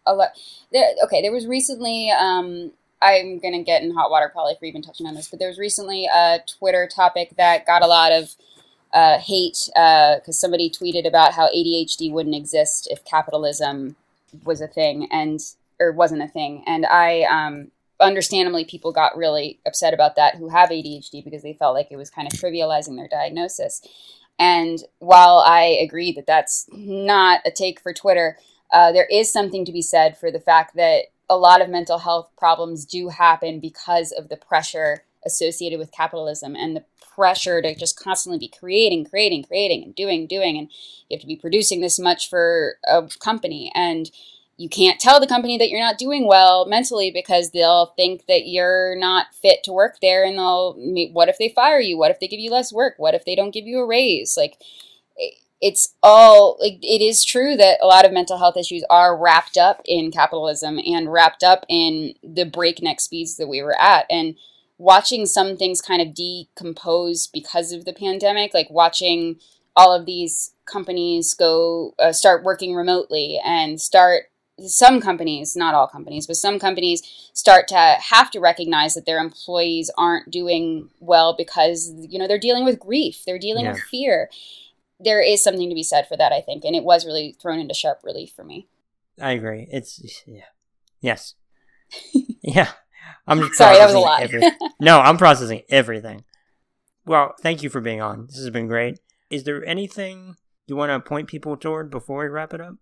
a 0.07 0.15
lot, 0.15 0.31
there, 0.73 0.89
okay, 1.05 1.23
there 1.23 1.33
was 1.33 1.47
recently, 1.47 2.11
um, 2.11 2.73
I'm 3.03 3.39
to 3.41 3.63
get 3.63 3.83
in 3.83 3.95
hot 3.95 4.11
water 4.11 4.31
probably 4.33 4.55
for 4.59 4.65
even 4.65 4.83
touching 4.83 5.07
on 5.07 5.15
this, 5.15 5.29
but 5.29 5.39
there 5.39 5.49
was 5.49 5.59
recently 5.59 6.07
a 6.07 6.39
Twitter 6.59 6.89
topic 6.93 7.35
that 7.37 7.67
got 7.67 7.83
a 7.83 7.87
lot 7.87 8.13
of 8.13 8.35
uh, 8.93 9.19
hate 9.19 9.69
because 9.75 10.29
uh, 10.29 10.33
somebody 10.33 10.71
tweeted 10.71 11.07
about 11.07 11.33
how 11.33 11.49
ADHD 11.49 12.13
wouldn't 12.13 12.35
exist 12.35 12.89
if 12.91 13.05
capitalism 13.05 13.97
was 14.45 14.61
a 14.61 14.69
thing 14.69 15.09
and 15.11 15.41
or 15.81 15.93
wasn't 15.93 16.23
a 16.23 16.29
thing, 16.29 16.63
and 16.67 16.87
I 16.87 17.23
um, 17.23 17.71
understandably 18.03 18.65
people 18.65 18.93
got 18.93 19.17
really 19.17 19.61
upset 19.65 19.95
about 19.95 20.17
that 20.17 20.37
who 20.37 20.49
have 20.49 20.71
ADHD 20.71 21.25
because 21.25 21.43
they 21.43 21.55
felt 21.55 21.75
like 21.75 21.89
it 21.91 21.97
was 21.97 22.11
kind 22.11 22.27
of 22.27 22.39
trivializing 22.39 22.97
their 22.97 23.09
diagnosis. 23.09 23.81
And 24.39 24.83
while 24.99 25.39
I 25.39 25.63
agree 25.83 26.13
that 26.13 26.27
that's 26.27 26.67
not 26.73 27.41
a 27.45 27.51
take 27.51 27.81
for 27.81 27.93
Twitter, 27.93 28.37
uh, 28.73 28.93
there 28.93 29.07
is 29.11 29.33
something 29.33 29.65
to 29.65 29.73
be 29.73 29.83
said 29.83 30.17
for 30.17 30.31
the 30.31 30.41
fact 30.41 30.75
that 30.77 31.05
a 31.31 31.37
lot 31.37 31.63
of 31.63 31.69
mental 31.69 31.99
health 31.99 32.31
problems 32.37 32.85
do 32.85 33.09
happen 33.09 33.61
because 33.61 34.13
of 34.13 34.29
the 34.29 34.37
pressure 34.37 35.05
associated 35.25 35.79
with 35.79 35.93
capitalism 35.93 36.57
and 36.57 36.77
the 36.77 36.85
pressure 37.15 37.63
to 37.63 37.75
just 37.75 37.99
constantly 37.99 38.39
be 38.39 38.49
creating, 38.49 39.05
creating, 39.05 39.45
creating, 39.45 39.83
and 39.85 39.95
doing, 39.95 40.27
doing, 40.27 40.57
and 40.59 40.69
you 41.09 41.17
have 41.17 41.21
to 41.21 41.27
be 41.27 41.37
producing 41.37 41.81
this 41.81 41.99
much 41.99 42.29
for 42.29 42.79
a 42.87 43.09
company, 43.21 43.71
and 43.75 44.11
you 44.63 44.69
can't 44.69 45.01
tell 45.01 45.19
the 45.19 45.27
company 45.27 45.59
that 45.59 45.71
you're 45.71 45.81
not 45.81 45.99
doing 45.99 46.27
well 46.27 46.67
mentally 46.67 47.11
because 47.11 47.51
they'll 47.51 47.87
think 47.97 48.27
that 48.27 48.47
you're 48.47 48.95
not 48.95 49.27
fit 49.35 49.65
to 49.65 49.73
work 49.73 49.97
there, 50.01 50.25
and 50.25 50.39
they'll 50.39 50.75
what 51.13 51.29
if 51.29 51.37
they 51.39 51.49
fire 51.49 51.81
you? 51.81 51.99
What 51.99 52.13
if 52.13 52.21
they 52.21 52.29
give 52.29 52.39
you 52.39 52.51
less 52.51 52.73
work? 52.73 52.95
What 52.97 53.15
if 53.15 53.25
they 53.25 53.35
don't 53.35 53.51
give 53.51 53.67
you 53.67 53.81
a 53.81 53.87
raise? 53.87 54.37
Like 54.37 54.57
it's 55.61 55.95
all 56.03 56.59
like 56.61 56.79
it 56.81 57.03
is 57.03 57.25
true 57.25 57.57
that 57.57 57.79
a 57.83 57.87
lot 57.87 58.05
of 58.05 58.13
mental 58.13 58.39
health 58.39 58.57
issues 58.57 58.85
are 58.89 59.17
wrapped 59.17 59.59
up 59.59 59.83
in 59.85 60.13
capitalism 60.13 60.79
and 60.79 61.13
wrapped 61.13 61.43
up 61.43 61.67
in 61.69 62.15
the 62.23 62.45
breakneck 62.45 63.01
speeds 63.01 63.37
that 63.37 63.49
we 63.49 63.63
were 63.63 63.81
at 63.81 64.07
and 64.11 64.37
watching 64.79 65.27
some 65.27 65.57
things 65.57 65.81
kind 65.81 66.03
of 66.03 66.15
decompose 66.15 67.27
because 67.27 67.73
of 67.73 67.85
the 67.85 67.93
pandemic, 67.93 68.55
like 68.55 68.69
watching 68.71 69.37
all 69.77 69.95
of 69.95 70.07
these 70.07 70.53
companies 70.67 71.35
go 71.35 71.95
uh, 71.99 72.13
start 72.13 72.45
working 72.45 72.75
remotely 72.75 73.41
and 73.45 73.81
start 73.81 74.25
some 74.61 75.01
companies, 75.01 75.57
not 75.57 75.75
all 75.75 75.87
companies, 75.89 76.27
but 76.27 76.37
some 76.37 76.59
companies 76.59 77.03
start 77.33 77.69
to 77.69 77.77
have 77.77 78.31
to 78.31 78.41
recognize 78.41 78.95
that 78.95 79.07
their 79.07 79.19
employees 79.19 79.91
aren't 79.97 80.31
doing 80.31 80.91
well 81.01 81.35
because 81.37 81.93
you 81.97 82.19
know 82.19 82.29
they're 82.29 82.39
dealing 82.39 82.65
with 82.65 82.79
grief, 82.79 83.23
they're 83.27 83.39
dealing 83.39 83.65
yeah. 83.65 83.73
with 83.73 83.81
fear. 83.83 84.31
There 85.01 85.21
is 85.21 85.43
something 85.43 85.69
to 85.69 85.75
be 85.75 85.83
said 85.83 86.07
for 86.07 86.17
that, 86.17 86.33
I 86.33 86.41
think, 86.41 86.65
and 86.65 86.77
it 86.77 86.85
was 86.85 87.07
really 87.07 87.37
thrown 87.41 87.59
into 87.59 87.75
sharp 87.75 88.01
relief 88.05 88.33
for 88.35 88.45
me. 88.45 88.69
I 89.21 89.33
agree. 89.33 89.69
It's 89.71 90.23
yeah, 90.27 90.45
yes, 91.01 91.35
yeah. 92.43 92.69
I'm 93.27 93.53
sorry. 93.55 93.77
That 93.77 93.87
was 93.87 93.95
a 93.95 93.99
lot. 93.99 94.23
every- 94.23 94.43
no, 94.81 95.01
I'm 95.01 95.17
processing 95.17 95.63
everything. 95.69 96.25
Well, 97.05 97.35
thank 97.41 97.63
you 97.63 97.71
for 97.71 97.81
being 97.81 98.01
on. 98.01 98.27
This 98.27 98.37
has 98.37 98.51
been 98.51 98.69
great. 98.69 99.01
Is 99.31 99.45
there 99.45 99.65
anything 99.65 100.37
you 100.67 100.77
want 100.77 100.91
to 100.91 101.09
point 101.09 101.29
people 101.29 101.57
toward 101.57 101.91
before 101.91 102.21
we 102.21 102.29
wrap 102.29 102.55
it 102.55 102.61
up? 102.61 102.77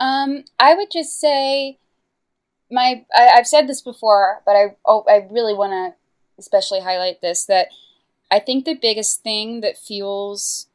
Um, 0.00 0.44
I 0.58 0.74
would 0.74 0.90
just 0.90 1.20
say 1.20 1.78
my 2.70 3.04
I, 3.14 3.22
have 3.36 3.46
said 3.46 3.68
this 3.68 3.80
before, 3.80 4.42
but 4.44 4.52
I 4.52 4.76
oh, 4.84 5.04
I 5.08 5.26
really 5.30 5.54
want 5.54 5.72
to 5.72 5.94
especially 6.38 6.80
highlight 6.80 7.20
this 7.20 7.44
that 7.46 7.68
I 8.30 8.40
think 8.40 8.64
the 8.64 8.74
biggest 8.74 9.22
thing 9.22 9.60
that 9.60 9.78
fuels 9.78 10.66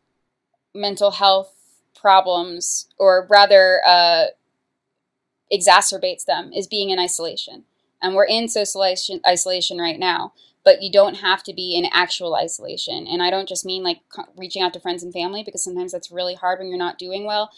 mental 0.73 1.11
health 1.11 1.53
problems, 1.99 2.87
or 2.97 3.27
rather, 3.29 3.81
uh, 3.85 4.27
exacerbates 5.51 6.23
them, 6.23 6.53
is 6.53 6.67
being 6.67 6.89
in 6.89 6.99
isolation. 6.99 7.65
And 8.01 8.15
we're 8.15 8.25
in 8.25 8.47
social 8.47 8.81
isolation 9.27 9.77
right 9.77 9.99
now 9.99 10.33
but 10.63 10.81
you 10.81 10.91
don't 10.91 11.15
have 11.15 11.41
to 11.43 11.53
be 11.53 11.75
in 11.75 11.89
actual 11.91 12.35
isolation. 12.35 13.07
And 13.07 13.23
i 13.23 13.29
don't 13.29 13.49
just 13.49 13.65
mean 13.65 13.83
like 13.83 14.01
reaching 14.37 14.61
out 14.61 14.73
to 14.73 14.79
friends 14.79 15.03
and 15.03 15.13
family 15.13 15.43
because 15.43 15.63
sometimes 15.63 15.91
that's 15.91 16.11
really 16.11 16.35
hard 16.35 16.59
when 16.59 16.67
you're 16.69 16.77
not 16.77 16.99
doing 16.99 17.25
well 17.25 17.51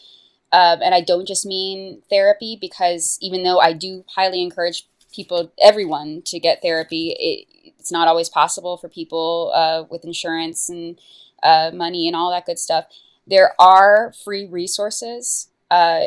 um, 0.53 0.79
and 0.81 0.93
i 0.93 1.01
don't 1.01 1.27
just 1.27 1.45
mean 1.45 2.01
therapy 2.09 2.57
because 2.59 3.17
even 3.21 3.43
though 3.43 3.59
i 3.59 3.73
do 3.73 4.03
highly 4.15 4.41
encourage 4.41 4.87
people 5.13 5.51
everyone 5.61 6.21
to 6.23 6.39
get 6.39 6.61
therapy 6.61 7.15
it, 7.19 7.47
it's 7.79 7.91
not 7.91 8.07
always 8.07 8.29
possible 8.29 8.77
for 8.77 8.87
people 8.87 9.51
uh, 9.55 9.83
with 9.89 10.05
insurance 10.05 10.69
and 10.69 10.99
uh, 11.43 11.71
money 11.73 12.07
and 12.07 12.15
all 12.15 12.31
that 12.31 12.45
good 12.45 12.59
stuff. 12.59 12.85
There 13.27 13.53
are 13.59 14.13
free 14.23 14.45
resources. 14.45 15.49
Uh, 15.69 16.01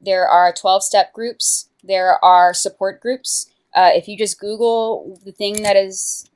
there 0.00 0.26
are 0.26 0.52
12 0.52 0.82
step 0.82 1.12
groups. 1.12 1.68
There 1.82 2.22
are 2.24 2.52
support 2.54 3.00
groups. 3.00 3.50
Uh, 3.74 3.90
if 3.94 4.08
you 4.08 4.18
just 4.18 4.40
Google 4.40 5.20
the 5.24 5.32
thing 5.32 5.62
that 5.62 5.76
is 5.76 6.28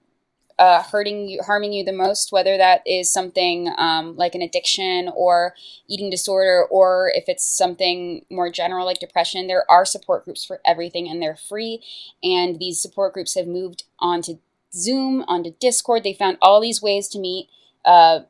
uh, 0.59 0.83
hurting 0.83 1.29
you, 1.29 1.41
harming 1.43 1.73
you 1.73 1.85
the 1.85 1.93
most, 1.93 2.31
whether 2.31 2.57
that 2.57 2.83
is 2.87 3.13
something 3.13 3.73
um, 3.77 4.17
like 4.17 4.35
an 4.35 4.43
addiction 4.43 5.11
or 5.15 5.55
eating 5.89 6.11
disorder, 6.11 6.65
or 6.71 7.11
if 7.15 7.25
it's 7.27 7.45
something 7.45 8.25
more 8.31 8.51
general 8.51 8.87
like 8.87 9.01
depression, 9.01 9.47
there 9.47 9.69
are 9.71 9.85
support 9.85 10.25
groups 10.25 10.45
for 10.45 10.61
everything 10.65 11.09
and 11.09 11.21
they're 11.21 11.37
free. 11.37 11.83
And 12.23 12.59
these 12.59 12.81
support 12.81 13.15
groups 13.15 13.35
have 13.35 13.47
moved 13.47 13.85
onto 13.99 14.39
Zoom, 14.73 15.25
onto 15.27 15.55
Discord. 15.61 16.05
They 16.05 16.15
found 16.15 16.39
all 16.41 16.61
these 16.61 16.81
ways 16.83 17.09
to 17.09 17.19
meet 17.19 17.49
uh, 17.85 18.21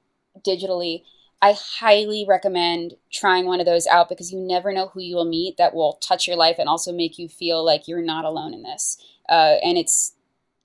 digitally. 0.47 1.03
I 1.43 1.53
highly 1.53 2.25
recommend 2.27 2.95
trying 3.13 3.45
one 3.45 3.61
of 3.61 3.67
those 3.67 3.87
out 3.87 4.09
because 4.09 4.33
you 4.33 4.41
never 4.41 4.73
know 4.73 4.89
who 4.89 5.01
you 5.01 5.15
will 5.15 5.27
meet 5.27 5.59
that 5.59 5.75
will 5.75 5.95
touch 5.95 6.27
your 6.27 6.37
life 6.37 6.57
and 6.59 6.71
also 6.71 6.91
make 6.91 7.19
you 7.19 7.29
feel 7.29 7.63
like 7.63 7.87
you're 7.87 8.01
not 8.01 8.25
alone 8.25 8.55
in 8.55 8.63
this. 8.63 8.97
Uh, 9.29 9.57
and 9.63 9.77
it's 9.77 10.15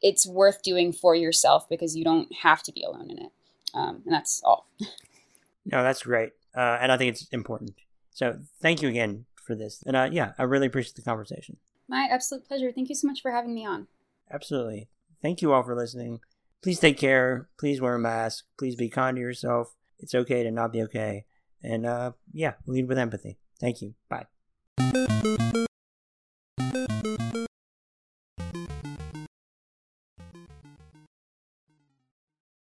it's 0.02 0.26
worth 0.26 0.62
doing 0.62 0.92
for 0.92 1.16
yourself 1.16 1.68
because 1.70 1.96
you 1.96 2.04
don't 2.04 2.30
have 2.42 2.64
to 2.64 2.72
be 2.72 2.84
alone 2.84 3.12
in 3.12 3.20
it. 3.20 3.32
Um, 3.74 4.02
and 4.06 4.14
that's 4.14 4.42
all. 4.44 4.68
no, 5.66 5.84
that's 5.84 6.04
great. 6.04 6.32
Uh, 6.56 6.78
and 6.82 6.92
I 6.92 6.98
think 6.98 7.14
it's 7.14 7.28
important. 7.30 7.74
So 8.12 8.40
thank 8.62 8.82
you 8.82 8.90
again 8.90 9.26
for 9.46 9.56
this. 9.56 9.84
And 9.86 9.96
uh, 9.96 10.10
yeah, 10.12 10.34
I 10.38 10.44
really 10.44 10.68
appreciate 10.68 10.96
the 10.96 11.02
conversation. 11.02 11.58
My 11.88 12.08
absolute 12.10 12.48
pleasure. 12.48 12.72
Thank 12.72 12.90
you 12.90 12.96
so 12.96 13.08
much 13.08 13.22
for 13.22 13.32
having 13.32 13.54
me 13.54 13.66
on. 13.66 13.88
Absolutely. 14.32 14.90
Thank 15.22 15.42
you 15.42 15.52
all 15.54 15.64
for 15.64 15.76
listening. 15.76 16.20
Please 16.62 16.80
take 16.80 16.98
care. 16.98 17.50
Please 17.58 17.82
wear 17.82 17.96
a 17.96 18.00
mask. 18.00 18.46
Please 18.58 18.76
be 18.76 18.90
kind 18.90 19.16
to 19.16 19.22
yourself. 19.22 19.76
It's 19.98 20.16
okay 20.16 20.44
to 20.44 20.52
not 20.52 20.72
be 20.72 20.82
okay. 20.84 21.26
And 21.64 21.86
uh, 21.86 22.12
yeah, 22.32 22.54
lead 22.66 22.88
with 22.88 22.98
empathy. 22.98 23.38
Thank 23.60 23.82
you. 23.82 23.96
Bye. 24.10 24.26